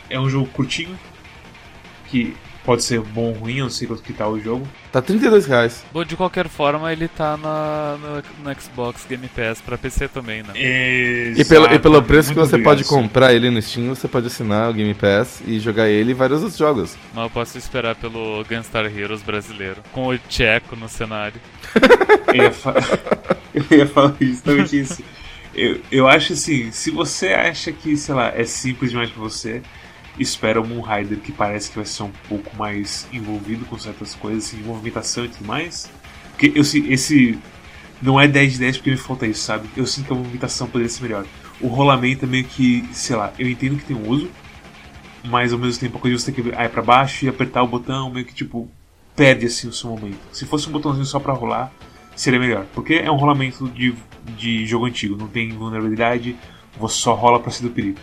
é 0.09 0.19
um 0.19 0.29
jogo 0.29 0.47
curtinho, 0.47 0.99
que 2.09 2.37
pode 2.65 2.83
ser 2.83 3.01
bom 3.01 3.27
ou 3.27 3.33
ruim, 3.33 3.59
eu 3.59 3.65
não 3.65 3.71
sei 3.71 3.87
quanto 3.87 4.03
que 4.03 4.13
tá 4.13 4.27
o 4.27 4.41
jogo. 4.41 4.67
Tá 4.91 5.03
32 5.03 5.45
reais. 5.47 5.85
Bom, 5.93 6.05
de 6.05 6.17
qualquer 6.17 6.49
forma, 6.49 6.91
ele 6.93 7.09
tá 7.09 7.37
na, 7.37 7.99
no, 7.99 8.45
no 8.51 8.61
Xbox 8.61 9.05
Game 9.07 9.29
Pass 9.29 9.61
pra 9.61 9.77
PC 9.77 10.09
também, 10.09 10.43
né? 10.43 10.53
E 10.55 11.45
pelo, 11.45 11.67
e 11.73 11.79
pelo 11.79 12.03
preço 12.03 12.31
que 12.31 12.35
você 12.37 12.55
obrigado, 12.55 12.65
pode 12.65 12.85
sim. 12.85 12.89
comprar 12.89 13.35
ele 13.35 13.51
no 13.51 13.61
Steam, 13.61 13.95
você 13.95 14.09
pode 14.09 14.29
assinar 14.29 14.71
o 14.71 14.73
Game 14.73 14.95
Pass 14.95 15.43
e 15.47 15.59
jogar 15.59 15.89
ele 15.89 16.13
e 16.13 16.15
vários 16.15 16.41
outros 16.41 16.57
jogos. 16.59 16.97
Mas 17.13 17.25
eu 17.25 17.31
posso 17.31 17.59
esperar 17.59 17.97
pelo 17.97 18.43
Gunstar 18.49 18.87
Heroes 18.87 19.23
brasileiro, 19.23 19.83
com 19.93 20.09
o 20.09 20.17
Tcheco 20.19 20.75
no 20.77 20.89
cenário. 20.89 21.41
Eu 22.29 22.43
ia, 22.45 22.51
fa- 22.53 22.75
eu 23.55 23.79
ia 23.79 23.87
falar 23.87 24.15
justamente 24.21 24.81
isso. 24.81 25.03
Eu, 25.55 25.81
eu 25.91 26.09
acho 26.09 26.33
assim, 26.33 26.71
se 26.73 26.91
você 26.91 27.29
acha 27.29 27.73
que, 27.73 27.97
sei 27.97 28.15
lá, 28.15 28.29
é 28.29 28.45
simples 28.45 28.91
demais 28.91 29.11
pra 29.11 29.23
você, 29.23 29.63
espera 30.19 30.61
o 30.61 30.67
Moonrider, 30.67 31.19
que 31.19 31.33
parece 31.33 31.71
que 31.71 31.77
vai 31.77 31.87
ser 31.87 32.03
um 32.03 32.13
pouco 32.29 32.57
mais 32.57 33.07
envolvido 33.13 33.65
com 33.65 33.79
certas 33.79 34.15
coisas, 34.15 34.47
assim, 34.47 34.63
movimentação 34.63 35.25
e 35.25 35.29
tudo 35.29 35.47
mais. 35.47 35.91
Porque 36.31 36.53
eu, 36.55 36.63
esse 36.63 37.39
não 38.03 38.21
é 38.21 38.27
10 38.27 38.55
de 38.55 38.59
10 38.59 38.77
porque 38.79 38.91
me 38.91 38.97
falta 38.97 39.27
isso, 39.27 39.43
sabe? 39.43 39.69
Eu 39.77 39.87
sinto 39.87 40.07
que 40.07 40.13
a 40.13 40.17
movimentação 40.17 40.67
poderia 40.67 40.91
ser 40.91 41.03
melhor. 41.03 41.25
O 41.61 41.69
rolamento 41.69 42.25
é 42.25 42.29
meio 42.29 42.45
que, 42.45 42.89
sei 42.93 43.17
lá, 43.17 43.33
eu 43.39 43.49
entendo 43.49 43.77
que 43.77 43.85
tem 43.85 43.97
um 43.97 44.09
uso, 44.09 44.31
mas 45.25 45.53
ao 45.53 45.59
mesmo 45.59 45.81
tempo 45.81 45.99
a 45.99 46.01
coisa 46.01 46.19
você 46.19 46.33
ter 46.33 46.43
que 46.43 46.49
ir 46.49 46.69
pra 46.71 46.83
baixo 46.83 47.25
e 47.25 47.29
apertar 47.29 47.63
o 47.63 47.69
botão, 47.69 48.11
meio 48.11 48.27
que 48.27 48.35
tipo, 48.35 48.69
perde 49.17 49.47
assim 49.47 49.69
o 49.69 49.73
seu 49.73 49.91
momento. 49.91 50.19
Se 50.33 50.45
fosse 50.45 50.69
um 50.69 50.73
botãozinho 50.73 51.07
só 51.07 51.19
pra 51.19 51.33
rolar, 51.33 51.73
seria 52.15 52.41
melhor. 52.41 52.67
Porque 52.75 52.95
é 52.95 53.11
um 53.11 53.17
rolamento 53.17 53.69
de, 53.69 53.95
de 54.37 54.67
jogo 54.67 54.87
antigo, 54.87 55.17
não 55.17 55.29
tem 55.29 55.51
vulnerabilidade, 55.51 56.37
você 56.79 56.97
só 56.97 57.15
rola 57.15 57.41
pra 57.41 57.51
sair 57.51 57.69
do 57.69 57.75
perigo. 57.75 57.99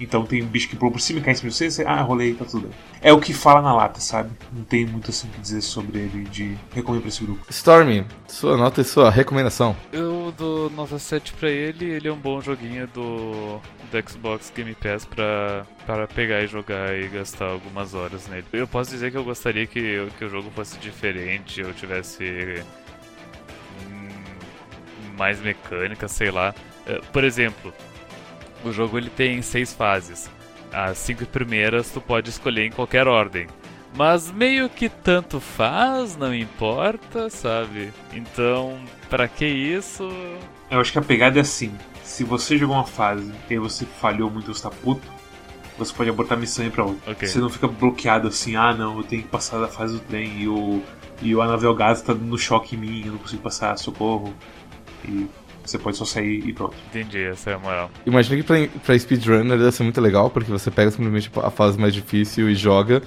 Então 0.00 0.24
tem 0.24 0.42
um 0.42 0.46
bicho 0.46 0.68
que 0.68 0.76
pulou 0.76 0.92
por 0.92 1.00
cima 1.00 1.20
e 1.20 1.22
cai 1.22 1.32
em 1.32 1.36
cima 1.36 1.50
de 1.50 1.56
você, 1.56 1.70
você, 1.70 1.84
ah, 1.84 2.00
rolei, 2.02 2.34
tá 2.34 2.44
tudo 2.44 2.68
bem. 2.68 2.70
É 3.00 3.12
o 3.12 3.20
que 3.20 3.32
fala 3.32 3.62
na 3.62 3.74
lata, 3.74 4.00
sabe? 4.00 4.30
Não 4.52 4.64
tem 4.64 4.84
muito 4.84 5.10
assim 5.10 5.28
o 5.28 5.30
que 5.30 5.40
dizer 5.40 5.62
sobre 5.62 5.98
ele 5.98 6.24
de 6.24 6.56
recomendo 6.72 7.02
pra 7.02 7.08
esse 7.08 7.24
grupo. 7.24 7.46
Stormy, 7.48 8.04
sua 8.26 8.56
nota 8.56 8.80
e 8.80 8.84
sua 8.84 9.10
recomendação. 9.10 9.76
Eu 9.92 10.32
dou 10.36 10.70
nota 10.70 10.98
7 10.98 11.32
pra 11.34 11.50
ele, 11.50 11.86
ele 11.86 12.08
é 12.08 12.12
um 12.12 12.18
bom 12.18 12.40
joguinho 12.40 12.86
do, 12.88 13.58
do 13.90 14.10
Xbox 14.10 14.52
Game 14.54 14.74
Pass 14.74 15.04
pra, 15.04 15.66
pra 15.86 16.06
pegar 16.06 16.42
e 16.42 16.46
jogar 16.46 16.94
e 16.94 17.08
gastar 17.08 17.46
algumas 17.46 17.94
horas 17.94 18.28
nele. 18.28 18.44
Eu 18.52 18.68
posso 18.68 18.90
dizer 18.90 19.10
que 19.10 19.16
eu 19.16 19.24
gostaria 19.24 19.66
que, 19.66 20.06
que 20.18 20.24
o 20.24 20.28
jogo 20.28 20.50
fosse 20.54 20.78
diferente, 20.78 21.60
eu 21.60 21.72
tivesse 21.72 22.62
mais 25.16 25.40
mecânica, 25.40 26.08
sei 26.08 26.30
lá. 26.30 26.54
Eh, 26.86 27.00
Por 27.12 27.24
exemplo, 27.24 27.72
o 28.64 28.72
jogo 28.72 28.98
ele 28.98 29.10
tem 29.10 29.40
seis 29.42 29.72
fases. 29.72 30.30
As 30.72 30.98
cinco 30.98 31.24
primeiras 31.26 31.90
tu 31.90 32.00
pode 32.00 32.28
escolher 32.30 32.66
em 32.66 32.70
qualquer 32.70 33.06
ordem. 33.08 33.46
Mas 33.96 34.30
meio 34.30 34.68
que 34.68 34.88
tanto 34.90 35.40
faz, 35.40 36.16
não 36.16 36.34
importa, 36.34 37.30
sabe? 37.30 37.92
Então, 38.12 38.78
pra 39.08 39.26
que 39.26 39.46
isso? 39.46 40.06
Eu 40.70 40.80
acho 40.80 40.92
que 40.92 40.98
a 40.98 41.02
pegada 41.02 41.38
é 41.38 41.42
assim: 41.42 41.72
se 42.02 42.22
você 42.22 42.58
jogou 42.58 42.76
uma 42.76 42.84
fase 42.84 43.32
e 43.48 43.56
você 43.56 43.86
falhou 43.86 44.30
muito, 44.30 44.52
você 44.52 44.62
tá 44.62 44.70
puto, 44.70 45.06
você 45.78 45.94
pode 45.94 46.10
abortar 46.10 46.36
a 46.36 46.40
missão 46.40 46.64
e 46.64 46.68
ir 46.68 46.72
pra 46.72 46.84
outra. 46.84 47.12
Ok. 47.12 47.26
Você 47.26 47.38
não 47.38 47.48
fica 47.48 47.66
bloqueado 47.68 48.28
assim, 48.28 48.54
ah 48.56 48.74
não, 48.74 48.98
eu 48.98 49.02
tenho 49.04 49.22
que 49.22 49.28
passar 49.28 49.58
da 49.58 49.68
fase 49.68 49.94
do 49.94 50.00
trem 50.00 50.42
e 50.42 50.48
o, 50.48 50.82
e 51.22 51.34
o 51.34 51.40
Anavel 51.40 51.74
Gás 51.74 52.02
tá 52.02 52.12
dando 52.12 52.36
choque 52.36 52.76
em 52.76 52.78
mim, 52.78 53.02
eu 53.06 53.12
não 53.12 53.18
consigo 53.18 53.40
passar, 53.42 53.78
socorro. 53.78 54.34
E 55.08 55.26
você 55.64 55.78
pode 55.78 55.96
só 55.96 56.04
sair 56.04 56.46
e 56.46 56.52
pronto. 56.52 56.76
Entendi, 56.88 57.22
essa 57.22 57.50
é 57.50 57.54
a 57.54 57.58
moral. 57.58 57.90
Imagina 58.04 58.36
que 58.36 58.42
pra, 58.42 58.56
pra 58.84 58.98
speedrunner 58.98 59.58
deve 59.58 59.72
ser 59.72 59.82
muito 59.82 60.00
legal, 60.00 60.30
porque 60.30 60.50
você 60.50 60.70
pega 60.70 60.90
simplesmente 60.90 61.30
a 61.42 61.50
fase 61.50 61.78
mais 61.78 61.92
difícil 61.92 62.48
e 62.48 62.54
joga. 62.54 63.02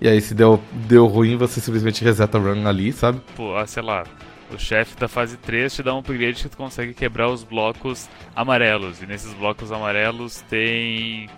E 0.00 0.08
aí 0.08 0.20
se 0.20 0.34
deu, 0.34 0.60
deu 0.72 1.06
ruim, 1.06 1.36
você 1.36 1.60
simplesmente 1.60 2.04
reseta 2.04 2.38
a 2.38 2.40
run 2.40 2.66
ali, 2.66 2.92
sabe? 2.92 3.20
Pô, 3.34 3.56
ah, 3.56 3.66
sei 3.66 3.82
lá, 3.82 4.04
o 4.52 4.58
chefe 4.58 4.96
da 4.96 5.08
fase 5.08 5.36
3 5.36 5.74
te 5.74 5.82
dá 5.82 5.94
um 5.94 5.98
upgrade 5.98 6.42
que 6.42 6.48
tu 6.48 6.56
consegue 6.56 6.94
quebrar 6.94 7.28
os 7.28 7.44
blocos 7.44 8.08
amarelos. 8.34 9.02
E 9.02 9.06
nesses 9.06 9.34
blocos 9.34 9.70
amarelos 9.70 10.40
tem. 10.48 11.28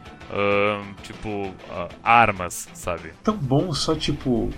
tipo, 1.02 1.52
ah, 1.70 1.88
armas, 2.02 2.68
sabe? 2.74 3.12
Tão 3.24 3.36
bom 3.36 3.72
só 3.72 3.94
tipo 3.94 4.50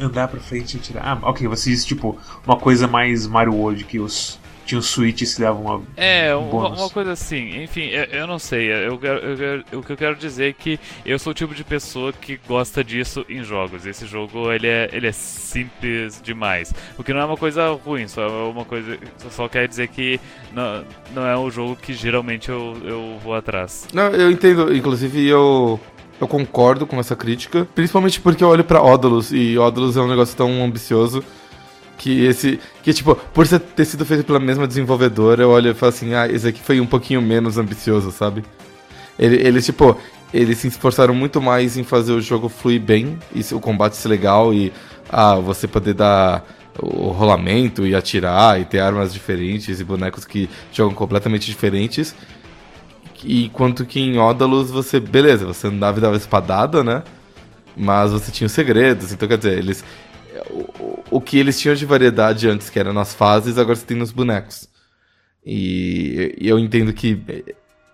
andar 0.00 0.28
pra 0.28 0.40
frente 0.40 0.76
e 0.76 0.80
tirar. 0.80 1.02
Ah, 1.04 1.28
ok, 1.28 1.46
você 1.46 1.70
disse 1.70 1.86
tipo 1.86 2.18
uma 2.46 2.56
coisa 2.56 2.88
mais 2.88 3.26
Mario 3.26 3.54
World 3.54 3.84
que 3.84 4.00
os. 4.00 4.39
Tinha 4.70 4.78
um 4.78 4.82
switch 4.82 5.22
e 5.22 5.26
se 5.26 5.40
dava 5.40 5.58
uma. 5.58 5.82
É, 5.96 6.32
um 6.36 6.42
uma, 6.42 6.50
bônus. 6.50 6.80
uma 6.80 6.90
coisa 6.90 7.10
assim. 7.10 7.60
Enfim, 7.60 7.86
eu, 7.88 8.04
eu 8.04 8.26
não 8.28 8.38
sei. 8.38 8.70
Eu, 8.70 8.96
quero- 8.98 9.18
eu 9.18 9.36
quero- 9.36 9.64
o 9.80 9.82
que 9.82 9.92
eu 9.92 9.96
quero 9.96 10.14
dizer 10.14 10.50
é 10.50 10.52
que 10.52 10.78
eu 11.04 11.18
sou 11.18 11.32
o 11.32 11.34
tipo 11.34 11.52
de 11.56 11.64
pessoa 11.64 12.12
que 12.12 12.38
gosta 12.46 12.84
disso 12.84 13.26
em 13.28 13.42
jogos. 13.42 13.84
Esse 13.84 14.06
jogo 14.06 14.52
ele 14.52 14.68
é, 14.68 14.88
ele 14.92 15.08
é 15.08 15.12
simples 15.12 16.20
demais. 16.22 16.72
O 16.96 17.02
que 17.02 17.12
não 17.12 17.20
é 17.20 17.24
uma 17.24 17.36
coisa 17.36 17.68
ruim, 17.84 18.06
só 18.06 18.22
é 18.22 18.28
uma 18.48 18.64
coisa. 18.64 18.96
Só 19.30 19.48
quer 19.48 19.66
dizer 19.66 19.88
que 19.88 20.20
não, 20.52 20.84
não 21.12 21.26
é 21.26 21.36
o 21.36 21.50
jogo 21.50 21.74
que 21.74 21.92
geralmente 21.92 22.48
eu, 22.48 22.76
eu 22.84 23.18
vou 23.24 23.34
atrás. 23.34 23.88
Não, 23.92 24.08
eu 24.10 24.30
entendo. 24.30 24.72
Inclusive, 24.72 25.26
eu, 25.26 25.80
eu 26.20 26.28
concordo 26.28 26.86
com 26.86 27.00
essa 27.00 27.16
crítica. 27.16 27.66
Principalmente 27.74 28.20
porque 28.20 28.44
eu 28.44 28.48
olho 28.48 28.62
pra 28.62 28.80
Odalus. 28.80 29.32
E 29.32 29.58
Odalus 29.58 29.96
é 29.96 30.00
um 30.00 30.08
negócio 30.08 30.36
tão 30.36 30.62
ambicioso 30.62 31.24
que 32.00 32.24
esse. 32.24 32.58
Que, 32.82 32.92
tipo, 32.94 33.14
por 33.14 33.46
ter 33.46 33.84
sido 33.84 34.04
feito 34.06 34.24
pela 34.24 34.40
mesma 34.40 34.66
desenvolvedora, 34.66 35.42
eu 35.42 35.50
olho 35.50 35.70
e 35.70 35.74
falo 35.74 35.90
assim: 35.90 36.14
ah, 36.14 36.26
esse 36.26 36.48
aqui 36.48 36.60
foi 36.62 36.80
um 36.80 36.86
pouquinho 36.86 37.20
menos 37.20 37.58
ambicioso, 37.58 38.10
sabe? 38.10 38.42
Ele- 39.18 39.46
Eles, 39.46 39.64
tipo. 39.66 39.96
Eles 40.32 40.58
se 40.58 40.68
esforçaram 40.68 41.12
muito 41.12 41.42
mais 41.42 41.76
em 41.76 41.82
fazer 41.82 42.12
o 42.12 42.20
jogo 42.20 42.48
fluir 42.48 42.80
bem, 42.80 43.18
e 43.34 43.40
o 43.52 43.58
combate 43.58 43.96
ser 43.96 44.06
legal, 44.08 44.54
e 44.54 44.72
ah, 45.10 45.34
você 45.34 45.66
poder 45.66 45.92
dar 45.94 46.44
o 46.78 47.08
rolamento 47.08 47.84
e 47.84 47.96
atirar, 47.96 48.60
e 48.60 48.64
ter 48.64 48.78
armas 48.78 49.12
diferentes 49.12 49.80
e 49.80 49.84
bonecos 49.84 50.24
que 50.24 50.48
jogam 50.72 50.94
completamente 50.94 51.46
diferentes. 51.46 52.14
E 53.24 53.48
quanto 53.50 53.84
que 53.84 53.98
em 54.00 54.18
Odalus 54.18 54.70
você, 54.70 55.00
beleza, 55.00 55.44
você 55.46 55.66
andava 55.66 55.98
e 55.98 56.00
dava 56.00 56.16
espadada, 56.16 56.82
né? 56.84 57.02
Mas 57.76 58.12
você 58.12 58.30
tinha 58.30 58.46
os 58.46 58.52
segredos, 58.52 59.12
então 59.12 59.28
quer 59.28 59.36
dizer, 59.38 59.58
eles. 59.58 59.84
O, 60.50 61.02
o 61.10 61.20
que 61.20 61.38
eles 61.38 61.58
tinham 61.60 61.74
de 61.74 61.84
variedade 61.86 62.48
antes, 62.48 62.70
que 62.70 62.78
era 62.78 62.92
nas 62.92 63.14
fases, 63.14 63.58
agora 63.58 63.76
você 63.76 63.86
tem 63.86 63.96
nos 63.96 64.12
bonecos. 64.12 64.68
E, 65.44 66.36
e 66.38 66.48
eu 66.48 66.58
entendo 66.58 66.92
que 66.92 67.22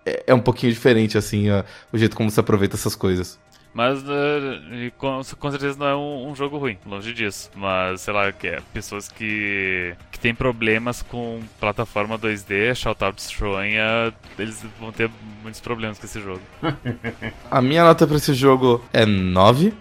é, 0.05 0.23
é 0.27 0.33
um 0.33 0.39
pouquinho 0.39 0.71
diferente, 0.73 1.17
assim, 1.17 1.49
a- 1.49 1.63
o 1.91 1.97
jeito 1.97 2.15
como 2.15 2.29
você 2.29 2.39
aproveita 2.39 2.75
essas 2.75 2.95
coisas. 2.95 3.39
Mas 3.73 4.03
eh, 4.07 4.91
com, 4.97 5.21
com 5.39 5.51
certeza 5.51 5.77
não 5.77 5.85
é 5.87 5.95
um, 5.95 6.31
um 6.31 6.35
jogo 6.35 6.57
ruim, 6.57 6.77
longe 6.85 7.13
disso. 7.13 7.51
Mas, 7.55 8.01
sei 8.01 8.13
lá, 8.13 8.31
que 8.31 8.47
é, 8.47 8.59
pessoas 8.73 9.07
que, 9.07 9.93
que 10.11 10.19
têm 10.19 10.33
problemas 10.33 11.03
com 11.03 11.39
plataforma 11.59 12.17
2D, 12.17 12.73
Shoutout 12.73 13.21
Stronha, 13.21 14.11
eles 14.39 14.65
vão 14.79 14.91
ter 14.91 15.11
muitos 15.43 15.61
problemas 15.61 15.99
com 15.99 16.05
esse 16.05 16.19
jogo. 16.19 16.41
A 17.51 17.61
minha 17.61 17.83
nota 17.83 18.07
pra 18.07 18.17
esse 18.17 18.33
jogo 18.33 18.83
é 18.91 19.05
9. 19.05 19.73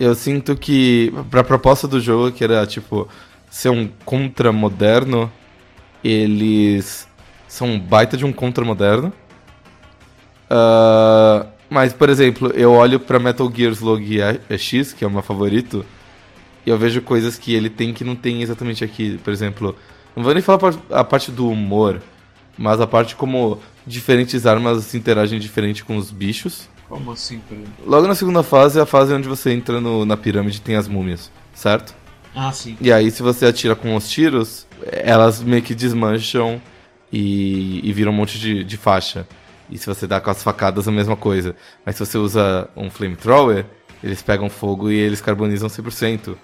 Eu 0.00 0.14
sinto 0.14 0.56
que, 0.56 1.12
pra 1.30 1.44
proposta 1.44 1.86
do 1.86 2.00
jogo, 2.00 2.32
que 2.32 2.42
era, 2.42 2.66
tipo, 2.66 3.06
ser 3.50 3.68
um 3.68 3.86
contra 4.02 4.50
moderno, 4.50 5.30
eles 6.02 7.06
são 7.46 7.68
um 7.68 7.78
baita 7.78 8.16
de 8.16 8.24
um 8.24 8.32
contra 8.32 8.64
moderno. 8.64 9.12
Ah, 10.48 11.46
mas, 11.68 11.92
por 11.92 12.08
exemplo, 12.08 12.50
eu 12.54 12.72
olho 12.72 12.98
pra 12.98 13.18
Metal 13.18 13.52
Gear 13.54 13.72
Slug 13.72 14.18
X, 14.56 14.94
que 14.94 15.04
é 15.04 15.06
o 15.06 15.10
meu 15.10 15.20
favorito, 15.20 15.84
e 16.64 16.70
eu 16.70 16.78
vejo 16.78 17.02
coisas 17.02 17.36
que 17.36 17.54
ele 17.54 17.68
tem 17.68 17.92
que 17.92 18.02
não 18.02 18.16
tem 18.16 18.40
exatamente 18.40 18.82
aqui. 18.82 19.18
Por 19.18 19.34
exemplo, 19.34 19.76
não 20.16 20.24
vou 20.24 20.32
nem 20.32 20.42
falar 20.42 20.74
a 20.90 21.04
parte 21.04 21.30
do 21.30 21.46
humor, 21.46 22.00
mas 22.56 22.80
a 22.80 22.86
parte 22.86 23.14
como 23.14 23.60
diferentes 23.86 24.46
armas 24.46 24.94
interagem 24.94 25.38
diferente 25.38 25.84
com 25.84 25.98
os 25.98 26.10
bichos. 26.10 26.70
Como 26.90 27.12
assim, 27.12 27.40
exemplo? 27.50 27.72
Logo 27.86 28.06
na 28.06 28.14
segunda 28.14 28.42
fase 28.42 28.78
é 28.78 28.82
a 28.82 28.86
fase 28.86 29.14
onde 29.14 29.28
você 29.28 29.52
entra 29.52 29.80
no- 29.80 30.04
na 30.04 30.16
pirâmide 30.16 30.58
e 30.58 30.60
tem 30.60 30.76
as 30.76 30.88
múmias, 30.88 31.30
certo? 31.54 31.94
Ah, 32.34 32.52
sim. 32.52 32.76
E 32.80 32.92
aí, 32.92 33.10
se 33.10 33.22
você 33.22 33.46
atira 33.46 33.74
com 33.76 33.94
os 33.96 34.10
tiros, 34.10 34.66
elas 34.84 35.40
meio 35.42 35.62
que 35.62 35.74
desmancham 35.74 36.60
e, 37.12 37.80
e 37.88 37.92
viram 37.92 38.12
um 38.12 38.14
monte 38.14 38.38
de, 38.38 38.62
de 38.64 38.76
faixa. 38.76 39.26
E 39.70 39.78
se 39.78 39.86
você 39.86 40.06
dá 40.06 40.20
com 40.20 40.30
as 40.30 40.42
facadas, 40.42 40.86
a 40.88 40.92
mesma 40.92 41.16
coisa. 41.16 41.54
Mas 41.86 41.94
se 41.96 42.04
você 42.04 42.18
usa 42.18 42.68
um 42.76 42.90
flamethrower, 42.90 43.64
eles 44.02 44.20
pegam 44.20 44.50
fogo 44.50 44.90
e 44.90 44.96
eles 44.96 45.20
carbonizam 45.20 45.68
100%. 45.68 46.36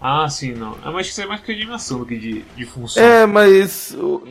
Ah, 0.00 0.28
sim, 0.28 0.52
não. 0.52 0.78
Ah, 0.82 0.92
mas 0.92 1.08
isso 1.08 1.20
é 1.20 1.26
mais 1.26 1.40
que 1.40 1.52
de 1.52 1.60
animação 1.60 1.98
do 1.98 2.06
que 2.06 2.16
de, 2.16 2.42
de 2.54 2.64
função. 2.66 3.02
É, 3.02 3.26
mas 3.26 3.94
o- 3.98 4.22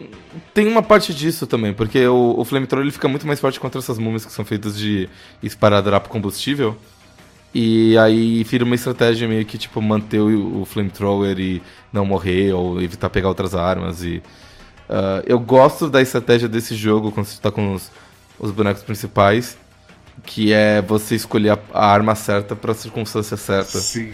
tem 0.54 0.68
uma 0.68 0.82
parte 0.82 1.14
disso 1.14 1.46
também, 1.46 1.74
porque 1.74 2.06
o, 2.08 2.36
o 2.40 2.46
flamethrower 2.46 2.84
ele 2.86 2.92
fica 2.92 3.08
muito 3.08 3.28
mais 3.28 3.40
forte 3.40 3.60
contra 3.60 3.80
essas 3.80 3.98
múmias 3.98 4.26
que 4.26 4.32
são 4.32 4.46
feitas 4.46 4.78
de 4.78 5.10
esparadrapo 5.44 6.08
combustível. 6.10 6.76
E 7.54 7.98
aí 7.98 8.44
vira 8.44 8.66
uma 8.66 8.76
estratégia 8.76 9.28
meio 9.28 9.46
que 9.46 9.58
tipo 9.58 9.82
manter 9.82 10.20
o, 10.20 10.62
o 10.62 10.66
flamethrower 10.66 11.40
e 11.40 11.62
não 11.94 12.06
morrer 12.06 12.54
ou 12.54 12.82
evitar 12.82 13.10
pegar 13.10 13.30
outras 13.30 13.56
armas 13.56 14.04
e 14.04 14.22
ah, 14.90 15.24
eu 15.26 15.40
gosto 15.40 15.90
da 15.90 16.02
estratégia 16.02 16.48
desse 16.50 16.76
jogo 16.76 17.12
quando 17.12 17.26
você 17.28 17.42
tá 17.42 17.52
com 17.52 17.74
os, 17.74 17.92
os 18.40 18.52
bonecos 18.52 18.84
principais, 18.84 19.58
que 20.26 20.54
é 20.54 20.82
você 20.82 21.16
escolher 21.16 21.52
a, 21.52 21.60
a 21.74 21.88
arma 21.88 22.16
certa 22.16 22.56
para 22.56 22.72
a 22.72 22.76
circunstância 22.76 23.38
certa. 23.38 23.80
Sim. 23.80 24.14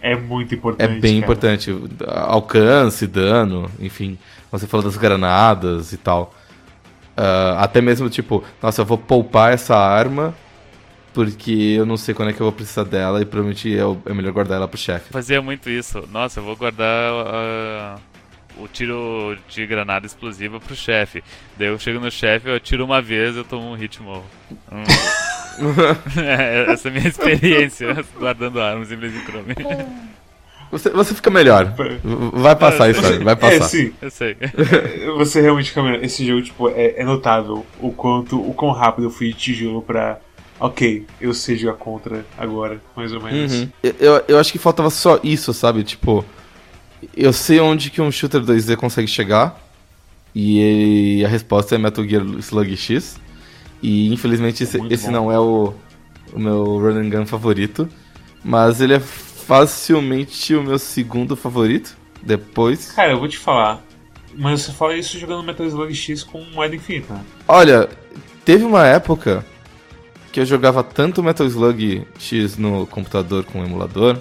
É 0.00 0.14
muito 0.16 0.54
É 0.54 0.56
importante. 0.56 1.00
bem 1.00 1.20
cara. 1.20 1.24
importante. 1.32 1.70
Alcance, 2.06 3.06
dano, 3.06 3.70
enfim. 3.80 4.18
Você 4.50 4.66
falou 4.66 4.84
das 4.84 4.96
granadas 4.96 5.92
e 5.92 5.96
tal. 5.96 6.34
Ah, 7.16 7.56
até 7.64 7.80
mesmo, 7.80 8.08
tipo, 8.08 8.44
nossa, 8.62 8.82
eu 8.82 8.86
vou 8.86 8.96
poupar 8.96 9.52
essa 9.52 9.76
arma 9.76 10.32
porque 11.12 11.74
eu 11.76 11.84
não 11.84 11.96
sei 11.96 12.14
quando 12.14 12.28
é 12.28 12.32
que 12.32 12.40
eu 12.40 12.44
vou 12.46 12.52
precisar 12.52 12.84
dela 12.84 13.20
e 13.20 13.24
provavelmente 13.24 13.76
é, 13.76 13.82
é 14.10 14.14
melhor 14.14 14.32
guardar 14.32 14.58
ela 14.58 14.68
pro 14.68 14.78
chefe. 14.78 15.12
Fazia 15.12 15.42
muito 15.42 15.68
isso. 15.68 16.04
Nossa, 16.12 16.38
eu 16.38 16.44
vou 16.44 16.54
guardar 16.54 16.86
ah, 16.86 17.96
o 18.56 18.68
tiro 18.68 19.36
de 19.48 19.66
granada 19.66 20.06
explosiva 20.06 20.60
pro 20.60 20.76
chefe. 20.76 21.24
Daí 21.56 21.66
eu 21.68 21.78
chego 21.78 21.98
no 21.98 22.10
chefe, 22.10 22.48
eu 22.48 22.54
atiro 22.54 22.84
uma 22.84 23.02
vez 23.02 23.36
eu 23.36 23.42
tomo 23.42 23.68
um 23.72 23.74
hit 23.74 24.00
morro. 24.00 24.26
Hum. 24.70 24.84
É, 26.16 26.72
essa 26.72 26.88
é 26.88 26.90
a 26.90 26.94
minha 26.94 27.08
experiência 27.08 28.04
guardando 28.18 28.60
armas 28.60 28.90
em 28.92 28.96
vez 28.96 29.12
de 29.12 29.20
chrome. 29.20 29.54
Você, 30.70 30.90
você 30.90 31.14
fica 31.14 31.30
melhor. 31.30 31.74
Vai 32.34 32.54
passar 32.54 32.90
isso 32.90 33.04
aí, 33.06 33.18
vai 33.24 33.32
É, 33.32 33.36
passar. 33.36 33.64
sim. 33.64 33.92
Eu 34.02 34.10
sei. 34.10 34.36
Você 35.16 35.40
realmente 35.40 35.70
fica 35.70 35.82
melhor. 35.82 36.04
Esse 36.04 36.26
jogo, 36.26 36.42
tipo, 36.42 36.68
é, 36.68 36.94
é 37.00 37.04
notável 37.04 37.64
o 37.80 37.90
quanto, 37.90 38.38
o 38.38 38.52
quão 38.52 38.72
rápido 38.72 39.04
eu 39.04 39.10
fui 39.10 39.28
de 39.28 39.34
tijolo 39.34 39.80
pra. 39.80 40.18
Ok, 40.60 41.06
eu 41.20 41.32
sei 41.32 41.56
jogar 41.56 41.78
contra 41.78 42.22
agora, 42.36 42.80
mais 42.94 43.12
ou 43.14 43.22
menos. 43.22 43.54
Uhum. 43.54 43.68
Eu, 43.82 44.22
eu 44.28 44.38
acho 44.38 44.52
que 44.52 44.58
faltava 44.58 44.90
só 44.90 45.18
isso, 45.22 45.54
sabe? 45.54 45.84
Tipo, 45.84 46.22
eu 47.16 47.32
sei 47.32 47.60
onde 47.60 47.88
que 47.90 48.02
um 48.02 48.10
shooter 48.12 48.42
2D 48.42 48.76
consegue 48.76 49.08
chegar. 49.08 49.58
E 50.34 51.24
a 51.24 51.28
resposta 51.28 51.76
é 51.76 51.78
Metal 51.78 52.04
Gear 52.06 52.22
Slug 52.40 52.76
X. 52.76 53.18
E 53.82 54.12
infelizmente 54.12 54.62
esse, 54.62 54.80
esse 54.90 55.06
bom. 55.06 55.12
não 55.12 55.32
é 55.32 55.38
o, 55.38 55.72
o 56.32 56.38
meu 56.38 56.78
run 56.78 56.98
and 56.98 57.10
gun 57.10 57.26
favorito. 57.26 57.88
Mas 58.44 58.80
ele 58.80 58.94
é 58.94 59.00
facilmente 59.00 60.54
o 60.54 60.62
meu 60.62 60.78
segundo 60.78 61.36
favorito. 61.36 61.96
Depois. 62.22 62.92
Cara, 62.92 63.12
eu 63.12 63.18
vou 63.18 63.28
te 63.28 63.38
falar. 63.38 63.82
Mas 64.34 64.62
você 64.62 64.72
fala 64.72 64.96
isso 64.96 65.18
jogando 65.18 65.42
Metal 65.42 65.66
Slug 65.66 65.94
X 65.94 66.22
com 66.22 66.42
moeda 66.52 66.76
infinita. 66.76 67.20
Olha, 67.46 67.88
teve 68.44 68.64
uma 68.64 68.86
época 68.86 69.44
que 70.30 70.40
eu 70.40 70.46
jogava 70.46 70.84
tanto 70.84 71.22
Metal 71.22 71.46
Slug 71.46 72.06
X 72.18 72.56
no 72.56 72.86
computador 72.86 73.44
com 73.44 73.60
o 73.60 73.64
emulador 73.64 74.18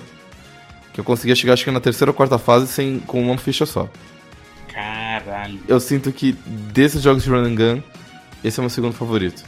que 0.98 1.02
eu 1.02 1.06
conseguia 1.06 1.36
chegar 1.36 1.54
acho 1.54 1.64
que 1.64 1.70
na 1.70 1.80
terceira 1.80 2.10
ou 2.10 2.16
quarta 2.16 2.40
fase 2.40 2.66
sem, 2.68 2.98
com 2.98 3.22
uma 3.22 3.38
ficha 3.38 3.68
só. 3.68 3.88
Caralho. 4.68 5.60
Eu 5.68 5.80
sinto 5.80 6.12
que 6.12 6.32
desses 6.74 7.04
jogos 7.04 7.24
de 7.24 7.30
run 7.30 7.44
and 7.44 7.56
gun, 7.56 7.84
esse 8.48 8.60
é 8.60 8.62
o 8.62 8.64
meu 8.64 8.70
segundo 8.70 8.94
favorito. 8.94 9.44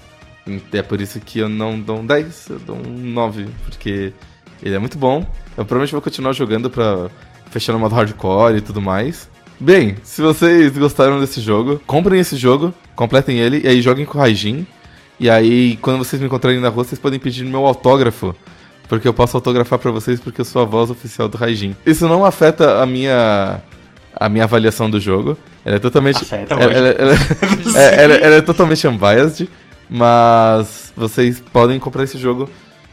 É 0.72 0.82
por 0.82 1.00
isso 1.00 1.20
que 1.20 1.40
eu 1.40 1.50
não 1.50 1.80
dou 1.80 2.00
um 2.00 2.06
10, 2.06 2.50
eu 2.50 2.60
dou 2.60 2.76
um 2.76 3.12
9, 3.12 3.48
porque 3.66 4.14
ele 4.62 4.76
é 4.76 4.80
muito 4.80 4.98
bom. 4.98 5.20
Eu 5.58 5.66
provavelmente 5.66 5.92
vou 5.92 6.02
continuar 6.02 6.34
jogando 6.34 6.70
pra 6.70 7.10
fechar 7.52 7.74
no 7.74 7.80
modo 7.80 7.96
hardcore 7.96 8.58
e 8.58 8.62
tudo 8.62 8.82
mais. 8.82 9.30
Bem, 9.60 9.98
se 10.04 10.22
vocês 10.22 10.78
gostaram 10.78 11.20
desse 11.20 11.42
jogo, 11.42 11.82
comprem 11.86 12.20
esse 12.20 12.38
jogo, 12.38 12.74
completem 12.96 13.40
ele 13.40 13.62
e 13.64 13.68
aí 13.68 13.82
joguem 13.82 14.06
com 14.06 14.18
o 14.18 14.22
Raijin. 14.22 14.66
E 15.20 15.30
aí, 15.30 15.78
quando 15.82 15.98
vocês 15.98 16.20
me 16.20 16.28
encontrarem 16.28 16.62
na 16.62 16.70
rua, 16.70 16.86
vocês 16.86 17.00
podem 17.00 17.20
pedir 17.20 17.44
meu 17.44 17.66
autógrafo. 17.66 18.34
Porque 18.88 19.08
eu 19.08 19.14
posso 19.14 19.36
autografar 19.36 19.78
pra 19.78 19.92
vocês 19.92 20.20
porque 20.20 20.42
eu 20.42 20.46
sou 20.46 20.62
a 20.62 20.66
voz 20.66 20.90
oficial 20.90 21.28
do 21.28 21.38
Raijin. 21.38 21.76
Isso 21.86 22.08
não 22.08 22.26
afeta 22.26 22.82
a 22.82 22.86
minha 22.86 23.62
a 24.16 24.30
minha 24.30 24.44
avaliação 24.44 24.90
do 24.90 25.00
jogo. 25.00 25.38
Ela 25.66 25.76
é 25.78 25.80
totalmente 25.80 26.18
Afeta, 26.24 26.54
ela, 26.54 26.72
ela- 26.74 26.88
ela- 26.90 27.14
é, 27.76 28.04
ela- 28.04 28.16
ela 28.16 28.36
é 28.36 28.42
totalmente 28.42 28.88
unbiased, 28.88 29.50
mas 29.90 30.94
vocês 30.96 31.40
podem 31.52 31.80
comprar 31.80 32.04
esse 32.04 32.18
jogo 32.18 32.50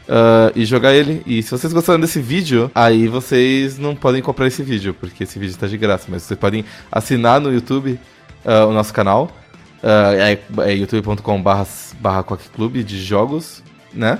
ah, 0.08 0.50
e 0.54 0.64
jogar 0.64 0.94
ele. 0.94 1.22
E 1.26 1.42
se 1.42 1.50
vocês 1.50 1.72
gostaram 1.72 2.00
desse 2.00 2.20
vídeo, 2.20 2.70
aí 2.74 3.06
vocês 3.08 3.78
não 3.78 3.94
podem 3.94 4.22
comprar 4.22 4.46
esse 4.46 4.62
vídeo, 4.62 4.94
porque 4.94 5.24
esse 5.24 5.38
vídeo 5.38 5.56
tá 5.56 5.66
de 5.66 5.76
graça. 5.76 6.06
Mas 6.08 6.22
vocês 6.22 6.38
podem 6.38 6.64
assinar 6.90 7.40
no 7.40 7.52
YouTube 7.52 7.98
ah, 8.44 8.66
o 8.66 8.72
nosso 8.72 8.92
canal. 8.92 9.30
Ah, 9.82 10.12
é 10.14 10.38
é 10.64 10.74
youtube.com 10.74 11.42
barra 11.42 11.66
Clube 12.54 12.82
de 12.82 13.02
jogos, 13.02 13.62
né? 13.92 14.18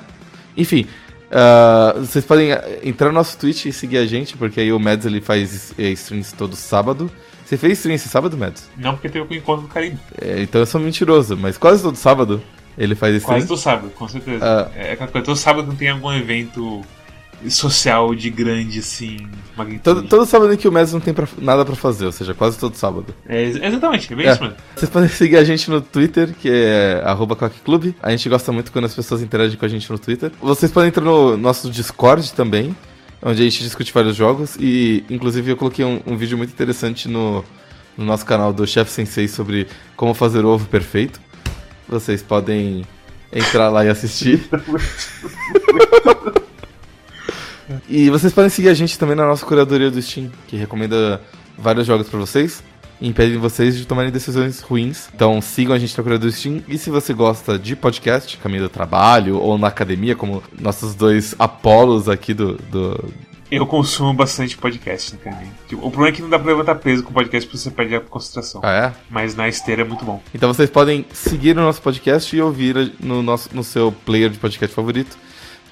Enfim, 0.57 0.87
ah, 1.31 1.95
vocês 1.99 2.25
podem 2.25 2.53
ah, 2.53 2.65
entrar 2.83 3.09
no 3.09 3.15
nosso 3.15 3.39
Twitch 3.39 3.67
e 3.67 3.73
seguir 3.73 3.99
a 3.99 4.07
gente, 4.07 4.37
porque 4.37 4.61
aí 4.61 4.73
o 4.73 4.79
Mads 4.79 5.07
ele 5.07 5.21
faz 5.21 5.75
eh, 5.79 5.91
streams 5.91 6.33
todo 6.33 6.55
sábado. 6.55 7.11
Você 7.45 7.57
fez 7.57 7.75
stream 7.79 7.95
esse 7.95 8.09
sábado, 8.09 8.37
Mads? 8.37 8.69
Não 8.77 8.95
porque 8.95 9.09
teve 9.09 9.25
o 9.25 9.35
encontro 9.35 9.67
do 9.67 9.69
Caribe. 9.69 9.99
É, 10.21 10.43
então 10.43 10.61
eu 10.61 10.67
sou 10.67 10.81
mentiroso, 10.81 11.37
mas 11.37 11.57
quase 11.57 11.83
todo 11.83 11.97
sábado 11.97 12.43
ele 12.77 12.95
faz 12.95 13.15
stream. 13.17 13.39
Quase 13.39 13.49
todo 13.49 13.59
sábado, 13.59 13.91
com 13.91 14.09
certeza. 14.09 14.45
Ah. 14.45 14.71
É 14.75 14.93
aquela 14.93 15.11
coisa, 15.11 15.25
todo 15.25 15.37
sábado 15.37 15.69
não 15.69 15.77
tem 15.77 15.91
algum 15.91 16.13
evento 16.13 16.83
social 17.49 18.15
de 18.15 18.31
grande, 18.31 18.79
assim, 18.81 19.27
magnitude. 19.57 19.83
Todo, 19.85 20.03
todo 20.09 20.27
sábado 20.27 20.57
que 20.57 20.67
o 20.67 20.73
Mads 20.73 20.93
não 20.93 21.01
tem 21.01 21.13
pra- 21.15 21.29
nada 21.39 21.65
pra 21.65 21.75
fazer, 21.77 22.07
ou 22.07 22.13
seja, 22.13 22.35
quase 22.35 22.59
todo 22.59 22.75
sábado. 22.75 23.15
É, 23.29 23.43
exatamente, 23.45 24.13
é 24.13 24.17
bem 24.17 24.27
É. 24.27 24.33
isso 24.33 24.43
mesmo. 24.43 24.57
Vocês 24.75 24.91
podem 24.91 25.09
seguir 25.11 25.37
a 25.37 25.45
gente 25.45 25.71
no 25.71 25.81
Twitter, 25.81 26.35
que 26.41 26.49
é 26.51 27.03
arroba 27.05 27.37
Clube. 27.65 27.95
A 28.03 28.11
gente 28.11 28.29
gosta 28.29 28.51
muito 28.53 28.73
quando 28.73 28.87
as 28.87 28.95
pessoas 28.95 29.23
interagem 29.23 29.57
com 29.57 29.65
a 29.65 29.69
gente 29.69 29.91
no 29.91 29.99
Twitter. 29.99 30.33
Vocês 30.41 30.71
podem 30.73 30.89
entrar 30.89 31.05
no 31.05 31.37
nosso 31.37 31.71
Discord 31.71 32.33
também, 32.33 32.75
onde 33.23 33.41
a 33.41 33.45
gente 33.45 33.63
discute 33.63 33.93
vários 33.93 34.17
jogos. 34.17 34.57
E, 34.59 35.05
inclusive, 35.11 35.51
eu 35.53 35.57
coloquei 35.57 35.85
um, 35.85 36.01
um 36.07 36.17
vídeo 36.17 36.37
muito 36.39 36.51
interessante 36.53 37.09
no, 37.09 37.45
no 37.97 38.05
nosso 38.05 38.25
canal 38.27 38.53
do 38.53 38.67
Chef 38.67 38.91
Sensei 38.91 39.29
sobre 39.29 39.67
como 39.97 40.15
fazer 40.15 40.45
o 40.45 40.49
ovo 40.49 40.67
perfeito. 40.67 41.21
Vocês 41.89 42.23
podem 42.23 42.85
entrar 43.33 43.69
lá 43.69 43.85
e 43.85 43.89
assistir. 43.89 44.49
E 47.89 48.11
vocês 48.11 48.33
podem 48.33 48.51
seguir 48.51 48.69
a 48.69 48.75
gente 48.75 48.99
também 48.99 49.17
na 49.17 49.27
nossa 49.27 49.45
curadoria 49.45 49.91
do 49.91 50.01
Steam, 50.01 50.31
que 50.47 50.57
recomenda 50.57 51.21
vários 51.59 51.87
jogos 51.87 52.09
pra 52.09 52.19
vocês 52.19 52.63
e 53.01 53.09
impedem 53.09 53.39
vocês 53.39 53.77
de 53.77 53.87
tomarem 53.87 54.11
decisões 54.11 54.61
ruins. 54.61 55.09
Então 55.15 55.41
sigam 55.41 55.75
a 55.75 55.79
gente 55.79 55.97
na 55.97 56.03
curadoria 56.03 56.31
do 56.31 56.37
Steam. 56.37 56.63
E 56.69 56.79
se 56.79 56.91
você 56.91 57.13
gosta 57.13 57.59
de 57.59 57.77
podcast, 57.77 58.37
caminho 58.39 58.63
do 58.63 58.69
trabalho 58.69 59.39
ou 59.39 59.59
na 59.59 59.69
academia, 59.69 60.15
como 60.15 60.43
nossos 60.59 60.95
dois 60.95 61.35
Apolos 61.39 62.09
aqui 62.09 62.33
do. 62.35 62.55
do... 62.71 63.13
Eu 63.49 63.65
consumo 63.65 64.13
bastante 64.13 64.59
podcast 64.59 65.15
né, 65.15 65.21
também. 65.23 65.49
Tipo, 65.69 65.87
o 65.87 65.91
problema 65.91 66.09
é 66.09 66.13
que 66.13 66.21
não 66.21 66.29
dá 66.29 66.37
pra 66.37 66.49
levantar 66.51 66.75
peso 66.77 67.05
com 67.05 67.13
podcast 67.13 67.49
porque 67.49 67.59
você 67.59 67.71
perde 67.71 67.95
a 67.95 68.01
concentração. 68.01 68.61
Ah, 68.65 68.73
é? 68.73 68.93
Mas 69.09 69.37
na 69.37 69.49
esteira 69.49 69.83
é 69.83 69.85
muito 69.85 70.05
bom. 70.05 70.21
Então 70.35 70.53
vocês 70.53 70.69
podem 70.69 71.07
seguir 71.13 71.57
o 71.57 71.61
nosso 71.61 71.81
podcast 71.81 72.35
e 72.35 72.41
ouvir 72.41 72.93
no, 72.99 73.23
nosso, 73.23 73.49
no 73.53 73.63
seu 73.63 73.93
player 74.05 74.31
de 74.31 74.39
podcast 74.39 74.75
favorito. 74.75 75.17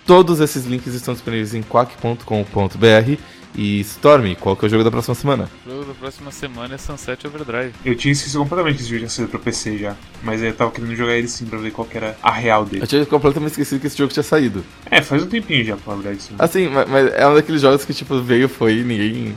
Todos 0.07 0.41
esses 0.41 0.65
links 0.67 0.93
estão 0.95 1.15
disponíveis 1.15 1.55
em 1.55 1.63
quack.com.br. 1.63 3.19
E 3.57 3.79
Storm, 3.83 4.35
qual 4.35 4.57
que 4.57 4.65
é 4.65 4.67
o 4.67 4.69
jogo 4.69 4.83
da 4.83 4.91
próxima 4.91 5.15
semana? 5.15 5.49
O 5.65 5.71
jogo 5.71 5.85
da 5.85 5.95
próxima 5.95 6.33
semana 6.33 6.75
é 6.75 6.79
Sunset 6.79 7.25
Overdrive. 7.25 7.73
Eu 7.85 7.95
tinha 7.95 8.11
esquecido 8.11 8.41
completamente 8.41 8.75
que 8.79 8.83
esse 8.83 8.89
jogo 8.91 8.99
tinha 8.99 9.09
saído 9.11 9.31
pra 9.31 9.39
PC 9.39 9.79
já. 9.79 9.95
Mas 10.25 10.43
eu 10.43 10.53
tava 10.53 10.73
querendo 10.73 10.97
jogar 10.97 11.15
ele 11.15 11.29
sim 11.29 11.47
pra 11.47 11.57
ver 11.61 11.71
qual 11.71 11.87
que 11.87 11.97
era 11.97 12.19
a 12.21 12.33
real 12.33 12.65
dele. 12.65 12.83
Eu 12.83 12.87
tinha 12.89 13.07
completamente 13.07 13.53
esquecido 13.53 13.81
que 13.81 13.87
esse 13.87 13.97
jogo 13.97 14.13
tinha 14.13 14.25
saído. 14.25 14.65
É, 14.91 15.01
faz 15.01 15.23
um 15.23 15.27
tempinho 15.29 15.65
já, 15.65 15.77
pra 15.77 15.95
verdade. 15.95 16.21
Sim. 16.21 16.35
Assim, 16.37 16.69
ma- 16.69 16.85
mas 16.85 17.13
é 17.15 17.29
um 17.29 17.35
daqueles 17.35 17.61
jogos 17.63 17.85
que, 17.85 17.95
tipo, 17.95 18.21
veio, 18.21 18.49
foi, 18.49 18.83
ninguém. 18.83 19.37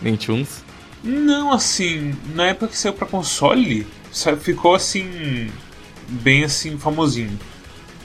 Nem 0.00 0.16
tunes. 0.16 0.64
Não, 1.04 1.52
assim, 1.52 2.14
na 2.34 2.46
época 2.46 2.68
que 2.68 2.78
saiu 2.78 2.94
pra 2.94 3.06
console, 3.06 3.86
ficou 4.40 4.74
assim. 4.74 5.50
bem 6.08 6.42
assim, 6.42 6.78
famosinho. 6.78 7.38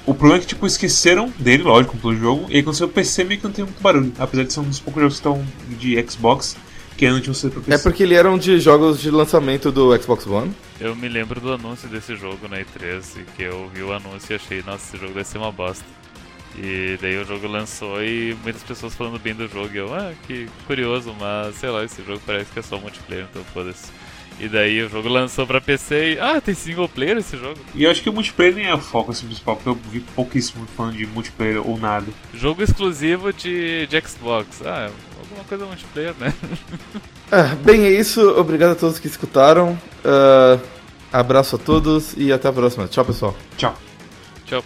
O 0.08 0.14
problema 0.14 0.38
é 0.38 0.40
que, 0.40 0.48
tipo, 0.48 0.66
esqueceram 0.66 1.32
dele, 1.38 1.64
lógico, 1.64 1.98
pelo 1.98 2.16
jogo, 2.16 2.46
e 2.50 2.56
aí 2.56 2.64
quando 2.64 2.78
saiu 2.78 2.88
o 2.88 2.92
PC 2.92 3.26
meio 3.26 3.42
que 3.42 3.46
não 3.46 3.54
tem 3.54 3.66
muito 3.66 3.82
barulho. 3.82 4.14
Apesar 4.18 4.44
de 4.46 4.54
ser 4.54 4.62
um 4.62 4.64
dos 4.64 4.80
poucos 4.80 5.02
jogos 5.02 5.16
que 5.16 5.20
estão 5.20 5.46
de 5.78 6.10
Xbox 6.10 6.56
que 6.98 7.06
ainda 7.06 7.18
não 7.18 7.22
tinham 7.22 7.34
saído 7.36 7.54
pra 7.56 7.64
PC. 7.64 7.76
É 7.76 7.84
porque 7.84 8.04
ele 8.04 8.16
era 8.16 8.32
um 8.32 8.38
de 8.38 8.60
jogos 8.60 9.00
de 9.00 9.12
lançamento 9.12 9.72
do 9.72 9.96
Xbox 10.02 10.26
One. 10.26 10.52
Eu 10.80 10.96
me 10.96 11.08
lembro 11.08 11.40
do 11.40 11.54
anúncio 11.54 11.88
desse 11.88 12.16
jogo 12.16 12.48
na 12.48 12.58
E3, 12.58 13.04
e 13.18 13.24
que 13.36 13.44
eu 13.44 13.70
vi 13.74 13.84
o 13.84 13.94
anúncio 13.94 14.34
e 14.34 14.36
achei, 14.36 14.64
nossa, 14.66 14.88
esse 14.88 14.98
jogo 14.98 15.14
deve 15.14 15.28
ser 15.28 15.38
uma 15.38 15.52
bosta. 15.52 15.86
E 16.58 16.98
daí 17.00 17.18
o 17.18 17.24
jogo 17.24 17.46
lançou 17.48 18.04
e 18.04 18.36
muitas 18.42 18.64
pessoas 18.64 18.96
falando 18.96 19.20
bem 19.20 19.36
do 19.36 19.48
jogo. 19.48 19.70
E 19.74 19.78
eu, 19.78 19.94
ah, 19.94 20.12
que 20.26 20.48
curioso, 20.66 21.14
mas 21.20 21.56
sei 21.58 21.70
lá, 21.70 21.84
esse 21.84 22.04
jogo 22.04 22.20
parece 22.26 22.50
que 22.52 22.58
é 22.58 22.62
só 22.64 22.80
multiplayer, 22.80 23.28
então 23.30 23.44
foda-se. 23.54 23.92
E 24.40 24.48
daí 24.48 24.84
o 24.84 24.90
jogo 24.90 25.10
lançou 25.10 25.48
pra 25.48 25.60
PC 25.60 26.14
e, 26.14 26.20
ah, 26.20 26.40
tem 26.40 26.54
single 26.54 26.88
player 26.88 27.18
esse 27.18 27.36
jogo? 27.38 27.60
E 27.74 27.84
eu 27.84 27.92
acho 27.92 28.04
que 28.04 28.10
o 28.10 28.14
multiplayer 28.14 28.56
nem 28.56 28.66
é 28.68 28.74
o 28.74 28.78
foco 28.78 29.12
assim, 29.12 29.26
principal, 29.26 29.56
porque 29.56 29.70
eu 29.70 29.78
vi 29.92 30.00
pouquíssimo 30.00 30.66
falando 30.76 30.96
de 30.96 31.08
multiplayer 31.08 31.68
ou 31.68 31.78
nada. 31.78 32.06
Jogo 32.34 32.62
exclusivo 32.62 33.34
de, 33.34 33.88
de 33.88 34.02
Xbox. 34.02 34.62
Ah, 34.64 34.92
alguma 35.20 35.44
coisa 35.44 35.66
multiplayer, 35.66 36.14
né? 36.20 36.34
Ah, 37.30 37.54
bem, 37.62 37.84
é 37.84 37.92
isso. 37.92 38.22
Obrigado 38.40 38.72
a 38.72 38.76
todos 38.76 39.00
que 39.00 39.08
escutaram. 39.08 39.78
Ah, 40.06 40.58
abraço 41.12 41.58
a 41.58 41.60
todos 41.60 42.14
e 42.16 42.32
até 42.32 42.48
a 42.48 42.54
próxima. 42.54 42.88
Tchau, 42.88 43.04
pessoal. 43.04 43.36
Tchau. 43.58 43.76
Tchau. 44.46 44.64